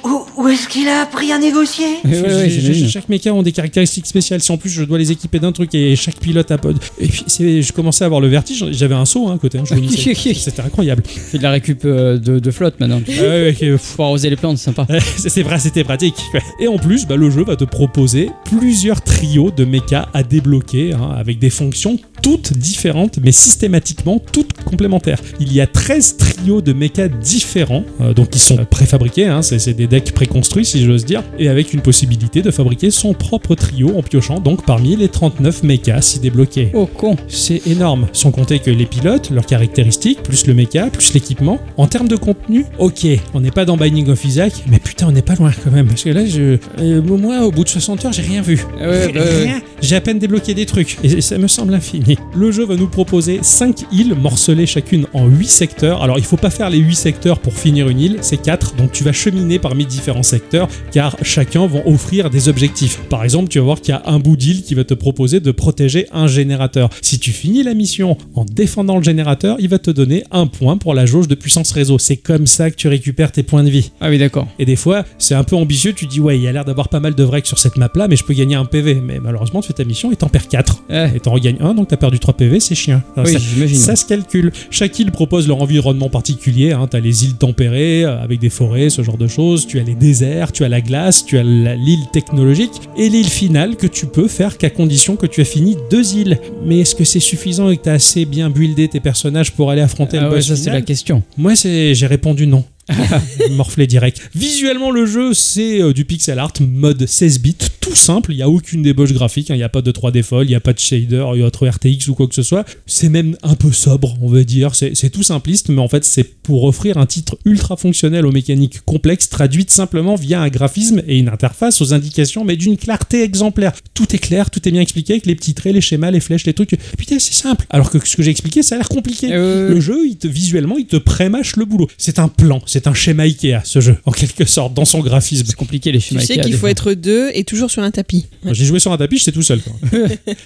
[0.04, 2.88] Où, où est-ce qu'il a appris à négocier Ouais, ouais, ouais, J'ai- j'imagine.
[2.88, 4.40] chaque méca ont des caractéristiques spéciales.
[4.40, 6.70] Si en plus je dois les équiper d'un truc et chaque pilote a pas.
[6.98, 8.64] Et puis je commençais à avoir le vertige.
[8.72, 9.58] J'avais un saut hein, à côté.
[9.58, 9.64] hein.
[10.34, 11.02] C'était incroyable.
[11.06, 13.00] Fais de la récup euh, de, de flotte maintenant.
[13.08, 14.86] Ouais, ouais, Pour arroser les plantes, sympa.
[15.16, 16.16] c'est vrai, c'était pratique.
[16.60, 20.92] Et en plus, bah, le jeu va te proposer plusieurs trios de mechas à débloquer
[20.94, 25.20] hein, avec des fonctions toutes différentes, mais systématiquement toutes complémentaires.
[25.40, 29.74] Il y a 13 trios de mechas différents, euh, donc qui sont préfabriqués, hein, c'est
[29.74, 33.96] des decks préconstruits si j'ose dire, et avec une possibilité de fabriquer son propre trio
[33.96, 36.70] en piochant donc parmi les 39 mechas si débloqués.
[36.74, 37.16] Oh con.
[37.28, 41.58] C'est énorme, sans compter que les pilotes, leurs caractéristiques, plus le mecha, plus l'équipement.
[41.76, 45.12] En termes de contenu, ok, on n'est pas dans Binding of Isaac, mais putain, on
[45.12, 45.88] n'est pas loin quand même.
[45.88, 48.64] Parce que là, je, euh, moi, au bout de 60 heures, j'ai rien vu.
[48.80, 49.62] Ah ouais, bah ouais.
[49.80, 52.11] J'ai à peine débloqué des trucs, et ça me semble infini.
[52.34, 56.02] Le jeu va nous proposer 5 îles morcelées chacune en 8 secteurs.
[56.02, 58.92] Alors, il faut pas faire les 8 secteurs pour finir une île, c'est 4, donc
[58.92, 63.00] tu vas cheminer parmi différents secteurs, car chacun vont offrir des objectifs.
[63.08, 65.40] Par exemple, tu vas voir qu'il y a un bout d'île qui va te proposer
[65.40, 66.90] de protéger un générateur.
[67.00, 70.76] Si tu finis la mission en défendant le générateur, il va te donner un point
[70.76, 71.98] pour la jauge de puissance réseau.
[71.98, 73.92] C'est comme ça que tu récupères tes points de vie.
[74.00, 74.48] Ah oui, d'accord.
[74.58, 76.88] Et des fois, c'est un peu ambitieux, tu dis ouais, il y a l'air d'avoir
[76.88, 78.94] pas mal de vrecs sur cette map là, mais je peux gagner un PV.
[78.94, 80.84] Mais malheureusement, tu fais ta mission et t'en perds 4.
[80.90, 81.12] Ouais.
[81.14, 82.74] Et t'en regagnes un, donc t'as perdu 3 PV, c'est.
[82.90, 83.76] Alors, Oui, ça, j'imagine.
[83.78, 84.50] ça se calcule.
[84.70, 86.72] Chaque île propose leur environnement particulier.
[86.72, 86.88] Hein.
[86.90, 89.66] Tu as les îles tempérées euh, avec des forêts, ce genre de choses.
[89.66, 93.28] Tu as les déserts, tu as la glace, tu as la- l'île technologique et l'île
[93.28, 96.38] finale que tu peux faire qu'à condition que tu as fini deux îles.
[96.66, 99.70] Mais est-ce que c'est suffisant et que tu as assez bien buildé tes personnages pour
[99.70, 101.22] aller affronter Ah le ouais, boss ça c'est la question.
[101.38, 102.64] Moi, c'est j'ai répondu non.
[103.50, 104.20] Morflé direct.
[104.34, 108.32] Visuellement, le jeu, c'est euh, du pixel art mode 16 bits, tout simple.
[108.32, 109.54] Il n'y a aucune débauche graphique, hein.
[109.54, 111.42] il n'y a pas de 3D folle, il n'y a pas de shader, il y
[111.42, 112.64] a autre RTX ou quoi que ce soit.
[112.86, 114.74] C'est même un peu sobre, on va dire.
[114.74, 118.80] C'est tout simpliste, mais en fait, c'est pour offrir un titre ultra fonctionnel aux mécaniques
[118.84, 123.72] complexes, traduites simplement via un graphisme et une interface aux indications, mais d'une clarté exemplaire.
[123.94, 126.46] Tout est clair, tout est bien expliqué avec les petits traits, les schémas, les flèches,
[126.46, 126.76] les trucs.
[126.96, 127.66] Putain, c'est simple.
[127.70, 129.28] Alors que ce que j'ai expliqué, ça a l'air compliqué.
[129.32, 131.88] Euh, Le jeu, il te, visuellement, il te prémâche le boulot.
[131.98, 135.44] C'est un plan, c'est un schéma Ikea, ce jeu, en quelque sorte, dans son graphisme.
[135.46, 136.20] c'est compliqué les Tu schémas.
[136.22, 136.70] sais Ikea, qu'il faut fois.
[136.70, 138.26] être deux et toujours sur un tapis.
[138.50, 139.60] J'ai joué sur un tapis, j'étais tout seul.
[139.60, 139.74] quoi.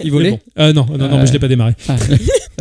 [0.05, 0.41] Il volait bon.
[0.59, 1.73] Euh, non, non, non, mais je l'ai pas démarré.
[1.89, 1.97] Ah,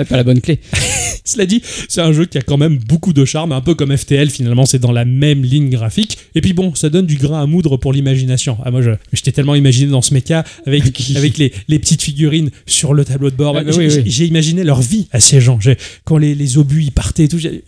[0.06, 0.60] pas la bonne clé.
[1.24, 3.96] Cela dit, c'est un jeu qui a quand même beaucoup de charme, un peu comme
[3.96, 6.18] FTL, finalement, c'est dans la même ligne graphique.
[6.36, 8.58] Et puis bon, ça donne du grain à moudre pour l'imagination.
[8.64, 10.84] Ah, moi, je- j'étais tellement imaginé dans ce mecha, avec,
[11.16, 13.56] avec les, les petites figurines sur le tableau de bord.
[13.58, 14.28] Ah, bah J'ai- oui, oui.
[14.28, 15.58] imaginé leur vie à ces gens.
[16.04, 17.64] Quand les, les obus ils partaient et tout, j'ai-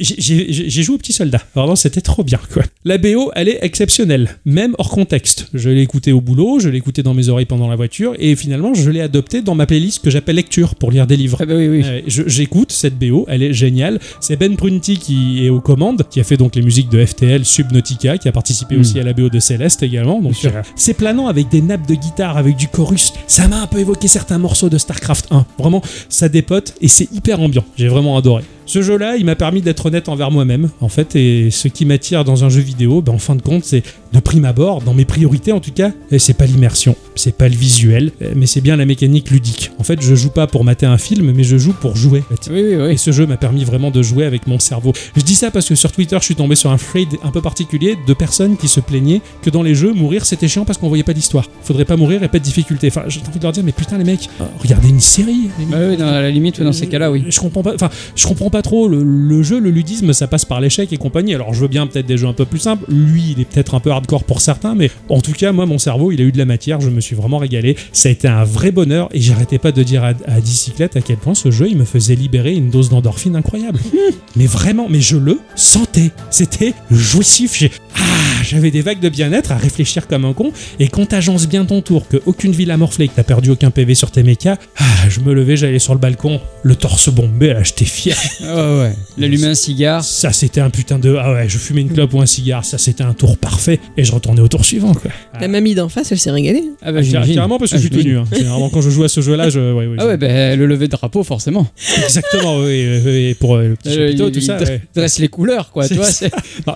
[0.83, 1.41] joué au petit soldat.
[1.55, 2.63] Vraiment, c'était trop bien, quoi.
[2.83, 5.47] La BO, elle est exceptionnelle, même hors contexte.
[5.53, 8.35] Je l'ai écoutée au boulot, je l'ai écoutée dans mes oreilles pendant la voiture, et
[8.35, 11.37] finalement, je l'ai adoptée dans ma playlist que j'appelle lecture pour lire des livres.
[11.41, 11.81] Ah bah oui, oui.
[11.85, 13.99] Euh, J'écoute cette BO, elle est géniale.
[14.19, 17.45] C'est Ben Prunty qui est aux commandes, qui a fait donc les musiques de FTL,
[17.45, 18.79] Subnautica, qui a participé Mm.
[18.81, 20.21] aussi à la BO de Céleste également.
[20.21, 20.33] Donc
[20.75, 23.13] c'est planant avec des nappes de guitare, avec du chorus.
[23.27, 25.45] Ça m'a un peu évoqué certains morceaux de StarCraft 1.
[25.57, 27.63] Vraiment, ça dépote et c'est hyper ambiant.
[27.77, 28.43] J'ai vraiment adoré.
[28.67, 32.25] Ce jeu-là, il m'a permis d'être honnête envers moi-même, en fait, et ce qui m'attire
[32.25, 35.05] dans un jeu vidéo, ben, en fin de compte, c'est de prime abord, dans mes
[35.05, 38.59] priorités en tout cas, et c'est pas l'immersion, c'est pas le visuel, euh, mais c'est
[38.59, 39.71] bien la mécanique ludique.
[39.79, 42.23] En fait, je joue pas pour mater un film, mais je joue pour jouer.
[42.29, 42.51] en fait.
[42.51, 42.91] Oui, oui, oui.
[42.91, 44.91] Et ce jeu m'a permis vraiment de jouer avec mon cerveau.
[45.15, 47.41] Je dis ça parce que sur Twitter, je suis tombé sur un thread un peu
[47.41, 50.89] particulier de personnes qui se plaignaient que dans les jeux, mourir c'était chiant parce qu'on
[50.89, 51.49] voyait pas d'histoire.
[51.63, 52.87] Faudrait pas mourir et pas de difficulté.
[52.87, 55.49] Enfin, j'ai envie de leur dire, mais putain, les mecs, euh, regardez une série.
[55.57, 57.23] les Bah oui, dans la limite, dans ces cas-là, oui.
[57.29, 57.73] je comprends pas.
[57.73, 60.97] Enfin, je comprends pas trop le, le jeu, le ludisme, ça passe par l'échec et
[60.97, 61.35] compagnie.
[61.35, 62.85] Alors, je veux bien peut-être des jeux un peu plus simples.
[62.89, 65.77] Lui, il est peut-être un peu hardcore pour certains, mais en tout cas, moi, mon
[65.77, 66.81] cerveau, il a eu de la matière.
[66.81, 67.75] Je me suis vraiment régalé.
[67.91, 71.01] Ça a été un vrai bonheur et j'arrêtais pas de dire à, à Dicyclette à
[71.01, 73.79] quel point ce jeu, il me faisait libérer une dose d'endorphine incroyable.
[74.35, 76.11] mais vraiment, mais je le sentais.
[76.29, 77.57] C'était jouissif.
[77.57, 80.51] J'ai ah, j'avais des vagues de bien-être à réfléchir comme un con.
[80.79, 83.71] Et quand t'agences bien ton tour, que aucune ville a morflé, que t'as perdu aucun
[83.71, 87.53] PV sur tes mechas, ah, je me levais, j'allais sur le balcon, le torse bombé,
[87.53, 88.17] là, j'étais fier.
[88.47, 88.93] Ah ouais.
[89.17, 90.03] L'allumer un cigare.
[90.03, 91.15] Ça, c'était un putain de.
[91.19, 93.79] Ah ouais, je fumais une clope ou un cigare, ça, c'était un tour parfait.
[93.97, 95.11] Et je retournais au tour suivant, quoi.
[95.39, 96.63] La mamie d'en face, elle s'est régalée.
[96.81, 98.03] Ah bah Ah, carrément parce que Ah, je suis j'imagine.
[98.03, 98.17] tenu.
[98.17, 98.23] Hein.
[98.31, 99.59] Généralement, quand je joue à ce jeu-là, je.
[99.59, 101.67] Ouais, ouais, Ah ouais, bah le lever de drapeau, forcément.
[102.03, 104.57] Exactement, oui, oui, pour euh, le petit Euh, chapiteau, il- tout il ça.
[104.95, 105.87] dresse les couleurs, quoi.
[105.87, 106.07] Tu vois,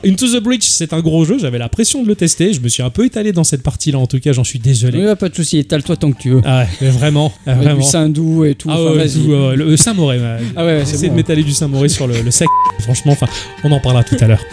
[0.05, 2.53] Into the Breach, c'est un gros jeu, j'avais la pression de le tester.
[2.53, 4.99] Je me suis un peu étalé dans cette partie-là, en tout cas, j'en suis désolé.
[5.05, 6.41] Oui, pas de soucis, étale-toi tant que tu veux.
[6.45, 7.77] Ah ouais, mais vraiment, ah, vraiment.
[7.77, 8.69] du Saint-Doux et tout.
[8.71, 10.19] Ah ouais, tout, euh, le Saint-Moré.
[10.55, 12.31] Ah ouais, J'essaie c'est de m'étaler du Saint-Moré sur le, le.
[12.79, 13.27] Franchement, enfin,
[13.63, 14.43] on en parlera tout à l'heure.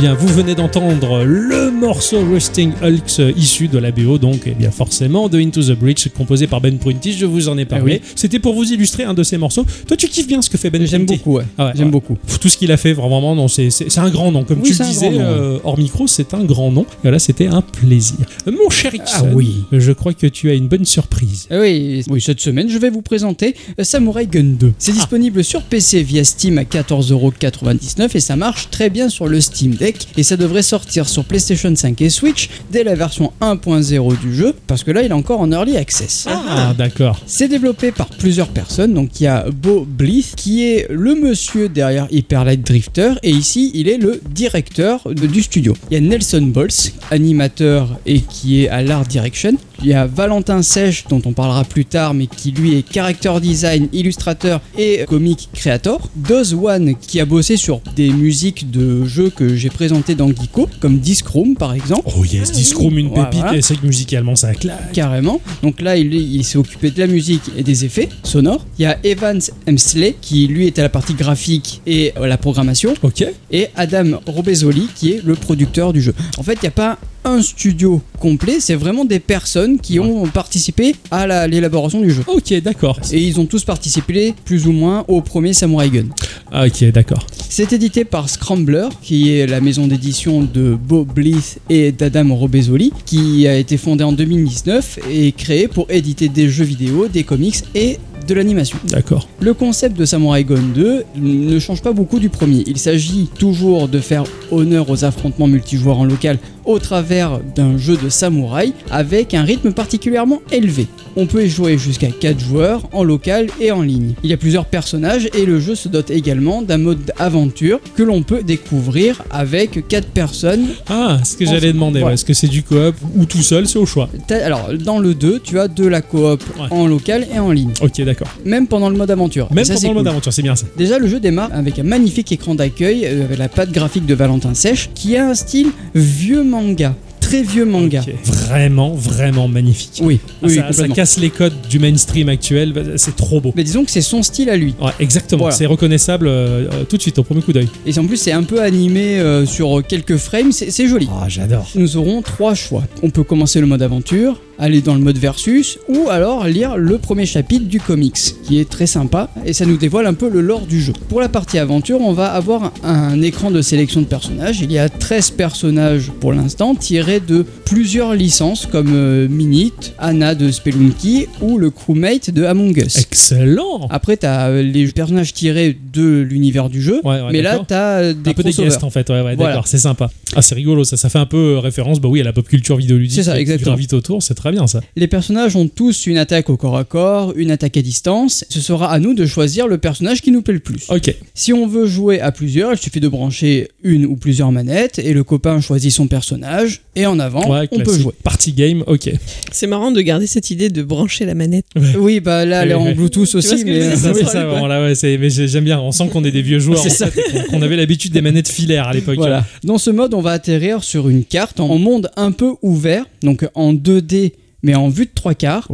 [0.00, 4.52] Bien, vous venez d'entendre le morceau Rusting Hulks euh, issu de la BO, donc, eh
[4.52, 7.12] bien, forcément, de Into the Breach, composé par Ben Prunty.
[7.12, 8.00] Je vous en ai parlé.
[8.14, 9.66] C'était pour vous illustrer un de ces morceaux.
[9.86, 11.44] Toi, tu kiffes bien ce que fait Ben J'aime beaucoup, ouais.
[11.58, 11.92] Ah ouais, J'aime ouais.
[11.92, 12.16] beaucoup.
[12.40, 14.44] Tout ce qu'il a fait, vraiment, non, c'est c'est- c'est un grand nom.
[14.44, 16.86] Comme Oui, tu le disais, nom, euh, hors micro, c'est un grand nom.
[17.04, 18.16] Et là, c'était un plaisir.
[18.48, 19.64] Euh, Mon cher Ixon, Ah oui.
[19.72, 21.46] je crois que tu as une bonne surprise.
[21.50, 24.72] Ah Oui, oui, cette semaine, je vais vous présenter Samurai Gun 2.
[24.78, 29.40] C'est disponible sur PC via Steam à 14,99€ et ça marche très bien sur le
[29.40, 29.89] Steam Deck.
[30.16, 34.54] Et ça devrait sortir sur PlayStation 5 et Switch dès la version 1.0 du jeu,
[34.66, 36.26] parce que là, il est encore en early access.
[36.28, 37.20] Ah, d'accord.
[37.26, 41.68] C'est développé par plusieurs personnes, donc il y a Bo Blith qui est le monsieur
[41.68, 45.74] derrière Hyper Light Drifter et ici il est le directeur de- du studio.
[45.90, 46.68] Il y a Nelson Bols,
[47.10, 49.52] animateur et qui est à l'art direction.
[49.82, 53.32] Il y a Valentin Sèche dont on parlera plus tard mais qui lui est character
[53.40, 56.10] design, illustrateur et comic creator.
[56.16, 60.68] Doz One qui a bossé sur des musiques de jeux que j'ai présenté dans Geeko
[60.78, 62.02] comme Disc Room par exemple.
[62.14, 63.40] Oh yes, Discroom, une pépite.
[63.40, 63.56] voilà.
[63.56, 64.92] Et c'est que musicalement, ça claque.
[64.92, 65.40] Carrément.
[65.62, 68.66] Donc là, il s'est occupé de la musique et des effets sonores.
[68.78, 72.36] Il y a Evans Hemsley qui lui est à la partie graphique et euh, la
[72.36, 72.92] programmation.
[73.02, 73.24] Ok.
[73.50, 76.12] Et Adam Robezoli qui est le producteur du jeu.
[76.36, 80.26] En fait, il n'y a pas un studio complet, c'est vraiment des personnes qui ont
[80.26, 82.22] participé à la- l'élaboration du jeu.
[82.26, 82.98] Ok, d'accord.
[83.12, 86.06] Et ils ont tous participé plus ou moins au premier Samurai Gun.
[86.52, 87.26] Ah, ok, d'accord.
[87.48, 92.92] C'est édité par Scrambler, qui est la maison d'édition de Bo Blith et d'Adam Robezoli,
[93.06, 97.56] qui a été fondée en 2019 et créée pour éditer des jeux vidéo, des comics
[97.74, 97.98] et
[98.28, 98.78] de l'animation.
[98.84, 99.26] D'accord.
[99.40, 102.62] Le concept de Samurai Gun 2 ne change pas beaucoup du premier.
[102.66, 107.09] Il s'agit toujours de faire honneur aux affrontements multijoueurs en local au travers
[107.56, 110.86] d'un jeu de samouraï avec un rythme particulièrement élevé.
[111.16, 114.12] On peut y jouer jusqu'à 4 joueurs en local et en ligne.
[114.22, 118.02] Il y a plusieurs personnages et le jeu se dote également d'un mode aventure que
[118.04, 120.66] l'on peut découvrir avec 4 personnes.
[120.88, 122.00] Ah, ce que j'allais demander.
[122.00, 122.14] voilà.
[122.14, 124.08] Est-ce que c'est du coop ou tout seul C'est au choix.
[124.30, 126.20] Alors dans le 2, tu as de la coop
[126.60, 126.66] Ouais.
[126.70, 128.28] en local et en ligne, Ok, d'accord.
[128.44, 129.52] même pendant le mode aventure.
[129.52, 130.08] Même ça, pendant le mode cool.
[130.10, 130.66] aventure, c'est bien ça.
[130.76, 134.14] Déjà, le jeu démarre avec un magnifique écran d'accueil euh, avec la patte graphique de
[134.14, 136.94] Valentin Sèche qui a un style vieux manga.
[137.30, 138.02] Très vieux manga.
[138.24, 140.00] Vraiment, vraiment magnifique.
[140.02, 142.72] Oui, Ah, oui, ça, casse les codes du mainstream actuel.
[142.72, 143.52] bah, C'est trop beau.
[143.54, 144.74] Mais disons que c'est son style à lui.
[144.82, 145.42] Ouais, exactement.
[145.42, 145.54] Voilà.
[145.54, 147.68] C'est reconnaissable euh, euh, tout de suite au premier coup d'œil.
[147.86, 151.08] Et en plus, c'est un peu animé euh, sur quelques frames, c'est c'est joli.
[151.12, 151.68] Ah, j'adore.
[151.76, 152.82] Nous aurons trois choix.
[153.04, 156.98] On peut commencer le mode aventure, aller dans le mode versus, ou alors lire le
[156.98, 160.40] premier chapitre du comics, qui est très sympa, et ça nous dévoile un peu le
[160.40, 160.92] lore du jeu.
[161.08, 164.60] Pour la partie aventure, on va avoir un écran de sélection de personnages.
[164.60, 170.34] Il y a 13 personnages pour l'instant, tirés de plusieurs licences, comme euh, Minute, Anna
[170.34, 172.98] de Spelunky, ou le crewmate de Among Us.
[172.98, 173.86] Excellent.
[173.90, 177.66] Après, t'as euh, les personnages tirés de l'univers du jeu, Ouais, ouais, mais là, d'accord.
[177.66, 179.52] t'as euh, des un peu des guests en fait, ouais, ouais, Voilà.
[179.52, 180.10] d'accord, c'est sympa.
[180.36, 182.76] Ah, c'est rigolo, ça, ça fait un peu référence, bah oui, à la pop culture
[182.76, 183.16] vidéoludique.
[183.16, 183.76] C'est ça, exactement.
[183.92, 184.80] autour, c'est très bien ça.
[184.96, 188.44] Les personnages ont tous une attaque au corps à corps, une attaque à distance.
[188.48, 190.86] Ce sera à nous de choisir le personnage qui nous plaît le plus.
[190.90, 194.98] Ok, Si on veut jouer à plusieurs, il suffit de brancher une ou plusieurs manettes
[194.98, 198.12] et le copain choisit son personnage et en avant, ouais, on peut jouer.
[198.22, 199.10] Party game, ok.
[199.52, 201.64] C'est marrant de garder cette idée de brancher la manette.
[201.98, 202.92] Oui, bah là, elle est en.
[202.92, 204.58] Bluetooth aussi, mais ça, oui, c'est ça, ça, ouais.
[204.58, 206.78] bon, là, ouais, c'est- mais j'ai- j'aime bien, on sent qu'on est des vieux joueurs,
[206.82, 207.08] C'est ça.
[207.50, 209.16] qu'on avait l'habitude des manettes filaires à l'époque.
[209.16, 209.44] Voilà.
[209.64, 213.46] Dans ce mode, on va atterrir sur une carte en monde un peu ouvert, donc
[213.54, 214.32] en 2D
[214.62, 215.68] mais en vue de trois quarts,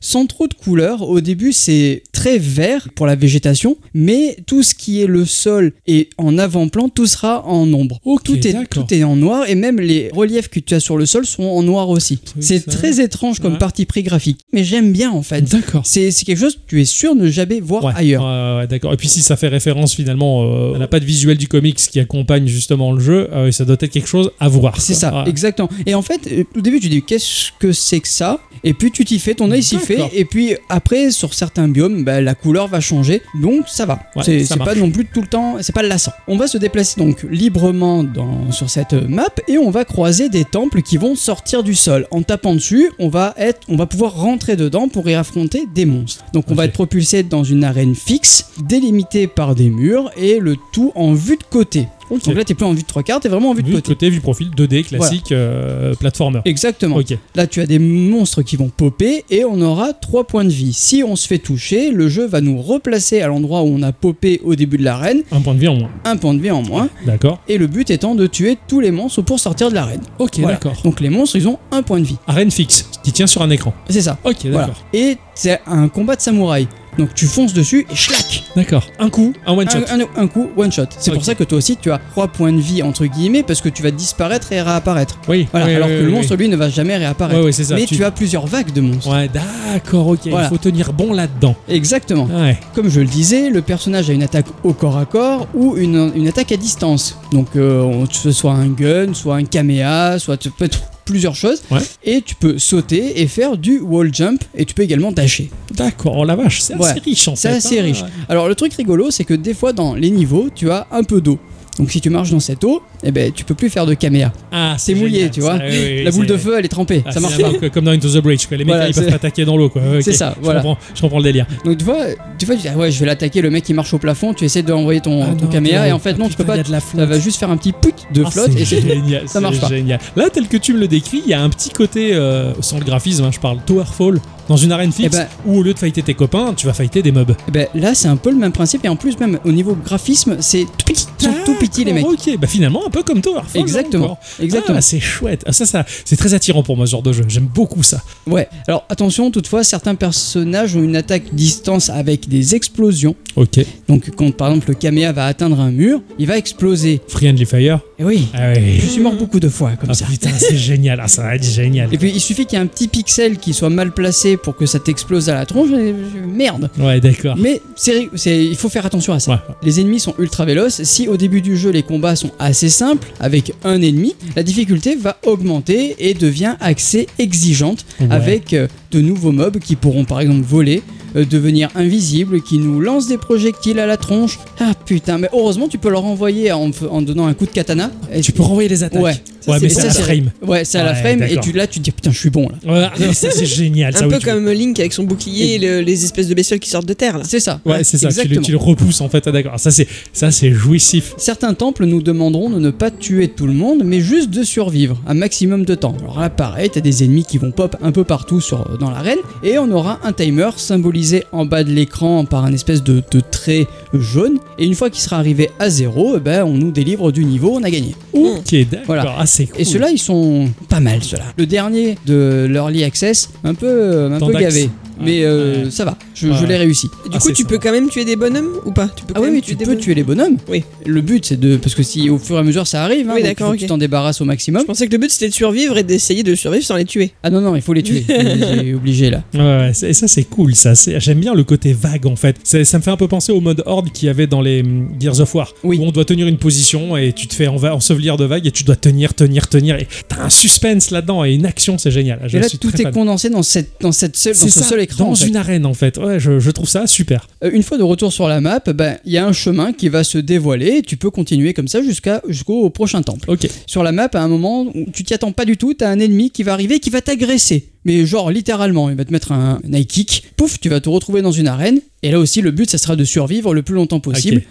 [0.00, 1.02] sans trop de couleurs.
[1.02, 5.72] Au début, c'est très vert pour la végétation, mais tout ce qui est le sol
[5.86, 8.00] et en avant-plan, tout sera en ombre.
[8.24, 11.06] Tout, est, tout est en noir et même les reliefs que tu as sur le
[11.06, 12.18] sol sont en noir aussi.
[12.40, 13.58] C'est très étrange comme Ouais.
[13.58, 15.42] parti pris graphique, mais j'aime bien en fait.
[15.42, 15.82] D'accord.
[15.84, 18.66] C'est quelque chose que tu es sûr de ne jamais voir Ouais, ailleurs.
[18.68, 18.92] d'accord.
[18.92, 22.00] Et puis si ça fait référence finalement euh, à la patte visuelle du comics qui
[22.00, 24.80] accompagne justement le jeu, euh, ça doit être quelque chose à voir.
[24.80, 25.28] C'est ça, Ouais.
[25.30, 25.68] exactement.
[25.86, 28.31] Et en fait, euh, au début, tu dis qu'est-ce que c'est que ça?
[28.64, 30.00] Et puis tu t'y fais, ton œil s'y fait.
[30.12, 33.22] Et puis après, sur certains biomes, bah, la couleur va changer.
[33.40, 34.00] Donc ça va.
[34.14, 36.12] Ouais, c'est pas non plus tout le temps, c'est pas lassant.
[36.28, 40.44] On va se déplacer donc librement dans, sur cette map et on va croiser des
[40.44, 42.06] temples qui vont sortir du sol.
[42.10, 45.84] En tapant dessus, on va, être, on va pouvoir rentrer dedans pour y affronter des
[45.84, 46.24] monstres.
[46.32, 50.56] Donc on va être propulsé dans une arène fixe, délimitée par des murs et le
[50.72, 51.88] tout en vue de côté.
[52.10, 52.24] Ok.
[52.24, 53.74] Donc là, t'es plus en vue de trois quarts, t'es vraiment en vue de Vue
[53.74, 53.92] de côté.
[53.94, 56.40] côté, vue profil, 2D classique, euh, platformer.
[56.44, 56.98] Exactement.
[57.34, 60.72] Là, tu as des monstres qui vont popper et on aura 3 points de vie.
[60.72, 63.92] Si on se fait toucher, le jeu va nous replacer à l'endroit où on a
[63.92, 65.90] popé au début de l'arène, Un point de vie en moins.
[66.04, 66.88] un point de vie en moins.
[67.06, 67.40] D'accord.
[67.48, 70.00] Et le but étant de tuer tous les monstres pour sortir de l'arène.
[70.18, 70.54] Ok, Voilà.
[70.56, 70.74] d'accord.
[70.84, 72.16] Donc les monstres, ils ont un point de vie.
[72.26, 73.72] Arène fixe qui tient sur un écran.
[73.88, 74.18] C'est ça.
[74.24, 74.58] Ok, Voilà.
[74.66, 74.82] d'accord.
[74.92, 76.66] Et c'est un combat de samouraï.
[76.98, 78.86] Donc tu fonces dessus et schlac D'accord.
[78.98, 79.78] Un coup, un one shot.
[79.90, 80.84] un, un- un coup, one shot.
[80.98, 83.60] C'est pour ça que toi aussi tu as 3 points de vie entre guillemets parce
[83.62, 85.18] que tu vas disparaître et réapparaître.
[85.28, 85.48] Oui.
[85.52, 87.50] Voilà, oui, alors oui, que le monstre lui ne va jamais réapparaître.
[87.52, 87.74] Ça.
[87.74, 88.04] Mais tu...
[88.04, 89.10] as plusieurs vagues de monstres.
[89.10, 90.20] Ouais, d'accord, ok.
[90.26, 90.46] Voilà.
[90.46, 91.56] Il faut tenir bon là-dedans.
[91.68, 92.26] Exactement.
[92.26, 92.58] Ouais.
[92.74, 96.12] Comme je le disais, le personnage a une attaque au corps à corps ou une,
[96.14, 97.16] une attaque à distance.
[97.32, 100.68] Donc, euh, on- soit un gun, soit un caméa, soit tu peux
[101.04, 101.62] plusieurs choses.
[101.70, 101.80] Ouais.
[102.04, 105.50] Et tu peux sauter et faire du wall jump et tu peux également dasher.
[105.74, 106.90] D'accord, oh la vache, c'est Ouais.
[106.90, 107.54] assez riche en C'est fait.
[107.56, 107.82] assez hein.
[107.84, 108.04] riche.
[108.28, 111.20] Alors, le truc rigolo, c'est que des fois dans les niveaux, tu as un peu
[111.20, 111.38] d'eau.
[111.78, 114.30] Donc, si tu marches dans cette eau, eh ben, tu peux plus faire de caméa.
[114.52, 115.46] Ah, C'est mouillé, génial, tu ça.
[115.56, 115.64] vois.
[115.64, 117.02] Oui, oui, La boule de feu, elle est trempée.
[117.06, 117.68] Ah, ça marche pas.
[117.70, 118.58] Comme dans Into the Bridge, quoi.
[118.58, 119.70] les mecs Voilà, ils peuvent pas attaquer dans l'eau.
[119.70, 119.80] quoi.
[120.02, 120.60] C'est ça, Je voilà.
[120.60, 121.46] comprends, je comprends le délire.
[121.64, 122.04] Donc, tu vois,
[122.38, 124.34] tu vois, tu dis, ah ouais, je vais l'attaquer, le mec qui marche au plafond,
[124.34, 126.44] tu essaies d'envoyer ton, Ah ton non, caméa, et en fait, non, Ah, tu peux
[126.44, 126.62] putain, pas.
[126.62, 128.80] de la Ça va juste faire un petit pout de Ah, flotte c'est et c'est
[128.82, 128.88] tout.
[128.88, 129.68] génial, Ça marche pas.
[129.68, 129.98] génial.
[130.14, 132.78] Là, tel que tu me le décris, il y a un petit côté, euh, sans
[132.78, 135.78] le graphisme, hein, je parle Towerfall, dans une arène fixe, ben- où au lieu de
[135.78, 137.34] fighter tes copains, tu vas fighter des mobs.
[137.48, 139.74] Eh ben, là, c'est un peu le même principe, et en plus, même au niveau
[139.74, 141.06] graphisme, c'est tout petit.
[141.18, 142.04] Sont tout petits, les mecs.
[142.06, 143.60] Ok, bah finalement, un peu comme Towerfall.
[143.60, 144.04] Exactement.
[144.04, 144.18] encore.
[144.40, 144.78] Exactement.
[144.78, 145.44] Ah, c'est chouette.
[145.46, 147.24] Ah, ça, ça, c'est très attirant pour moi, ce genre de jeu.
[147.28, 148.02] J'aime beaucoup ça.
[148.26, 148.48] Ouais.
[148.66, 153.14] Alors, attention, toutefois, certains personnages ont une attaque distance avec des explosions.
[153.36, 153.64] Ok.
[153.88, 157.00] Donc, quand par exemple le caméa va atteindre un mur, il va exploser.
[157.08, 157.80] Friendly Fire.
[158.02, 158.28] Et oui.
[158.34, 158.80] Ah oui.
[158.80, 160.06] Je suis mort beaucoup de fois comme Ah, ça.
[160.06, 160.98] putain, c'est génial.
[161.00, 161.88] Ah, ça va être génial.
[161.94, 164.56] Et puis il suffit qu'il y ait un petit pixel qui soit mal placé pour
[164.56, 165.70] que ça t'explose à la tronche.
[165.70, 165.94] et-
[166.26, 166.68] Merde.
[166.78, 167.36] Ouais, d'accord.
[167.38, 169.32] Mais c'est, il faut faire attention à ça.
[169.32, 169.38] Ouais.
[169.62, 170.82] Les ennemis sont ultra véloces.
[170.82, 174.96] Si au début du jeu les combats sont assez simples avec un ennemi, la difficulté
[174.96, 178.06] va augmenter et devient assez exigeante Ouais.
[178.10, 180.82] avec euh, de nouveaux mobs qui pourront par exemple voler,
[181.14, 184.38] devenir invisibles, qui nous lancent des projectiles à la tronche.
[184.60, 187.90] Ah putain, mais heureusement tu peux leur envoyer en, en donnant un coup de katana.
[188.12, 189.02] Et Tu peux renvoyer les attaques.
[189.02, 189.20] Ouais.
[189.46, 190.30] Ouais, mais c'est à la frame.
[190.46, 192.48] Ouais, c'est à la frame et tu, là tu te dis putain je suis bon
[192.48, 192.72] là.
[192.72, 193.94] Ouais, ah, ça c'est génial.
[193.96, 196.86] Un peu comme Link avec son bouclier et le- les espèces de bestioles qui sortent
[196.86, 197.20] de terre.
[197.24, 197.60] C'est ça.
[197.64, 198.08] Ouais, c'est ça.
[198.10, 199.24] Tu le, repousses en fait.
[199.26, 199.58] Ah, d'accord.
[199.58, 201.14] Ça c'est ça c'est jouissif.
[201.16, 205.00] Certains temples nous demanderont de ne pas tuer tout le monde, mais juste de survivre
[205.06, 205.94] un maximum de temps.
[206.02, 209.18] Alors là, pareil, t'as des ennemis qui vont pop un peu partout sur, dans l'arène,
[209.44, 213.20] et on aura un timer symbolisé en bas de l'écran par un espèce de, de
[213.20, 214.38] trait jaune.
[214.58, 217.52] Et une fois qu'il sera arrivé à zéro, eh ben, on nous délivre du niveau,
[217.54, 217.94] on a gagné.
[218.12, 218.86] Ok, d'accord.
[218.86, 219.14] Voilà.
[219.18, 219.60] Ah, c'est cool.
[219.60, 221.24] Et ceux-là, ils sont pas mal, ceux-là.
[221.36, 224.68] Le dernier de l'Early Access, un peu, un peu gavé.
[225.00, 225.70] Mais euh, Ouais.
[225.70, 226.34] ça va, je, Ouais.
[226.40, 226.86] je l'ai réussi.
[227.06, 227.48] Et du Ah, coup, c'est tu ça.
[227.48, 228.88] peux quand même tuer des bonhommes ou pas?
[228.88, 229.80] Tu peux Ah quand oui, même oui, tu des peux bonhommes?
[229.82, 230.36] tuer les bonhommes.
[230.48, 230.64] Oui.
[230.86, 231.56] Le but, c'est de.
[231.56, 233.50] Parce que si au fur et à mesure ça arrive, hein, Oui, donc d'accord, il
[233.50, 233.60] faut que ok.
[233.62, 234.62] tu t'en débarrasses au maximum.
[234.62, 237.12] Je pensais que le but c'était de survivre et d'essayer de survivre sans les tuer.
[237.22, 238.04] Ah non, non, il faut les tuer.
[238.08, 239.22] J'ai obligé là.
[239.34, 240.74] Ouais, ouais, c'est- et ça c'est cool, ça.
[240.74, 242.36] c'est- J'aime bien le côté vague en fait.
[242.44, 244.88] Ça me fait un peu penser au mode horde qu'il y avait dans les hum,
[245.00, 245.78] Gears of War, Oui.
[245.78, 248.50] où on doit tenir une position et tu te fais enva- ensevelir de vagues et
[248.50, 249.76] tu dois tenir, tenir, tenir.
[249.76, 252.20] Et t'as un suspense là-dedans et une action, c'est génial.
[252.26, 252.92] Je Et là, suis tout très est fan.
[252.92, 255.28] condensé dans, cette, dans, cette seule, dans C'est ce ça, seul dans en fait.
[255.28, 255.96] une arène en fait.
[255.98, 257.28] Ouais, je, je trouve ça super.
[257.44, 259.88] Euh, Une fois de retour sur la map, ben, il y a un chemin qui
[259.88, 263.30] va se dévoiler et tu peux continuer comme ça jusqu'à jusqu'au prochain temple.
[263.30, 263.46] Ok.
[263.66, 265.98] Sur la map, à un moment où tu t'y attends pas du tout, t'as un
[265.98, 267.68] ennemi qui va arriver et qui va t'agresser.
[267.84, 270.88] Mais genre littéralement, il va te mettre un, un high kick, pouf, tu vas te
[270.88, 271.80] retrouver dans une arène.
[272.04, 274.42] Et là aussi, le but, ça sera de survivre le plus longtemps possible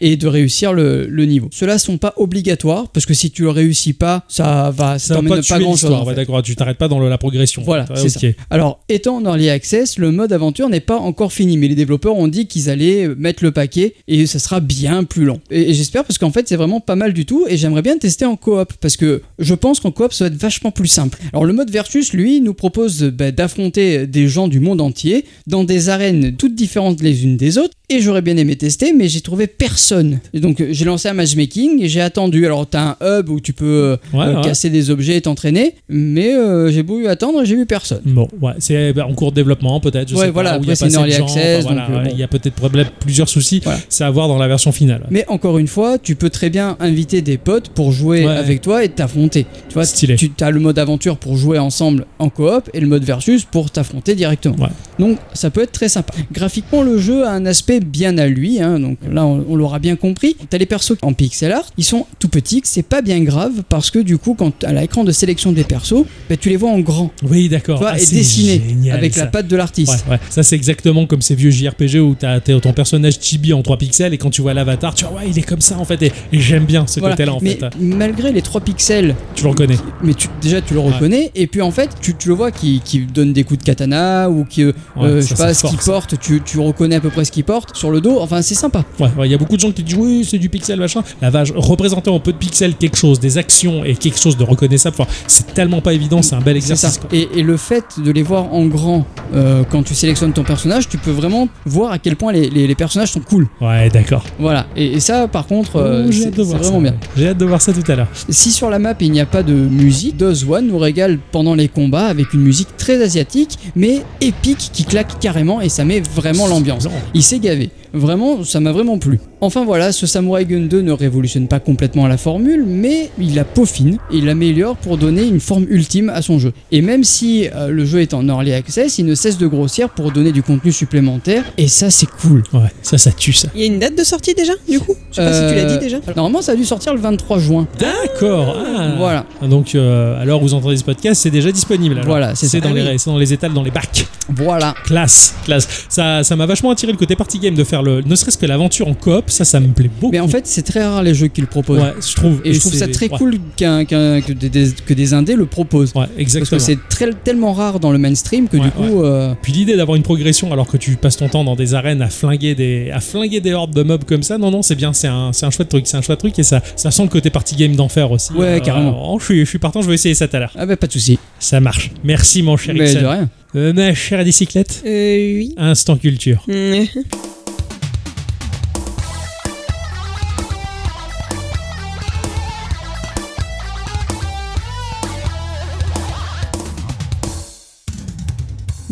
[0.00, 1.48] et de réussir le, le niveau.
[1.52, 5.20] Ceux-là sont pas obligatoires parce que si tu le réussis pas, ça va, ça Ça
[5.20, 5.82] va pas pas, tuer grand chose.
[5.90, 6.40] l'histoire, ouais, d'accord.
[6.44, 7.62] Tu t'arrêtes pas dans le- la progression.
[7.64, 8.20] Voilà, Ouais, c'est ça.
[8.24, 8.34] ok.
[8.50, 12.16] Alors, étant en early access, le mode aventure n'est pas encore fini, mais les développeurs
[12.16, 15.40] ont dit qu'ils allaient mettre le paquet et ça sera bien plus long.
[15.50, 17.98] Et, et j'espère parce qu'en fait, c'est vraiment pas mal du tout et j'aimerais bien
[17.98, 21.18] tester en coop parce que je pense qu'en coop, ça va être vachement plus simple.
[21.32, 25.64] Alors, le mode versus, lui, nous propose bah, d'affronter des gens du monde entier dans
[25.64, 29.20] des arènes toutes différentes les unes des autres et j'aurais bien aimé tester, mais j'ai
[29.20, 30.20] trouvé personne.
[30.32, 32.46] Et donc, euh, j'ai lancé un matchmaking et j'ai attendu.
[32.46, 34.42] Alors, t'as un hub où tu peux euh, Ouais, euh, ouais.
[34.42, 38.00] casser des objets et t'entraîner, mais euh, j'ai beau attendre j'ai vu personne.
[38.06, 40.08] Bon, ouais, c'est bah, en cours de développement peut-être.
[40.08, 41.64] je Ouais, sais voilà, où il y a après, c'est pas une de early access,
[41.66, 43.60] enfin, voilà, euh, il y a peut-être problème- plusieurs soucis.
[43.62, 43.78] Voilà.
[43.90, 45.06] C'est à voir dans la version finale.
[45.10, 48.84] Mais encore une fois, tu peux très bien inviter des potes pour jouer avec toi
[48.84, 49.44] et t'affronter.
[49.68, 50.16] Tu vois, Stylé.
[50.16, 53.70] tu as le mode aventure pour jouer ensemble en coop et le mode versus pour
[53.70, 54.56] t'affronter directement.
[54.56, 54.68] Ouais.
[54.98, 56.12] Donc ça peut être très sympa.
[56.32, 58.60] Graphiquement, le jeu a un aspect bien à lui.
[58.60, 60.36] hein, donc là, on, on l'aura bien compris.
[60.50, 62.60] T'as les persos en pixel art, ils sont tout petits.
[62.64, 66.04] C'est pas bien grave parce que du coup, quand à l'écran de sélection des persos,
[66.28, 67.10] bah, tu les vois en grand.
[67.28, 67.82] Oui, d'accord.
[67.86, 69.20] Ah, et dessiné génial, avec ça.
[69.22, 70.04] la patte de l'artiste.
[70.06, 70.20] Ouais, ouais.
[70.30, 73.76] Ça, c'est exactement comme ces vieux JRPG où t'as t'as ton personnage chibi en 3
[73.78, 76.02] pixels et quand tu vois l'avatar, tu vois, ouais, il est comme ça en fait.
[76.02, 77.14] Et, et j'aime bien ce Voilà.
[77.16, 77.66] côté-là en mais fait.
[77.80, 79.76] malgré les 3 pixels Tu le reconnais.
[80.02, 82.80] mais tu, déjà tu le reconnais et puis en fait tu, tu le vois qui,
[82.84, 85.66] qui donne des coups de katana ou qui euh, Ouais, euh, je sais pas ce
[85.66, 88.18] qu'il porte tu, tu reconnais à peu près ce qu'il porte sur le dos.
[88.20, 88.84] Enfin, c'est sympa.
[89.00, 91.02] Ouais, ouais, il y a beaucoup de gens qui disent oui, c'est du pixel, machin.
[91.20, 94.44] La vache, représenter en peu de pixels quelque chose, des actions et quelque chose de
[94.44, 97.00] reconnaissable, enfin, c'est tellement pas évident, c'est un bel exercice.
[97.12, 100.88] Et, et le fait de les voir en grand euh, quand tu sélectionnes ton personnage,
[100.88, 103.48] tu peux vraiment voir à quel point les, les- les personnages sont cool.
[103.60, 104.24] Ouais, d'accord.
[104.38, 104.66] Voilà.
[104.76, 106.78] Et, et ça, par contre, euh, Oh, c'est vraiment ça.
[106.80, 106.94] bien.
[107.16, 108.08] J'ai hâte de voir ça tout à l'heure.
[108.28, 111.54] Si sur la map il n'y a pas de musique, Doz One nous régale pendant
[111.54, 116.00] les combats avec une musique très asiatique, mais épique qui claque carrément et ça met
[116.00, 116.88] vraiment l'ambiance.
[117.14, 117.70] Il s'est gavé.
[117.94, 119.20] Vraiment, ça m'a vraiment plu.
[119.40, 123.44] Enfin voilà, ce Samurai Gun 2 ne révolutionne pas complètement la formule, mais il la
[123.44, 126.52] peaufine et il l'améliore pour donner une forme ultime à son jeu.
[126.70, 129.90] Et même si euh, le jeu est en early access, il ne cesse de grossir
[129.90, 132.42] pour donner du contenu supplémentaire, et ça c'est cool.
[132.52, 133.48] Ouais, ça, ça tue ça.
[133.54, 134.94] Il y a une date de sortie déjà, du coup?
[135.10, 135.98] Je sais pas si tu l'as Euh, dit déjà.
[136.16, 137.66] Normalement ça a dû sortir le 23 juin.
[137.78, 138.56] D'accord.
[138.76, 138.94] ah.
[138.96, 139.26] Voilà.
[139.42, 141.94] Donc, euh, à l'heure où vous entendez ce podcast, c'est déjà disponible.
[141.96, 142.06] alors.
[142.06, 142.98] Voilà, c'est dans, Ah les, oui.
[142.98, 144.06] c'est dans les étals, dans les bacs.
[144.28, 144.74] Voilà.
[144.84, 145.86] Classe, classe.
[145.88, 148.46] Ça, ça m'a vachement attiré le côté party game de faire le, ne serait-ce que
[148.46, 149.24] l'aventure en coop.
[149.28, 150.12] Ça, ça me plaît beaucoup.
[150.12, 151.80] Mais en fait, c'est très rare les jeux qu'ils proposent.
[151.80, 152.40] ouais, je trouve.
[152.44, 153.18] Et je trouve ça très ouais.
[153.18, 155.92] cool qu'un- qu'un- que, des, des- que des indés le proposent.
[155.94, 156.58] Ouais, Parce exactement.
[156.58, 159.02] que c'est très- tellement rare dans le mainstream que Ouais, du coup.
[159.02, 162.02] euh, Puis l'idée d'avoir une progression alors que tu passes ton temps dans des arènes
[162.02, 164.92] à flinguer des, à flinguer des hordes de mobs comme ça, non, non, c'est bien,
[164.92, 167.08] c'est un, c'est un chouette truc, c'est un chouette truc et ça, ça sent le
[167.08, 168.32] côté party game d'enfer aussi.
[168.32, 169.14] Ouais, carrément.
[169.14, 170.52] oh, je, suis, je suis partant, je vais essayer ça tout à l'heure.
[170.56, 171.18] Ah bah pas de souci.
[171.38, 171.90] Ça marche.
[172.04, 173.00] Merci mon cher Mais Ixon.
[173.02, 173.28] de rien.
[173.54, 175.54] Euh, ma chère bicyclette, Euh, oui.
[175.58, 176.44] instant culture.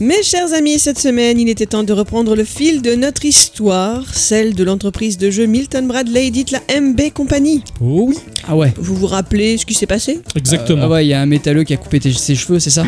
[0.01, 4.03] Mes chers amis, cette semaine, il était temps de reprendre le fil de notre histoire,
[4.15, 7.63] celle de l'entreprise de jeux Milton Bradley, dite la MB Company.
[7.83, 8.17] Oh oui,
[8.49, 8.73] Ah ouais.
[8.79, 10.21] Vous vous rappelez ce qui s'est passé?
[10.35, 10.85] Exactement.
[10.85, 12.87] Ah ouais, il y a un métalleux qui a coupé ses cheveux, c'est ça?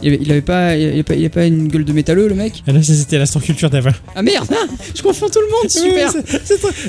[0.00, 2.28] Il avait, il avait pas, il avait pas, il avait pas une gueule de métalleux
[2.28, 2.62] le mec?
[2.68, 3.90] Ah là, c'était l'instant culture d'avant.
[4.14, 6.12] Ah merde ah, Je confonds tout le monde, super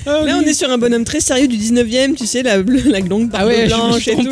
[0.06, 2.84] ah, Là, on est sur un bonhomme très sérieux du 19e, tu sais, la, bleu-
[2.86, 4.28] la longue barbe Ah ouais, blanche et tout.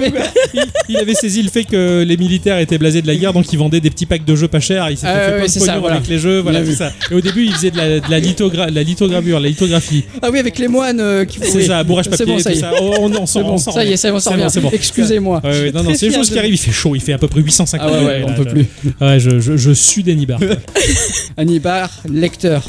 [0.54, 3.52] il, il avait saisi le fait que les militaires étaient blasés de la guerre, donc
[3.52, 4.92] ils vendaient des petits packs de jeux pas chers.
[4.92, 5.96] Il s'était fait plein de pognon voilà.
[5.98, 6.92] avec les jeux, voilà, c'est ça.
[7.12, 10.04] Et au début, il faisait de la, de la, lithogra- la lithogravure, la lithographie.
[10.22, 11.66] Ah oui, avec les moines euh, qui C'est oui.
[11.66, 12.62] ça, bourrage C'est papier, bon, ça tout y est.
[12.62, 12.72] ça.
[12.82, 14.44] Oh, on, s'en C'est bon, ça y est, ça, y est, on s'en C'est bon,
[14.44, 14.54] revient.
[14.54, 14.70] c'est bon.
[14.74, 15.42] Excusez-moi.
[15.44, 16.54] Ouais, ouais, non, non, c'est les choses de qui arrivent.
[16.54, 18.66] Il fait chaud, il fait à peu près 850 Ah ouais, ouais, on peut plus.
[19.02, 20.38] Ouais, je, je, je suis quoi.
[21.38, 22.64] Anibar, lecteur.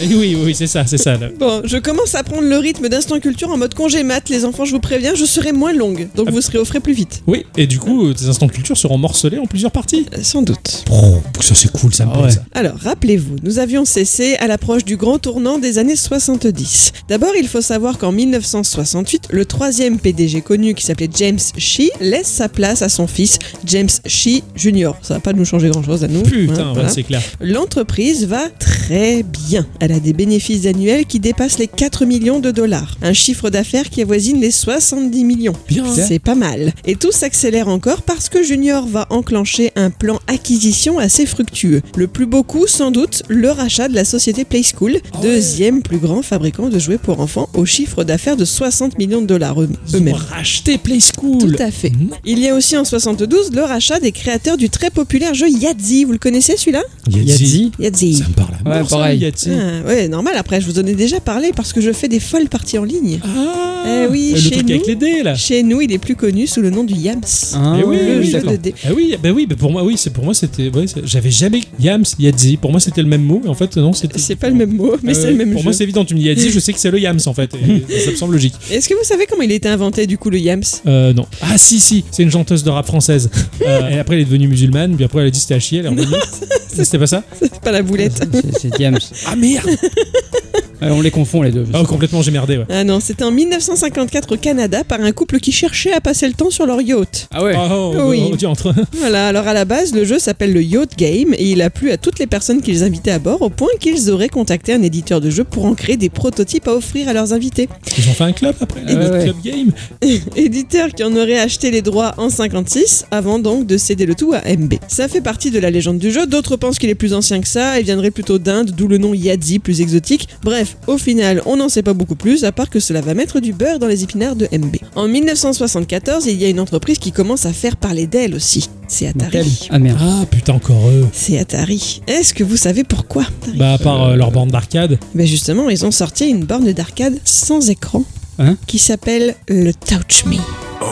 [0.00, 1.16] Et oui, oui, c'est ça, c'est ça.
[1.16, 1.28] là.
[1.38, 4.64] Bon, je commence à prendre le rythme d'Instant Culture en mode congé mat, les enfants,
[4.64, 7.22] je vous préviens, je serai moins longue, donc vous serez au frais plus vite.
[7.26, 10.06] Oui, et du coup, tes instants culture seront morcelés en plusieurs parties.
[10.14, 10.84] Euh, Sans doute.
[10.90, 12.30] Oh, ça c'est cool, ça me Ah plaît ouais.
[12.30, 12.44] ça.
[12.54, 16.92] Alors, rappelez-vous, nous avions cessé à l'approche du grand tournant des années 70.
[17.08, 22.26] D'abord, il faut savoir qu'en 1968, le troisième PDG connu qui s'appelait James Shee laisse
[22.28, 24.92] sa place à son fils James Shee Jr.
[25.02, 26.22] Ça va pas nous changer grand-chose à nous.
[26.22, 27.22] Putain, hein, ouais, c'est clair.
[27.40, 29.66] L'entreprise va très bien.
[29.78, 32.96] Elle a des bénéfices annuels qui dépassent les 4 millions de dollars.
[33.02, 35.54] Un chiffre d'affaires qui avoisine les 70 millions.
[35.68, 35.84] Bien.
[35.94, 36.72] C'est pas mal.
[36.86, 41.82] Et tout s'accélère encore parce que Junior va enclencher un plan acquisition assez fructueux.
[41.96, 45.98] Le plus beau coup, sans doute, le rachat de la société Play School, deuxième plus
[45.98, 50.14] grand fabricant de jouets pour enfants au chiffre d'affaires de 60 millions de dollars eux-mêmes.
[50.14, 51.38] racheté Play School.
[51.38, 51.90] Tout à fait.
[51.90, 52.10] Mhm.
[52.24, 56.04] Il y a aussi en 72 le rachat des créateurs du très populaire jeu Yahtzee.
[56.04, 56.82] Vous le connaissez celui-là?
[57.08, 57.70] Yahtzee.
[57.78, 58.14] Yahtzee.
[58.14, 59.18] Ça me parle à Ouais, mort, ça, pareil.
[59.52, 60.34] Ah, ouais, normal.
[60.36, 62.84] Après, je vous en ai déjà parlé parce que je fais des folles parties en
[62.84, 63.18] ligne.
[63.24, 64.74] Ah, Eh oui, le chez truc nous.
[64.74, 65.34] avec les dés là.
[65.34, 67.20] Chez nous, il est plus connu sous le nom du Yams.
[67.54, 68.74] Ah, Eh oui, le oui, jeu de dés.
[68.84, 71.60] Ah oui, bah oui, bah pour moi, oui, c'est pour moi c'était, ouais, j'avais jamais
[71.80, 72.56] Yams, Yahtzee.
[72.56, 74.18] Pour moi c'était le même mot, mais en fait non, c'était.
[74.18, 75.64] C'est pas le même mot, mais Ah c'est le même Pour jeu.
[75.64, 77.50] moi c'est évident, tu me dis Yahtzee, je sais que c'est le Yams en fait,
[77.54, 78.54] et ça me semble logique.
[78.70, 80.62] Est-ce que vous savez comment il a été inventé du coup le Yams?
[80.86, 81.26] Euh, non.
[81.42, 83.30] Ah si si, c'est une chanteuse de rap française.
[83.66, 85.80] Euh, et après elle est devenue musulmane, puis après elle a dit c'était à chier,
[85.80, 86.06] elle est revenue.
[86.68, 87.22] c'était pas ça?
[87.38, 88.22] C'est pas la boulette.
[88.58, 88.96] C'est- James.
[89.26, 89.76] Ah merde Ouais,
[90.82, 91.66] on les confond les deux.
[91.74, 92.64] Oh complètement j'ai merdé ouais.
[92.70, 96.34] Ah non, c'était en 1954 au Canada par un couple qui cherchait à passer le
[96.34, 97.28] temps sur leur yacht.
[97.30, 97.54] Ah ouais.
[97.56, 98.22] Oh, oh, oh, Oui.
[98.32, 98.74] oh, entre.
[98.98, 101.90] Voilà, alors à la base, le jeu s'appelle le Yacht Game et il a plu
[101.90, 105.20] à toutes les personnes qu'ils invitaient à bord au point qu'ils auraient contacté un éditeur
[105.20, 107.68] de jeu pour en créer des prototypes à offrir à leurs invités.
[107.98, 109.24] Ils ont fait un club après, Ouais, le ouais.
[109.24, 109.70] club game.
[110.36, 114.32] Éditeur qui en aurait acheté les droits en 56 avant donc de céder le tout
[114.32, 114.74] à MB.
[114.88, 117.48] Ça fait partie de la légende du jeu, d'autres pensent qu'il est plus ancien que
[117.48, 120.28] ça et viendrait plutôt d'Inde, d'où le nom Yadzi plus exotique.
[120.42, 123.40] Bref, au final, on n'en sait pas beaucoup plus à part que cela va mettre
[123.40, 124.76] du beurre dans les épinards de MB.
[124.96, 128.68] En 1974, il y a une entreprise qui commence à faire parler d'elle aussi.
[128.88, 129.68] C'est Atari.
[129.70, 129.98] Ah merde.
[130.00, 131.06] Ah putain encore eux.
[131.12, 132.02] C'est Atari.
[132.06, 134.98] Est-ce que vous savez pourquoi Atari Bah à part euh, leur bande d'arcade.
[135.14, 138.04] Ben justement, ils ont sorti une borne d'arcade sans écran
[138.38, 138.56] Hein?
[138.66, 140.36] qui s'appelle le Touch Me.
[140.80, 140.86] Oh,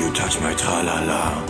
[0.00, 1.45] you touch my tra-la-la.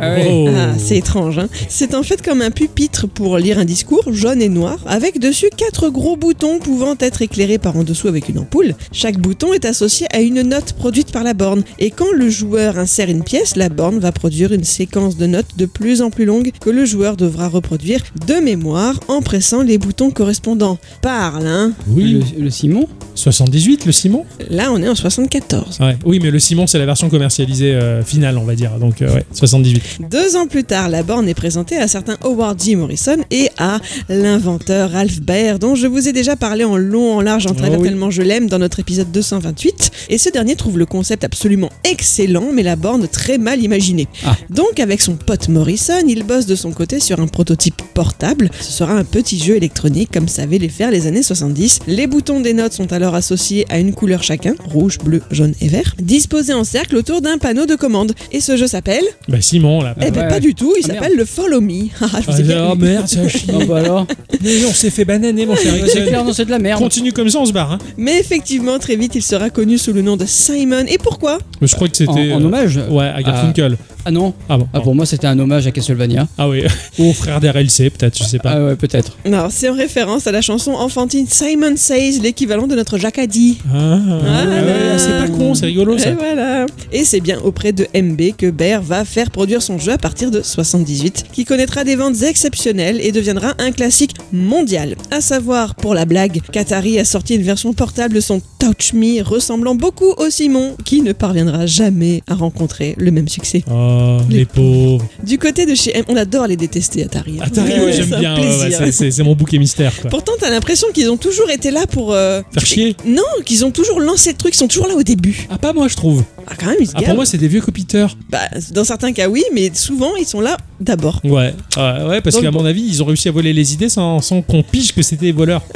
[0.00, 0.26] Ah ouais.
[0.30, 0.48] Oh.
[0.54, 1.38] Ah, c'est étrange.
[1.38, 5.18] Hein c'est en fait comme un pupitre pour lire un discours, jaune et noir, avec
[5.18, 8.74] dessus quatre gros boutons pouvant être éclairés par en dessous avec une ampoule.
[8.92, 11.62] Chaque bouton est associé à une note produite par la borne.
[11.78, 15.56] Et quand le joueur insère une pièce, la borne va produire une séquence de notes
[15.56, 19.78] de plus en plus longue que le joueur devra reproduire de mémoire en pressant les
[19.78, 20.78] boutons correspondants.
[21.02, 22.86] Parle, hein Oui, Le, le Simon?
[23.14, 24.24] 78 le Simon?
[24.48, 25.78] Là, on est en 74.
[25.80, 25.96] ouais.
[26.04, 28.72] Oui, mais le Simon, c'est la version commercialisée euh, finale, on va dire.
[28.78, 29.82] Donc, euh, ouais, 78.
[30.10, 32.76] Deux ans plus tard, la borne est présentée à certain Howard G.
[32.76, 37.20] Morrison et à l'inventeur Ralph Baer, dont je vous ai déjà parlé en long, en
[37.20, 37.88] large, en travers Oh oui.
[37.88, 39.90] tellement je l'aime dans notre épisode 228.
[40.10, 44.08] Et ce dernier trouve le concept absolument excellent, mais la borne très mal imaginée.
[44.24, 44.36] Ah.
[44.50, 48.50] Donc, avec son pote Morrison, il bosse de son côté sur un prototype portable.
[48.60, 51.80] Ce sera un petit jeu électronique comme savaient les faire les années 70.
[51.86, 55.68] Les boutons des notes sont alors associés à une couleur chacun, rouge, bleu, jaune et
[55.68, 58.12] vert, disposés en cercle autour d'un panneau de commande.
[58.32, 59.94] Et ce jeu s'appelle Bah, Simon, là.
[60.00, 60.28] eh ben ouais.
[60.28, 61.88] pas du tout, il Ah, s'appelle le Follow Me.
[62.00, 62.78] Ah, oh eu.
[62.78, 63.46] merde, ça chie.
[63.54, 64.06] Oh bah alors
[64.42, 66.78] Mais on s'est fait bananer, mon cher C'est clair, non, c'est de la merde.
[66.80, 67.72] Continue comme ça, on se barre.
[67.72, 67.78] Hein.
[67.96, 70.84] Mais effectivement, très vite, il sera connu sous le nom de Simon.
[70.88, 71.38] Et pourquoi?
[71.60, 72.32] Mais je crois que c'était.
[72.32, 73.76] en euh, hommage Ouais, à Garfunkel.
[74.04, 74.66] Ah non Ah bon.
[74.72, 76.26] Ah, pour moi, c'était un hommage à Castlevania.
[76.38, 76.62] Ah oui.
[76.98, 78.52] Ou au frère d'RLC, peut-être, je sais pas.
[78.54, 79.16] Ah ouais, peut-être.
[79.26, 83.58] Non, c'est en référence à la chanson enfantine Simon Says, l'équivalent de notre Jacadi.
[83.72, 86.10] Ah, Ah, ouais, c'est pas con, c'est rigolo ça.
[86.10, 86.66] Et voilà.
[86.92, 90.30] Et c'est bien auprès de MB que Bear va faire produire son jeu à partir
[90.30, 94.96] de 78, qui connaîtra des ventes exceptionnelles et deviendra un classique mondial.
[95.10, 99.22] À savoir, pour la blague, qu'Atari a sorti une version portable de son Touch Me
[99.22, 103.62] ressemblant beaucoup au Simon, qui ne parviendra jamais à rencontrer le même succès.
[103.70, 105.04] Oh, les, Les pauvres.
[105.24, 107.38] Du côté de chez M, on adore les détester Atari.
[107.40, 107.44] hein.
[107.46, 108.36] Atari, ouais, Ouais, j'aime bien.
[108.38, 110.08] ouais, c'est- mon bouquet mystère, quoi.
[110.10, 112.12] Pourtant, t'as l'impression qu'ils ont toujours été là pour.
[112.14, 115.02] euh, Faire chier Non, qu'ils ont toujours lancé le truc, ils sont toujours là au
[115.02, 115.46] début.
[115.50, 116.22] Ah, pas moi, je trouve.
[116.46, 118.16] Ah, quand même, ils se Ah, pour moi, c'est des vieux copiteurs.
[118.30, 118.38] Bah,
[118.72, 121.20] dans certains cas, oui, mais souvent, ils sont là d'abord.
[121.24, 124.20] Ouais, ouais, ouais, parce qu'à mon avis, ils ont réussi à voler les idées sans,
[124.20, 125.62] sans qu'on pige que c'était des voleurs.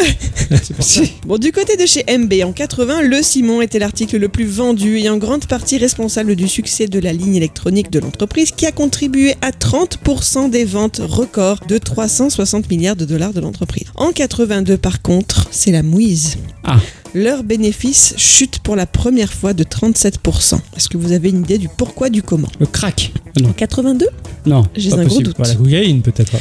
[1.27, 4.99] Bon, du côté de chez MB, en 80, le Simon était l'article le plus vendu
[4.99, 8.73] et en grande partie responsable du succès de la ligne électronique de l'entreprise qui a
[8.73, 13.87] contribué à 30% des ventes records de 360 milliards de dollars de l'entreprise.
[13.95, 16.37] En 82, par contre, c'est la mouise.
[16.65, 16.79] Ah.
[17.15, 20.59] Leurs bénéfices chutent pour la première fois de 37%.
[20.77, 22.49] Est-ce que vous avez une idée du pourquoi du comment?
[22.59, 23.13] Le crack.
[23.45, 24.09] En 82
[24.47, 24.65] Non.
[24.77, 25.37] J'ai pas un gros doute.
[25.39, 26.33] Bah, la cocaïne, peut-être.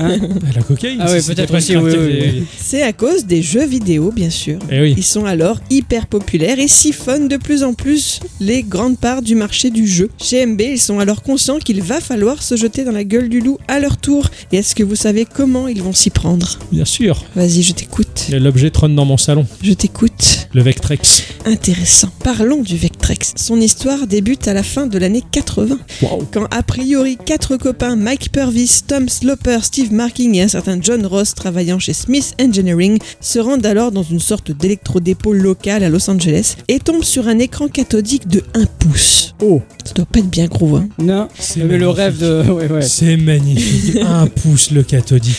[0.00, 0.18] Hein
[0.54, 2.44] la cocaïne Ah ouais, peut-être aussi, oui, oui, oui.
[2.58, 4.58] C'est à cause des jeux vidéo, bien sûr.
[4.70, 4.94] Eh oui.
[4.96, 9.34] Ils sont alors hyper populaires et siphonnent de plus en plus les grandes parts du
[9.34, 10.10] marché du jeu.
[10.22, 13.40] Chez MB, ils sont alors conscients qu'il va falloir se jeter dans la gueule du
[13.40, 14.28] loup à leur tour.
[14.52, 16.58] Et est-ce que vous savez comment ils vont s'y prendre?
[16.72, 17.24] Bien sûr.
[17.34, 18.28] Vas-y, je t'écoute.
[18.32, 19.46] L'objet trône dans mon salon.
[19.62, 20.48] Je t'écoute.
[20.52, 21.24] Le Vectrex.
[21.44, 22.10] Intéressant.
[22.24, 23.32] Parlons du Vectrex.
[23.36, 25.78] Son histoire débute à la fin de l'année 80.
[26.02, 26.26] Waouh.
[26.32, 31.04] Quand a priori quatre copains, Mike Purvis, Tom Sloper, Steve Marking et un certain John
[31.04, 36.08] Ross travaillant chez Smith Engineering se rendent alors dans une sorte d'électrodépôt local à Los
[36.08, 39.34] Angeles et tombent sur un écran cathodique de 1 pouce.
[39.42, 39.60] Oh.
[39.84, 40.88] Ça doit pas être bien gros, hein.
[40.98, 41.28] Non.
[41.38, 42.50] C'est le rêve de.
[42.50, 42.82] Ouais, ouais.
[42.82, 43.96] C'est magnifique.
[44.06, 45.36] Un pouce le cathodique.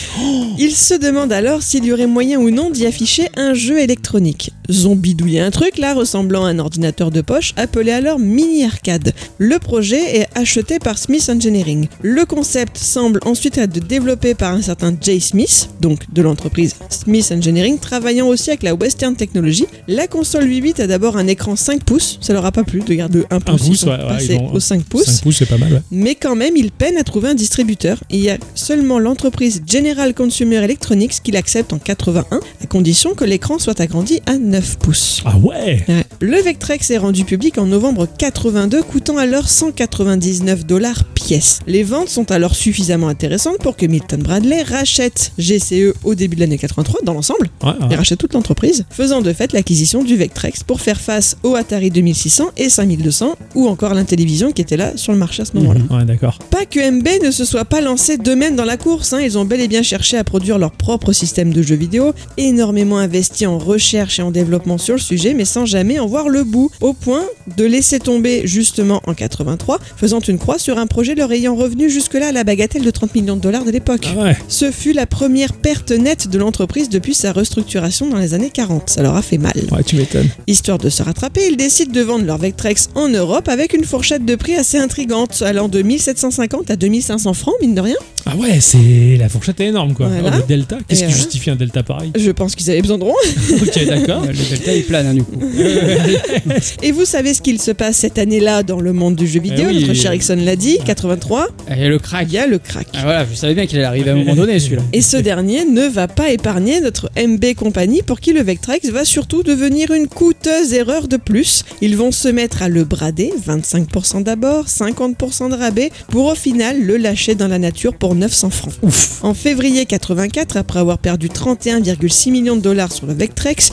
[0.58, 4.52] Il se demande alors s'il y aurait moyen ou non d'y afficher un jeu électronique.
[4.70, 9.12] Zombidouiller un truc là ressemblant à un ordinateur de poche appelé alors Mini Arcade.
[9.38, 11.88] Le projet est acheté par Smith Engineering.
[12.02, 17.32] Le concept semble ensuite être développé par un certain Jay Smith, donc de l'entreprise Smith
[17.32, 19.66] Engineering, travaillant aussi avec la Western Technology.
[19.88, 22.80] La console 8 bits a d'abord un écran 5 pouces, ça leur a pas plu
[22.80, 24.84] de garder le 1 pouce, ils pouce, sont ouais, ouais, passés ils ont- au 5
[24.84, 25.04] pouces.
[25.06, 25.82] 5 pouces, c'est pas mal, ouais.
[25.90, 27.98] Mais quand même, il peine à trouver un distributeur.
[28.10, 33.24] Il y a seulement l'entreprise General Consumer Electronics qui l'accepte en 81, à condition que
[33.24, 35.22] l'écran soit agrandi à 9 pouces.
[35.24, 35.84] Ah ouais.
[36.20, 41.60] Le Vectrex est rendu public en novembre 82, coûtant alors 199 dollars pièce.
[41.66, 46.40] Les ventes sont alors suffisamment intéressantes pour que Milton Bradley rachète GCE au début de
[46.40, 47.50] l'année 83 dans l'ensemble.
[47.62, 47.88] Ouais, ouais.
[47.90, 51.90] Il rachète toute l'entreprise, faisant de fait l'acquisition du Vectrex pour faire face au Atari
[51.90, 55.80] 2600 et 5200, ou encore l'Intellivision qui était là sur le marché à ce moment-là.
[55.90, 56.38] Ouais, d'accord.
[56.50, 59.44] Pas que MB ne se soit pas lancé d'eux-mêmes dans la course, hein, ils ont
[59.44, 63.58] bel et bien cherché à produire leur propre système de jeux vidéo, énormément investi en
[63.58, 64.41] recherche et en développement
[64.78, 67.24] sur le sujet, mais sans jamais en voir le bout, au point
[67.56, 71.90] de laisser tomber justement en 83, faisant une croix sur un projet leur ayant revenu
[71.90, 74.06] jusque-là à la bagatelle de 30 millions de dollars de l'époque.
[74.16, 74.36] Ah ouais.
[74.48, 78.90] Ce fut la première perte nette de l'entreprise depuis sa restructuration dans les années 40.
[78.90, 79.54] Ça leur a fait mal.
[79.70, 80.28] Ouais, tu m'étonnes.
[80.46, 84.24] Histoire de se rattraper, ils décident de vendre leur Vectrex en Europe avec une fourchette
[84.24, 87.96] de prix assez intrigante, allant de 1750 à 2500 francs, mine de rien.
[88.26, 90.06] Ah ouais, c'est la fourchette est énorme quoi.
[90.08, 90.36] Voilà.
[90.36, 92.12] Oh, le delta, qu'est-ce qui euh, justifie un delta pareil?
[92.14, 93.14] Je pense qu'ils avaient besoin de ronds.
[93.62, 94.24] Ok, d'accord.
[94.32, 95.38] Le delta il plane hein, du coup.
[96.82, 99.66] Et vous savez ce qu'il se passe cette année-là dans le monde du jeu vidéo
[99.70, 99.80] Eh oui.
[99.80, 102.26] Notre cher Ixon l'a dit, 83, Et le crack.
[102.28, 102.88] il y a le crack.
[102.94, 104.82] Ah voilà, je savais bien qu'il allait arriver à un moment donné celui-là.
[104.92, 109.04] Et ce dernier ne va pas épargner notre MB Company pour qui le Vectrex va
[109.04, 111.64] surtout devenir une coûteuse erreur de plus.
[111.80, 116.80] Ils vont se mettre à le brader, 25% d'abord, 50% de rabais, pour au final
[116.82, 118.74] le lâcher dans la nature pour 900 francs.
[119.22, 123.70] En février 84, après avoir perdu 31,6 millions de dollars sur le Vectrex,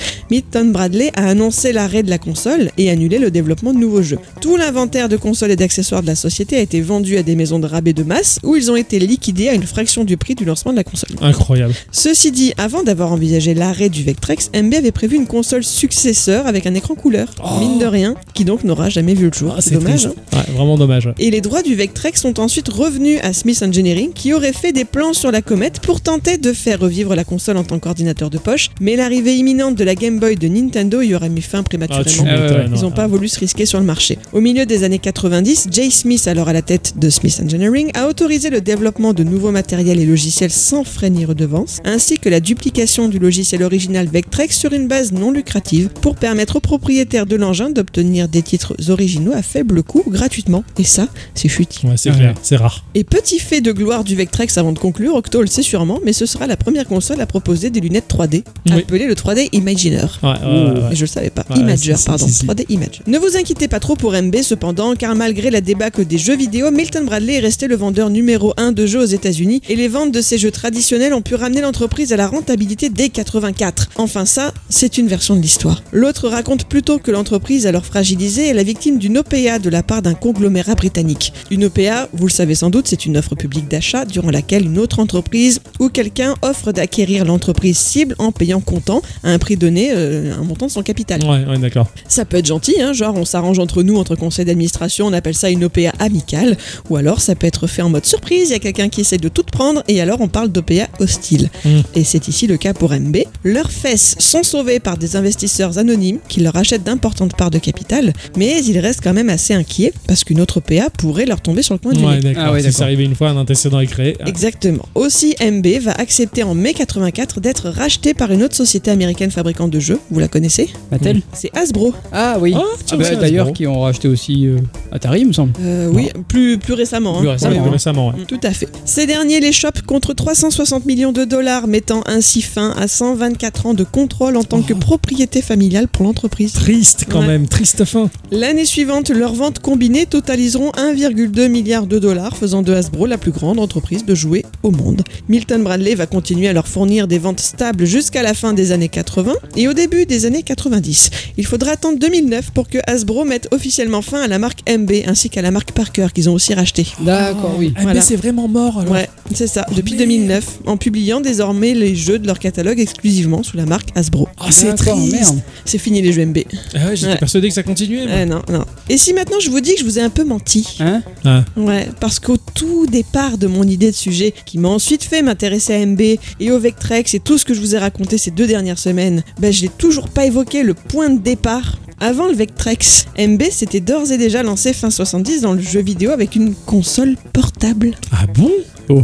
[0.52, 4.18] Milton Bradley a annoncé l'arrêt de la console et annulé le développement de nouveaux jeux.
[4.42, 7.60] Tout l'inventaire de consoles et d'accessoires de la société a été vendu à des maisons
[7.60, 10.46] de rabais de masse où ils ont été liquidés à une fraction du prix du
[10.46, 11.12] lancement de la console.
[11.22, 11.76] Incroyable.
[11.92, 16.66] Ceci dit, avant d'avoir envisagé l'arrêt du Vectrex, MB avait prévu une console successeur avec
[16.66, 17.28] un écran couleur,
[17.60, 19.52] mine de rien, qui donc n'aura jamais vu le jour.
[19.52, 19.56] Oh.
[19.60, 20.08] Ah, c'est dommage.
[20.08, 20.14] hein.
[20.34, 21.06] Ouais, vraiment dommage.
[21.06, 21.14] ouais.
[21.20, 24.86] Et les droits du Vectrex sont ensuite revenus à Smith Engineering, qui aurait fait des
[24.86, 28.40] plans sur la comète pour tenter de faire revivre la console en tant qu'ordinateur de
[28.40, 28.70] poche.
[28.82, 31.78] Mais l'arrivée imminente de la Game Boy de Nintendo y aurait mis fin Ah, tu
[31.78, 32.24] prématurément.
[32.28, 32.94] Ah ouais, m'étonnes, Ils n'ont ouais.
[32.94, 34.18] pas voulu se risquer sur le marché.
[34.34, 38.08] Au milieu des années 90, Jay Smith, alors à la tête de Smith Engineering, a
[38.08, 42.40] autorisé le développement de nouveaux matériels et logiciels sans frais ni redevances, ainsi que la
[42.40, 47.36] duplication du logiciel original Vectrex sur une base non lucrative pour permettre aux propriétaires de
[47.36, 50.64] l'engin d'obtenir des titres originaux à faible coût gratuitement.
[50.78, 51.86] Et ça, c'est chutis.
[51.86, 52.86] Ouais, c'est clair, c'est rare.
[52.96, 56.14] Et petit fait de gloire du Vectrex avant de conclure, Octo le sait sûrement, mais
[56.14, 58.74] ce sera la première console à proposer des lunettes 3D, Oui.
[58.74, 60.06] appelées le 3D Imager.
[60.24, 60.88] Ouais, ouais, ouais, ouais.
[60.90, 61.46] Mais je le savais pas.
[61.50, 62.28] Ouais, Imager, pardon.
[62.28, 62.46] si, si.
[62.46, 63.02] 3D Imager.
[63.08, 66.72] Ne vous inquiétez pas trop pour MB cependant, car malgré la débâcle des jeux vidéo,
[66.72, 70.12] Milton Bradley est resté le vendeur numéro 1 de jeux aux États-Unis et les ventes
[70.12, 73.90] de ces jeux traditionnels ont pu ramener l'entreprise à la rentabilité dès 84.
[73.98, 75.84] Enfin, ça, c'est une version de l'histoire.
[75.92, 80.02] L'autre raconte plutôt que l'entreprise, alors fragilisée, est la victime d'une OPA de la part
[80.02, 81.34] d'un conglomérat britannique.
[81.52, 84.80] Une OPA, vous le savez sans doute, c'est une offre publique d'achat durant laquelle une
[84.80, 89.92] autre entreprise ou quelqu'un offre d'acquérir l'entreprise cible en payant comptant à un prix donné,
[89.94, 91.22] euh, un montant de son capital.
[91.24, 91.88] Ouais, ouais, d'accord.
[92.08, 95.36] Ça peut être gentil, hein, genre on s'arrange entre nous, entre conseils d'administration, on appelle
[95.36, 96.58] ça une OPA amicale,
[96.90, 99.18] ou alors ça peut être fait en mode surprise, il y a quelqu'un qui essaie
[99.18, 101.50] de tout prendre, et alors on parle d'OPA hostile.
[101.66, 101.70] Mm.
[101.96, 103.18] Et c'est ici le cas pour MB.
[103.44, 108.14] Leurs fesses sont sauvées par des investisseurs anonymes qui leur achètent d'importantes parts de capital,
[108.38, 111.74] mais ils restent quand même assez inquiets parce qu'une autre OPA pourrait leur tomber sur
[111.74, 112.22] le coin du Ouais, nez.
[112.22, 112.44] d'accord.
[112.48, 114.16] Ah ouais, si c'est arrivé une fois, un antécédent est créé.
[114.22, 114.86] Ah, Exactement.
[114.96, 119.72] Aussi, MB va accepter en mai 84 d'être racheté par une autre société américaine fabricante
[119.72, 120.00] de jeux.
[120.12, 121.94] Vous la connaissez Mattel C'est Hasbro.
[122.12, 122.54] Ah oui.
[122.56, 124.58] Ah, Ah bah, D'ailleurs, qui ont racheté aussi euh,
[124.92, 125.52] Atari, il me semble.
[125.62, 127.20] Euh, oui, plus, plus récemment.
[127.20, 127.34] Plus hein.
[127.34, 128.22] récemment, Ouais, plus récemment, ouais.
[128.22, 128.68] Mm, Tout à fait.
[128.86, 133.74] Ces derniers les chopent contre 360 millions de dollars, mettant ainsi fin à 124 ans
[133.74, 136.54] de contrôle en tant que propriété familiale pour l'entreprise.
[136.54, 137.28] Triste quand Ouais.
[137.28, 138.10] même, triste fin.
[138.32, 143.32] L'année suivante, leurs ventes combinées totaliseront 1,2 milliard de dollars, faisant de Hasbro la plus
[143.32, 145.02] grande entreprise de jouets au monde.
[145.28, 148.90] Milton Bradley va continuer à leur fournir des ventes stables jusqu'à la fin des années
[148.90, 151.10] 80 et au début des années 90.
[151.38, 155.30] Il faudra attendre 2009 pour que Hasbro mette officiellement fin à la marque MB ainsi
[155.30, 156.86] qu'à la marque Parker qu'ils ont aussi racheté.
[157.02, 157.74] D'accord, oui.
[157.76, 158.00] Ah, Voilà.
[158.00, 158.94] mais c'est vraiment mort alors.
[158.94, 160.08] Ouais, c'est ça, depuis merde.
[160.10, 164.28] 2009, en publiant désormais les jeux de leur catalogue exclusivement sous la marque Hasbro.
[164.40, 165.12] Ah, c'est triste.
[165.12, 165.40] merde.
[165.66, 166.40] C'est fini les jeux MB.
[166.76, 167.18] Ah ouais, j'étais Ouais.
[167.18, 168.06] persuadé que ça continuait.
[168.06, 168.16] moi.
[168.22, 168.66] Eh non, non.
[168.90, 171.44] Et si maintenant je vous dis que je vous ai un peu menti Hein Ah.
[171.58, 175.74] Ouais, parce qu'au tout départ de mon idée de sujet, qui m'a ensuite fait m'intéresser
[175.74, 176.02] à MB
[176.40, 179.24] et au Vectrex et tout ce que je vous ai raconté ces deux dernières semaines,
[179.40, 181.80] ben je n'ai toujours pas évoqué le point de départ.
[182.00, 186.12] Avant le Vectrex, MB s'était d'ores et déjà lancé fin 70 dans le jeu vidéo
[186.12, 187.96] avec une console portable.
[188.12, 188.52] Ah bon?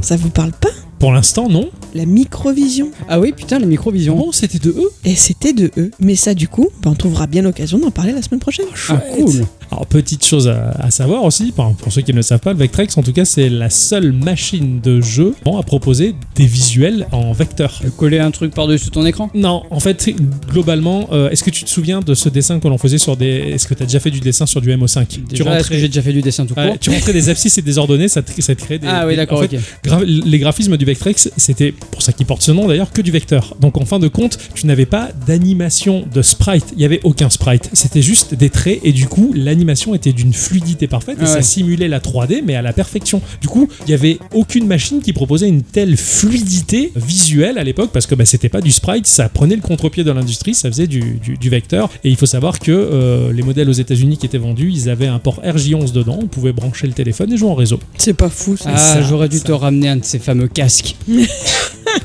[0.02, 0.70] Ça vous parle pas?
[1.00, 1.70] Pour l'instant, non.
[1.94, 2.92] La Microvision.
[3.10, 4.16] Ah oui, putain, la microvision.
[4.16, 4.90] Bon, c'était de eux.
[5.04, 5.92] Et c'était de eux.
[6.00, 8.66] Mais ça, du coup, ben, on trouvera bien l'occasion d'en parler la semaine prochaine.
[8.90, 9.46] Ah, cool.
[9.72, 12.54] Alors, petite chose à, à savoir aussi, pour, pour ceux qui ne le savent pas,
[12.54, 17.08] le Vectrex, en tout cas, c'est la seule machine de jeu à proposer des visuels
[17.12, 17.82] en vecteur.
[17.98, 20.10] Coller un truc par-dessus ton écran Non, en fait,
[20.52, 23.26] globalement, euh, est-ce que tu te souviens de ce dessin que l'on faisait sur des.
[23.28, 25.88] Est-ce que tu as déjà fait du dessin sur du MO5 tu Déjà, rentrais, j'ai
[25.88, 28.42] déjà fait du dessin tout court tu rentrais des abscisses et des ordonnées, ça te,
[28.42, 28.88] ça te créait des.
[28.90, 29.62] Ah oui, d'accord, en fait, ok.
[29.86, 33.12] gra- les graphismes du Vectrex, c'était, pour ça qu'il porte ce nom d'ailleurs, que du
[33.12, 33.56] vecteur.
[33.60, 36.66] Donc en fin de compte, tu n'avais pas d'animation de sprite.
[36.74, 37.70] Il n'y avait aucun sprite.
[37.74, 41.42] C'était juste des traits et du coup, l'animation était d'une fluidité parfaite et Ah ça
[41.42, 43.22] simulait la 3D mais à la perfection.
[43.42, 47.92] Du coup, il n'y avait aucune machine qui proposait une telle fluidité visuelle à l'époque
[47.94, 50.88] parce que bah, c'était pas du sprite, ça prenait le contre-pied de l'industrie, ça faisait
[50.88, 51.90] du, du- du vecteur.
[52.04, 55.08] Et il faut savoir que euh, les modèles aux États-Unis qui étaient vendus, ils avaient
[55.08, 57.80] un port RJ11 dedans, on pouvait brancher le téléphone et jouer en réseau.
[57.98, 58.72] C'est pas fou, ça.
[58.76, 59.46] Ah, j'aurais dû ça.
[59.46, 60.96] te ramener un de ces fameux casques.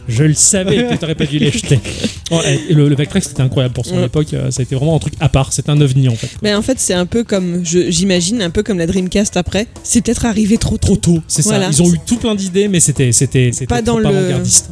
[0.08, 1.78] Je le savais que t'aurais pas dû les jeter.
[2.30, 2.38] Oh,
[2.68, 4.06] et le, le Vectrex, c'était incroyable pour son Ouais.
[4.06, 4.34] époque.
[4.34, 5.52] euh, Ça a été vraiment un truc à part.
[5.52, 6.28] C'est un ovni en fait.
[6.42, 9.66] Mais en fait, c'est un peu comme, j'imagine, un peu comme la Dreamcast après.
[9.82, 11.16] C'est peut-être arrivé trop Trop tôt.
[11.16, 11.72] tôt, c'est Voilà.
[11.72, 11.82] ça.
[11.82, 14.08] Ils ont eu tout plein d'idées, mais c'était c'était Pas dans, le,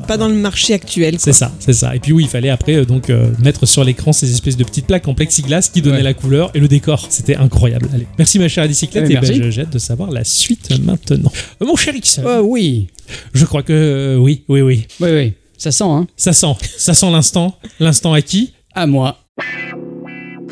[0.07, 1.17] pas dans le marché actuel.
[1.19, 1.95] C'est ça, c'est ça.
[1.97, 4.65] Et puis oui, il fallait après euh, donc euh, mettre sur l'écran ces espèces de
[4.65, 6.03] petites plaques en plexiglas qui donnaient Ouais.
[6.03, 7.07] la couleur et le décor.
[7.11, 7.89] C'était incroyable.
[7.93, 9.05] Allez, merci ma chère bicyclette.
[9.05, 9.43] Ouais, et ben, merci.
[9.53, 11.33] j'ai hâte de savoir la suite maintenant.
[11.63, 12.89] Euh, mon cher X, Oh oui,
[13.35, 14.87] je crois que euh, oui, oui, oui.
[15.01, 16.07] oui, oui, ça sent, hein.
[16.17, 18.53] Ça sent, ça sent l'instant, l'instant acquis.
[18.75, 19.19] À moi.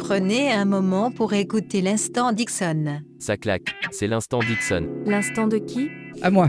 [0.08, 3.00] Prenez un moment pour écouter l'instant Dixon.
[3.18, 4.86] Ça claque, c'est l'instant Dixon.
[5.04, 5.90] L'instant de qui?
[6.22, 6.48] À moi.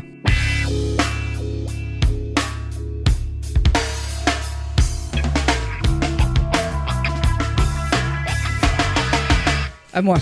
[9.92, 10.18] À moi.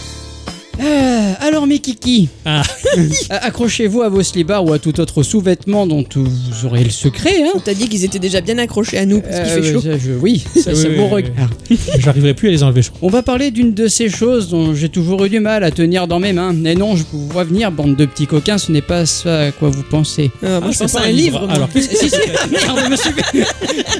[0.81, 2.61] Euh, alors mes kikis, Ah,
[2.97, 7.43] euh, accrochez-vous à vos slibards ou à tout autre sous-vêtement dont vous aurez le secret.
[7.43, 7.51] Hein.
[7.55, 9.81] On t'a dit qu'ils étaient déjà bien accrochés à nous parce qu'il Euh, fait chaud.
[9.81, 11.53] ça, je- oui, ça, Oui, ça oui, vous oui, regarde.
[11.99, 12.81] j'arriverai plus à les enlever.
[12.81, 12.99] je crois.
[13.07, 16.07] On va parler d'une de ces choses dont j'ai toujours eu du mal à tenir
[16.07, 16.53] dans mes mains.
[16.65, 19.51] Et non, je vous vois venir, bande de petits coquins, ce n'est pas ça à
[19.51, 20.31] quoi vous pensez.
[20.43, 21.47] Euh, moi, Ah, je c'est pense pas à un livre.
[21.49, 22.15] Alors, que si, c'est si,
[22.51, 23.47] merde, je me suis fait-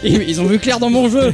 [0.27, 1.31] ils ont vu clair dans mon jeu.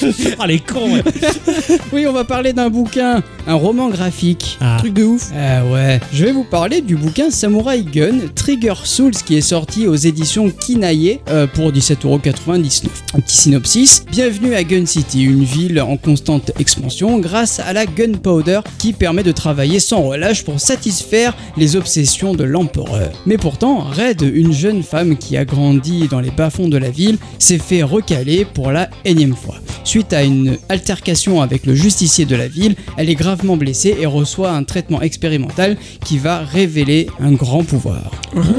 [0.38, 1.02] Ah, les cons ouais.
[1.92, 4.58] Oui, on va parler d'un bouquin, un roman graphique.
[4.60, 5.30] Ah, Truc de ouf.
[5.34, 6.00] Ah ouais.
[6.12, 10.50] Je vais vous parler du bouquin Samurai Gun Trigger Souls qui est sorti aux éditions
[10.50, 12.86] Kinaye euh, pour 17,99€.
[13.14, 14.04] Un petit synopsis.
[14.10, 19.22] Bienvenue à Gun City, une ville en constante expansion grâce à la gunpowder qui permet
[19.22, 23.10] de travailler sans relâche pour satisfaire les obsessions de l'empereur.
[23.26, 27.18] Mais pourtant, Red, une jeune femme qui a grandi dans les bas-fonds de la ville,
[27.38, 29.56] s'est fait recaler pour la énième fois.
[29.86, 34.04] Suite à une altercation avec le justicier de la ville, elle est gravement blessée et
[34.04, 38.10] reçoit un traitement expérimental qui va révéler un grand pouvoir.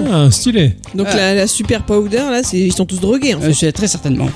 [0.10, 0.72] ah, stylé.
[0.96, 1.16] Donc Ah.
[1.18, 3.50] la, la super powder, là, ils sont tous drogués en fait.
[3.50, 4.30] Euh, c'est très certainement.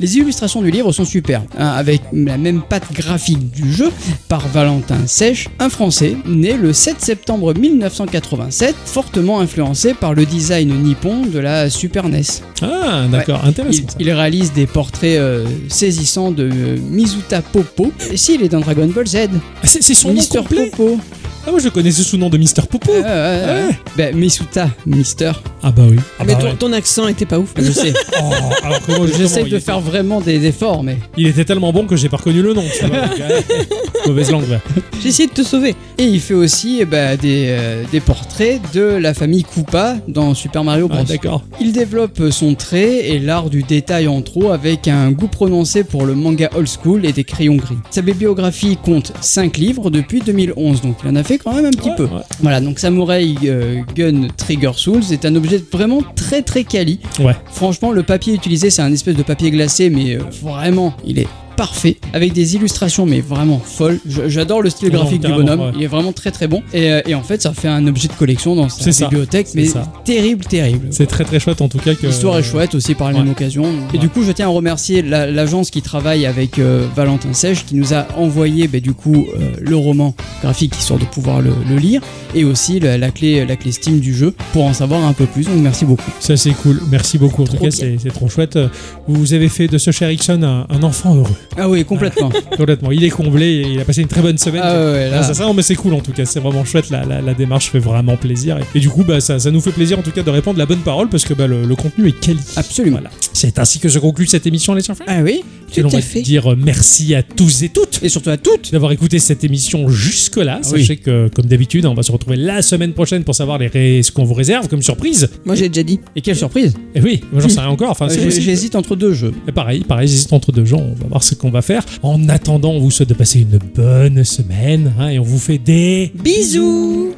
[0.00, 3.90] Les illustrations du livre sont superbes, hein, avec la même patte graphique du jeu
[4.28, 10.82] par Valentin Sèche, un Français né le 7 septembre 1987, fortement influencé par le design
[10.82, 12.22] nippon de la Super NES.
[12.62, 13.82] Ah, d'accord, intéressant.
[13.98, 17.92] Il, réalise des portraits euh, saisissants de euh, Mizuta Popo.
[18.10, 19.16] Et s'il est dans Dragon Ball Z,
[19.62, 20.70] Ah, c'est son nom Mister complet?
[20.70, 20.98] Popo.
[21.46, 22.92] Ah, moi je le connaissais sous le nom de Mister Popo.
[22.92, 25.32] Euh, euh, bah, Misuta, Mister.
[25.62, 25.96] Ah bah oui.
[26.18, 26.54] Ah Mais bah ton, ouais.
[26.58, 27.52] ton accent était pas ouf.
[27.56, 27.92] Je sais.
[28.22, 28.32] Oh,
[28.62, 30.98] alors que moi, justement, J'essaye il de était- faire vraiment des efforts, mais.
[31.16, 32.62] Il était tellement bon que j'ai pas reconnu le nom.
[32.78, 33.66] Tu vois, ouais.
[34.06, 34.44] Mauvaise langue.
[34.50, 34.58] ouais.
[35.02, 35.74] J'ai essayé de te sauver.
[35.96, 40.34] Et il fait aussi eh ben, des, euh, des portraits de la famille Koopa dans
[40.34, 40.98] Super Mario Bros.
[41.00, 41.42] Ah, d'accord.
[41.60, 46.04] il développe son trait et l'art du détail en trop avec un goût prononcé pour
[46.04, 47.76] le manga old school et des crayons gris.
[47.90, 51.70] Sa bibliographie compte 5 livres depuis 2011, donc il en a fait quand même un
[51.70, 52.04] petit Ouais, peu.
[52.04, 52.22] ouais.
[52.40, 57.00] Voilà, donc Samurai euh, Gun Trigger Souls est un objet vraiment très très quali.
[57.20, 57.34] Ouais.
[57.52, 61.28] Franchement, le papier utilisé, c'est un espèce de papier glacé, mais euh, vraiment, il est
[61.60, 63.98] parfait, avec des illustrations mais vraiment folles.
[64.06, 65.72] J'adore le style Non, graphique du bonhomme, ouais.
[65.76, 66.62] il est vraiment très très bon.
[66.72, 69.58] Et, euh, et en fait, ça fait un objet de collection dans sa bibliothèque, c'est
[69.58, 69.82] mais ça.
[70.06, 70.86] terrible, terrible.
[70.90, 72.06] C'est très très chouette en tout cas que.
[72.06, 73.24] L'histoire est chouette aussi par la Ouais.
[73.24, 73.64] même occasion.
[73.64, 73.98] Et Ouais.
[73.98, 77.74] du coup, je tiens à remercier la- l'agence qui travaille avec euh, Valentin Sèche qui
[77.74, 81.76] nous a envoyé bah, du coup euh, le roman graphique histoire de pouvoir le, le
[81.76, 82.00] lire
[82.34, 85.26] et aussi la, la clé la clé Steam du jeu pour en savoir un peu
[85.26, 85.44] plus.
[85.44, 86.10] Donc merci beaucoup.
[86.20, 86.80] Ça c'est cool.
[86.90, 87.42] Merci beaucoup.
[87.42, 88.58] En tout cas, c'est c'est trop chouette.
[89.06, 91.36] Vous avez fait de ce cher Ixon un, un enfant heureux.
[91.56, 92.30] Ah oui, complètement.
[92.56, 92.90] Complètement.
[92.92, 93.46] Il est comblé.
[93.46, 94.62] et Il a passé une très bonne semaine.
[94.64, 95.18] ah ouais, là.
[95.20, 97.20] Ah, ça, ça, non, mais c'est cool en tout cas, c'est vraiment chouette, la, la,
[97.20, 98.58] la démarche fait vraiment plaisir.
[98.58, 100.58] Et, et du coup, bah, ça, ça nous fait plaisir en tout cas de répondre
[100.58, 102.38] la bonne parole parce que bah, le, le contenu est quali.
[102.56, 102.98] Absolument.
[102.98, 103.10] Voilà.
[103.32, 105.04] C'est ainsi que je conclue cette émission, les enfants.
[105.06, 105.42] Ah oui.
[105.76, 106.22] Et Tout on à fait.
[106.22, 108.72] dire euh, merci à tous et toutes Et surtout à toutes.
[108.72, 110.58] d'avoir écouté cette émission jusque-là.
[110.60, 114.02] Ah Sachez que, comme d'habitude, on va se retrouver la semaine prochaine pour savoir les
[114.02, 115.28] ce qu'on vous réserve comme surprise.
[115.44, 116.00] Moi j'ai déjà dit.
[116.16, 116.74] Et quelle surprise.
[116.96, 117.90] Et oui, moi j'en sais rien encore.
[117.90, 118.30] Enfin, Euh.
[118.30, 119.32] J'hésite entre deux jeux.
[119.46, 120.80] Et pareil, pareil, j'hésite entre deux gens.
[120.80, 121.84] On va voir ce qu'on va faire.
[122.02, 125.58] En attendant, on vous souhaite de passer une bonne semaine hein, et on vous fait
[125.58, 127.14] des Bisous.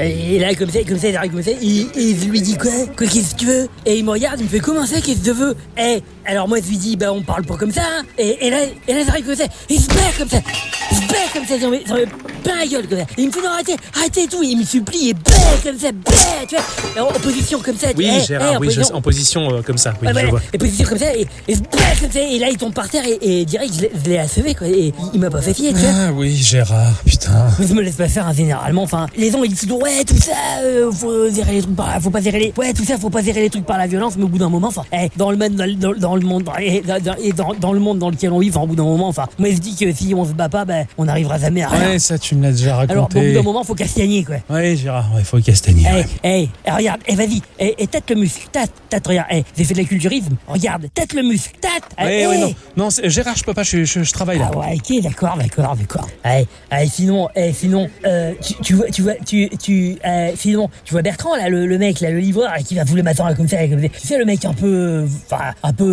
[0.00, 2.70] Et là, comme ça, comme ça, il comme ça, il, lui dit quoi?
[2.96, 5.20] Quoi, qu'est-ce que tu veux Et il me regarde, il me fait comment ça, qu'est-ce
[5.20, 7.82] que tu veux Eh, alors moi je lui dis, bah on parle pas comme ça,
[7.82, 8.02] hein.
[8.18, 8.58] et, et là,
[8.88, 10.38] et là, ça arrive comme ça, il se bat comme ça,
[10.90, 12.04] il se bat comme ça, ça me, ça me
[12.42, 13.04] peint la gueule comme ça.
[13.16, 15.20] Et il me fait non, arrêtez, arrêtez et tout, il me supplie, et bat
[15.64, 16.10] comme ça, bat,
[16.48, 16.56] tu
[16.94, 17.88] vois, en, en position comme ça.
[17.96, 19.90] Oui, eh, eh, Gérard, en oui, je- en position euh, comme ça.
[20.00, 20.40] Oui, je voilà, vois.
[20.52, 21.68] et position comme ça, et, et se bat
[22.00, 24.66] comme ça, et là il tombe par terre, et, et direct, je l'ai- assommé, quoi,
[24.68, 25.90] et il, m'a pas fait fier, tu vois.
[25.94, 27.48] Ah oui, Gérard, putain.
[27.58, 28.82] Je me laisse pas faire hein, généralement.
[28.82, 30.32] Enfin, les gens ils disent ouais tout ça,
[30.62, 33.40] euh, faut les trucs par, faut pas gérer les, ouais tout ça, faut pas gérer
[33.42, 34.14] les trucs par la violence.
[34.16, 36.26] Mais au bout d'un moment, enfin, eh, dans le monde, dans, le- dans- dans le
[36.26, 38.76] monde, et dans, et dans- dans le monde dans lequel on vit, enfin, au bout
[38.76, 41.38] d'un moment, enfin, moi je dis que si on se bat pas, ouais, on n'arrivera
[41.38, 41.88] jamais à rien.
[41.92, 43.32] Ouais, ça, tu me l'as déjà Alors, bon, au bout raconté.
[43.32, 44.36] d'un moment, faut castagner, quoi.
[44.50, 45.84] Ouais, Gérard, ouais, faut castagner.
[45.90, 46.06] Eh, ouais.
[46.24, 49.64] eh, eh, regarde, eh, vas-y, eh, eh, tâte le muscle, tâte, tâte, regarde, eh, j'ai
[49.64, 52.54] fait de la culturisme, regarde, tâte le muscle, tâte, Ouais, ouais, non.
[52.76, 54.50] Non, Gérard, je peux pas, je, je- je travaille là.
[54.52, 56.08] Ah ouais, ok, d'accord, d'accord, d'accord.
[56.26, 60.68] Eh, eh, sinon, eh, sinon, euh, tu, tu vois, tu vois, tu, tu, euh, sinon,
[60.84, 63.26] tu vois Bertrand là, le, le mec là, le livreur qui va tous les matins
[63.28, 63.88] là, comme ça, comme ça.
[63.88, 65.84] tu sais le mec un peu, euh, enfin, un peu,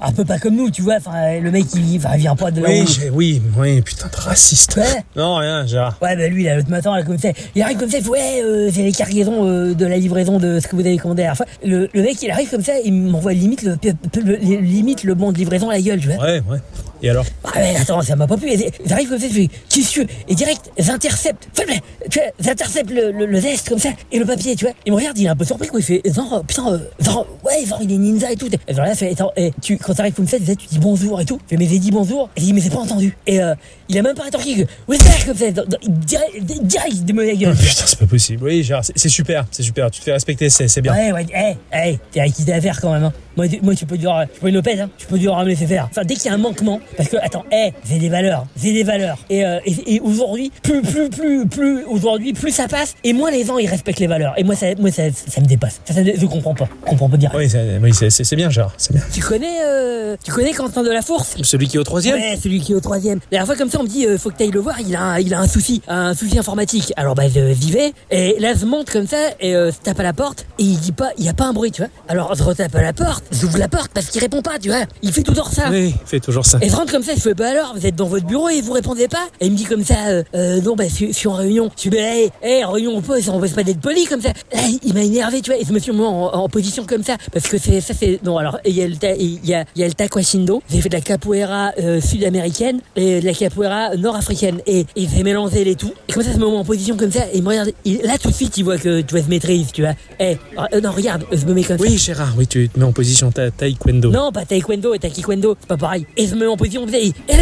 [0.00, 1.66] un peu pas comme nous, tu vois, enfin, le mec
[1.96, 4.76] enfin, vient pas de là Oui, j'ai- oui, oui, putain de raciste.
[4.76, 5.04] Ouais.
[5.16, 5.98] Non, rien, Gérard.
[6.02, 8.10] Ouais, bah lui, là, l'autre matin, là, comme ça, il arrive comme ça, il fait,
[8.10, 11.22] ouais, euh, c'est les cargaisons euh, de la livraison de ce que vous avez commandé
[11.22, 11.46] la dernière fois.
[11.64, 15.14] Le, le mec, il arrive comme ça, il m'envoie limite le, le- le- limite le
[15.14, 16.22] bon de livraison à la gueule, tu vois.
[16.24, 16.58] Ouais, ouais.
[17.04, 18.48] Et alors Ah mais attends, ça m'a pas plu.
[18.50, 22.28] Ils arrivent comme ça, je fais, qu'est-ce que Et direct, j'intercepte, enfin, mais, tu vois,
[22.40, 24.72] j'intercepte le, le, le zeste comme ça, et le papier, tu vois.
[24.86, 25.80] Il me regarde, il est un peu surpris, quoi.
[25.80, 28.48] Il fait, genre, putain, euh, genre, ouais, genre, il est ninja et tout.
[28.66, 31.26] Et genre là, fait, attends, et tu, quand t'arrives comme ça, tu dis bonjour et
[31.26, 31.38] tout.
[31.44, 32.30] Je fais, mais j'ai dit bonjour.
[32.36, 33.14] Et il dit, mais c'est pas entendu.
[33.26, 33.54] Et euh,
[33.90, 36.30] il a même pas rétorqué que, ouais, c'est comme ça, dans- dans- direct,
[36.62, 37.54] direct, il démonte la gueule.
[37.54, 38.44] Oh, Putain, c'est pas possible.
[38.44, 39.90] Oui, Gérard, c'est super, c'est super.
[39.90, 40.94] Tu te fais respecter, c'est bien.
[40.94, 43.04] Ouais, ouais, hey, hey, t'es à qui t'es à faire quand même.
[43.04, 43.12] Hein.
[43.36, 44.88] Moi, tu- moi, tu peux dire, tu peux lopette, hein.
[44.96, 45.88] Tu peux dire, me faire.
[45.90, 48.72] Enfin, dès qu'il y a un manquement, parce que, attends, hey, j'ai des valeurs, j'ai
[48.72, 49.18] des valeurs.
[49.30, 53.30] Et, euh, et, et aujourd'hui, plus, plus, plus, plus, aujourd'hui, plus ça passe, et moins
[53.30, 54.34] les gens, ils respectent les valeurs.
[54.36, 55.80] Et moi, ça, moi, ça, ça me dépasse.
[55.84, 56.68] Ça, ça, je comprends pas.
[56.84, 57.30] Je comprends pas dire.
[57.34, 59.02] Oui, c'est oui, c'est- c'est- c'est bien, Gérard, c'est bien.
[59.12, 61.36] Tu connais, euh, tu connais Quentin de la Fource?
[61.42, 62.16] Celui qui est au troisième?
[62.16, 63.18] Ouais, celui qui est au troisième.
[63.30, 64.94] La dernière fois, comme ça, on me dit, euh, faut que t'ailles le voir, il
[64.96, 66.92] a, un, il a un souci, un souci informatique.
[66.96, 70.02] Alors, bah, j'y vais, et là, je monte comme ça, et euh, je tape à
[70.02, 71.90] la porte, et il dit pas, il y a pas un bruit, tu vois.
[72.08, 74.82] Alors, je retape à la porte, j'ouvre la porte parce qu'il répond pas, tu vois.
[75.02, 75.64] Il fait toujours ça.
[75.70, 76.58] Oui, il fait toujours ça.
[76.62, 78.60] Et je rentre comme ça, je fais, bah alors, vous êtes dans votre bureau et
[78.60, 81.08] vous répondez pas Et il me dit comme ça, euh, euh, non, bah, je, suis-
[81.12, 81.70] je suis en réunion.
[81.76, 84.20] Je suis, bah, hey, hey, en réunion, on peut, on peut pas d'être poli comme
[84.20, 84.30] ça.
[84.52, 87.04] Là, il m'a énervé, tu vois, et je me suis mis en, en position comme
[87.04, 87.16] ça.
[87.32, 89.64] Parce que c'est, ça, c'est, non, alors, il y a le, ta- il y a,
[89.76, 90.62] il y a le taekwondo.
[90.68, 94.60] J'ai fait de la capoeira euh, sud-américaine et de la capoeira nord-africaine.
[94.66, 95.92] Et, et j'ai mélangé les tout.
[96.08, 97.70] Et comme ça, je me mets en position comme ça, et il me regarde.
[97.84, 99.92] il- là, tout de suite, il voit que, tu vois, je maîtrise, tu vois.
[100.18, 100.36] Eh,
[100.72, 101.84] euh, non, regarde, je me mets comme ça.
[101.84, 104.10] Oui, Gérard, oui, tu te mets en position ta taekwondo.
[104.10, 106.04] Non, pas taekwondo, taekwondo, c'est pas pareil.
[106.16, 107.34] Et je me mets en position comme ça, et bah,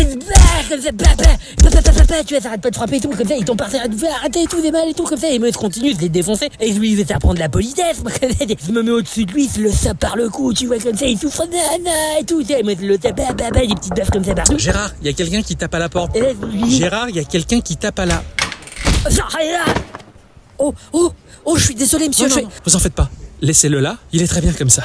[0.69, 3.59] comme ça, tu vois, ça arrête pas de frapper et tout, comme ça, ils tombent
[3.59, 5.49] par terre, ils disent, arrêtez et tout, des balles et tout, comme ça, et moi,
[5.53, 7.99] je continue, je les défoncer, et je lui vais faire prendre la politesse,
[8.67, 10.97] je me mets au-dessus de lui, je le sape par le cou, tu vois, comme
[10.97, 14.11] ça, il souffre, nana, et tout, et moi, je le tape, bah, des petites baffes
[14.11, 14.59] comme ça partout.
[14.59, 16.17] Gérard, il y a quelqu'un qui tape à la porte.
[16.17, 18.23] Là, je lui Gérard, il y a quelqu'un qui tape à la.
[20.59, 21.13] Oh, oh,
[21.45, 23.11] oh, je suis désolé, monsieur, Non, je non, fais- non, vous en faites pas.
[23.41, 24.85] Laissez-le là, il est très bien comme ça.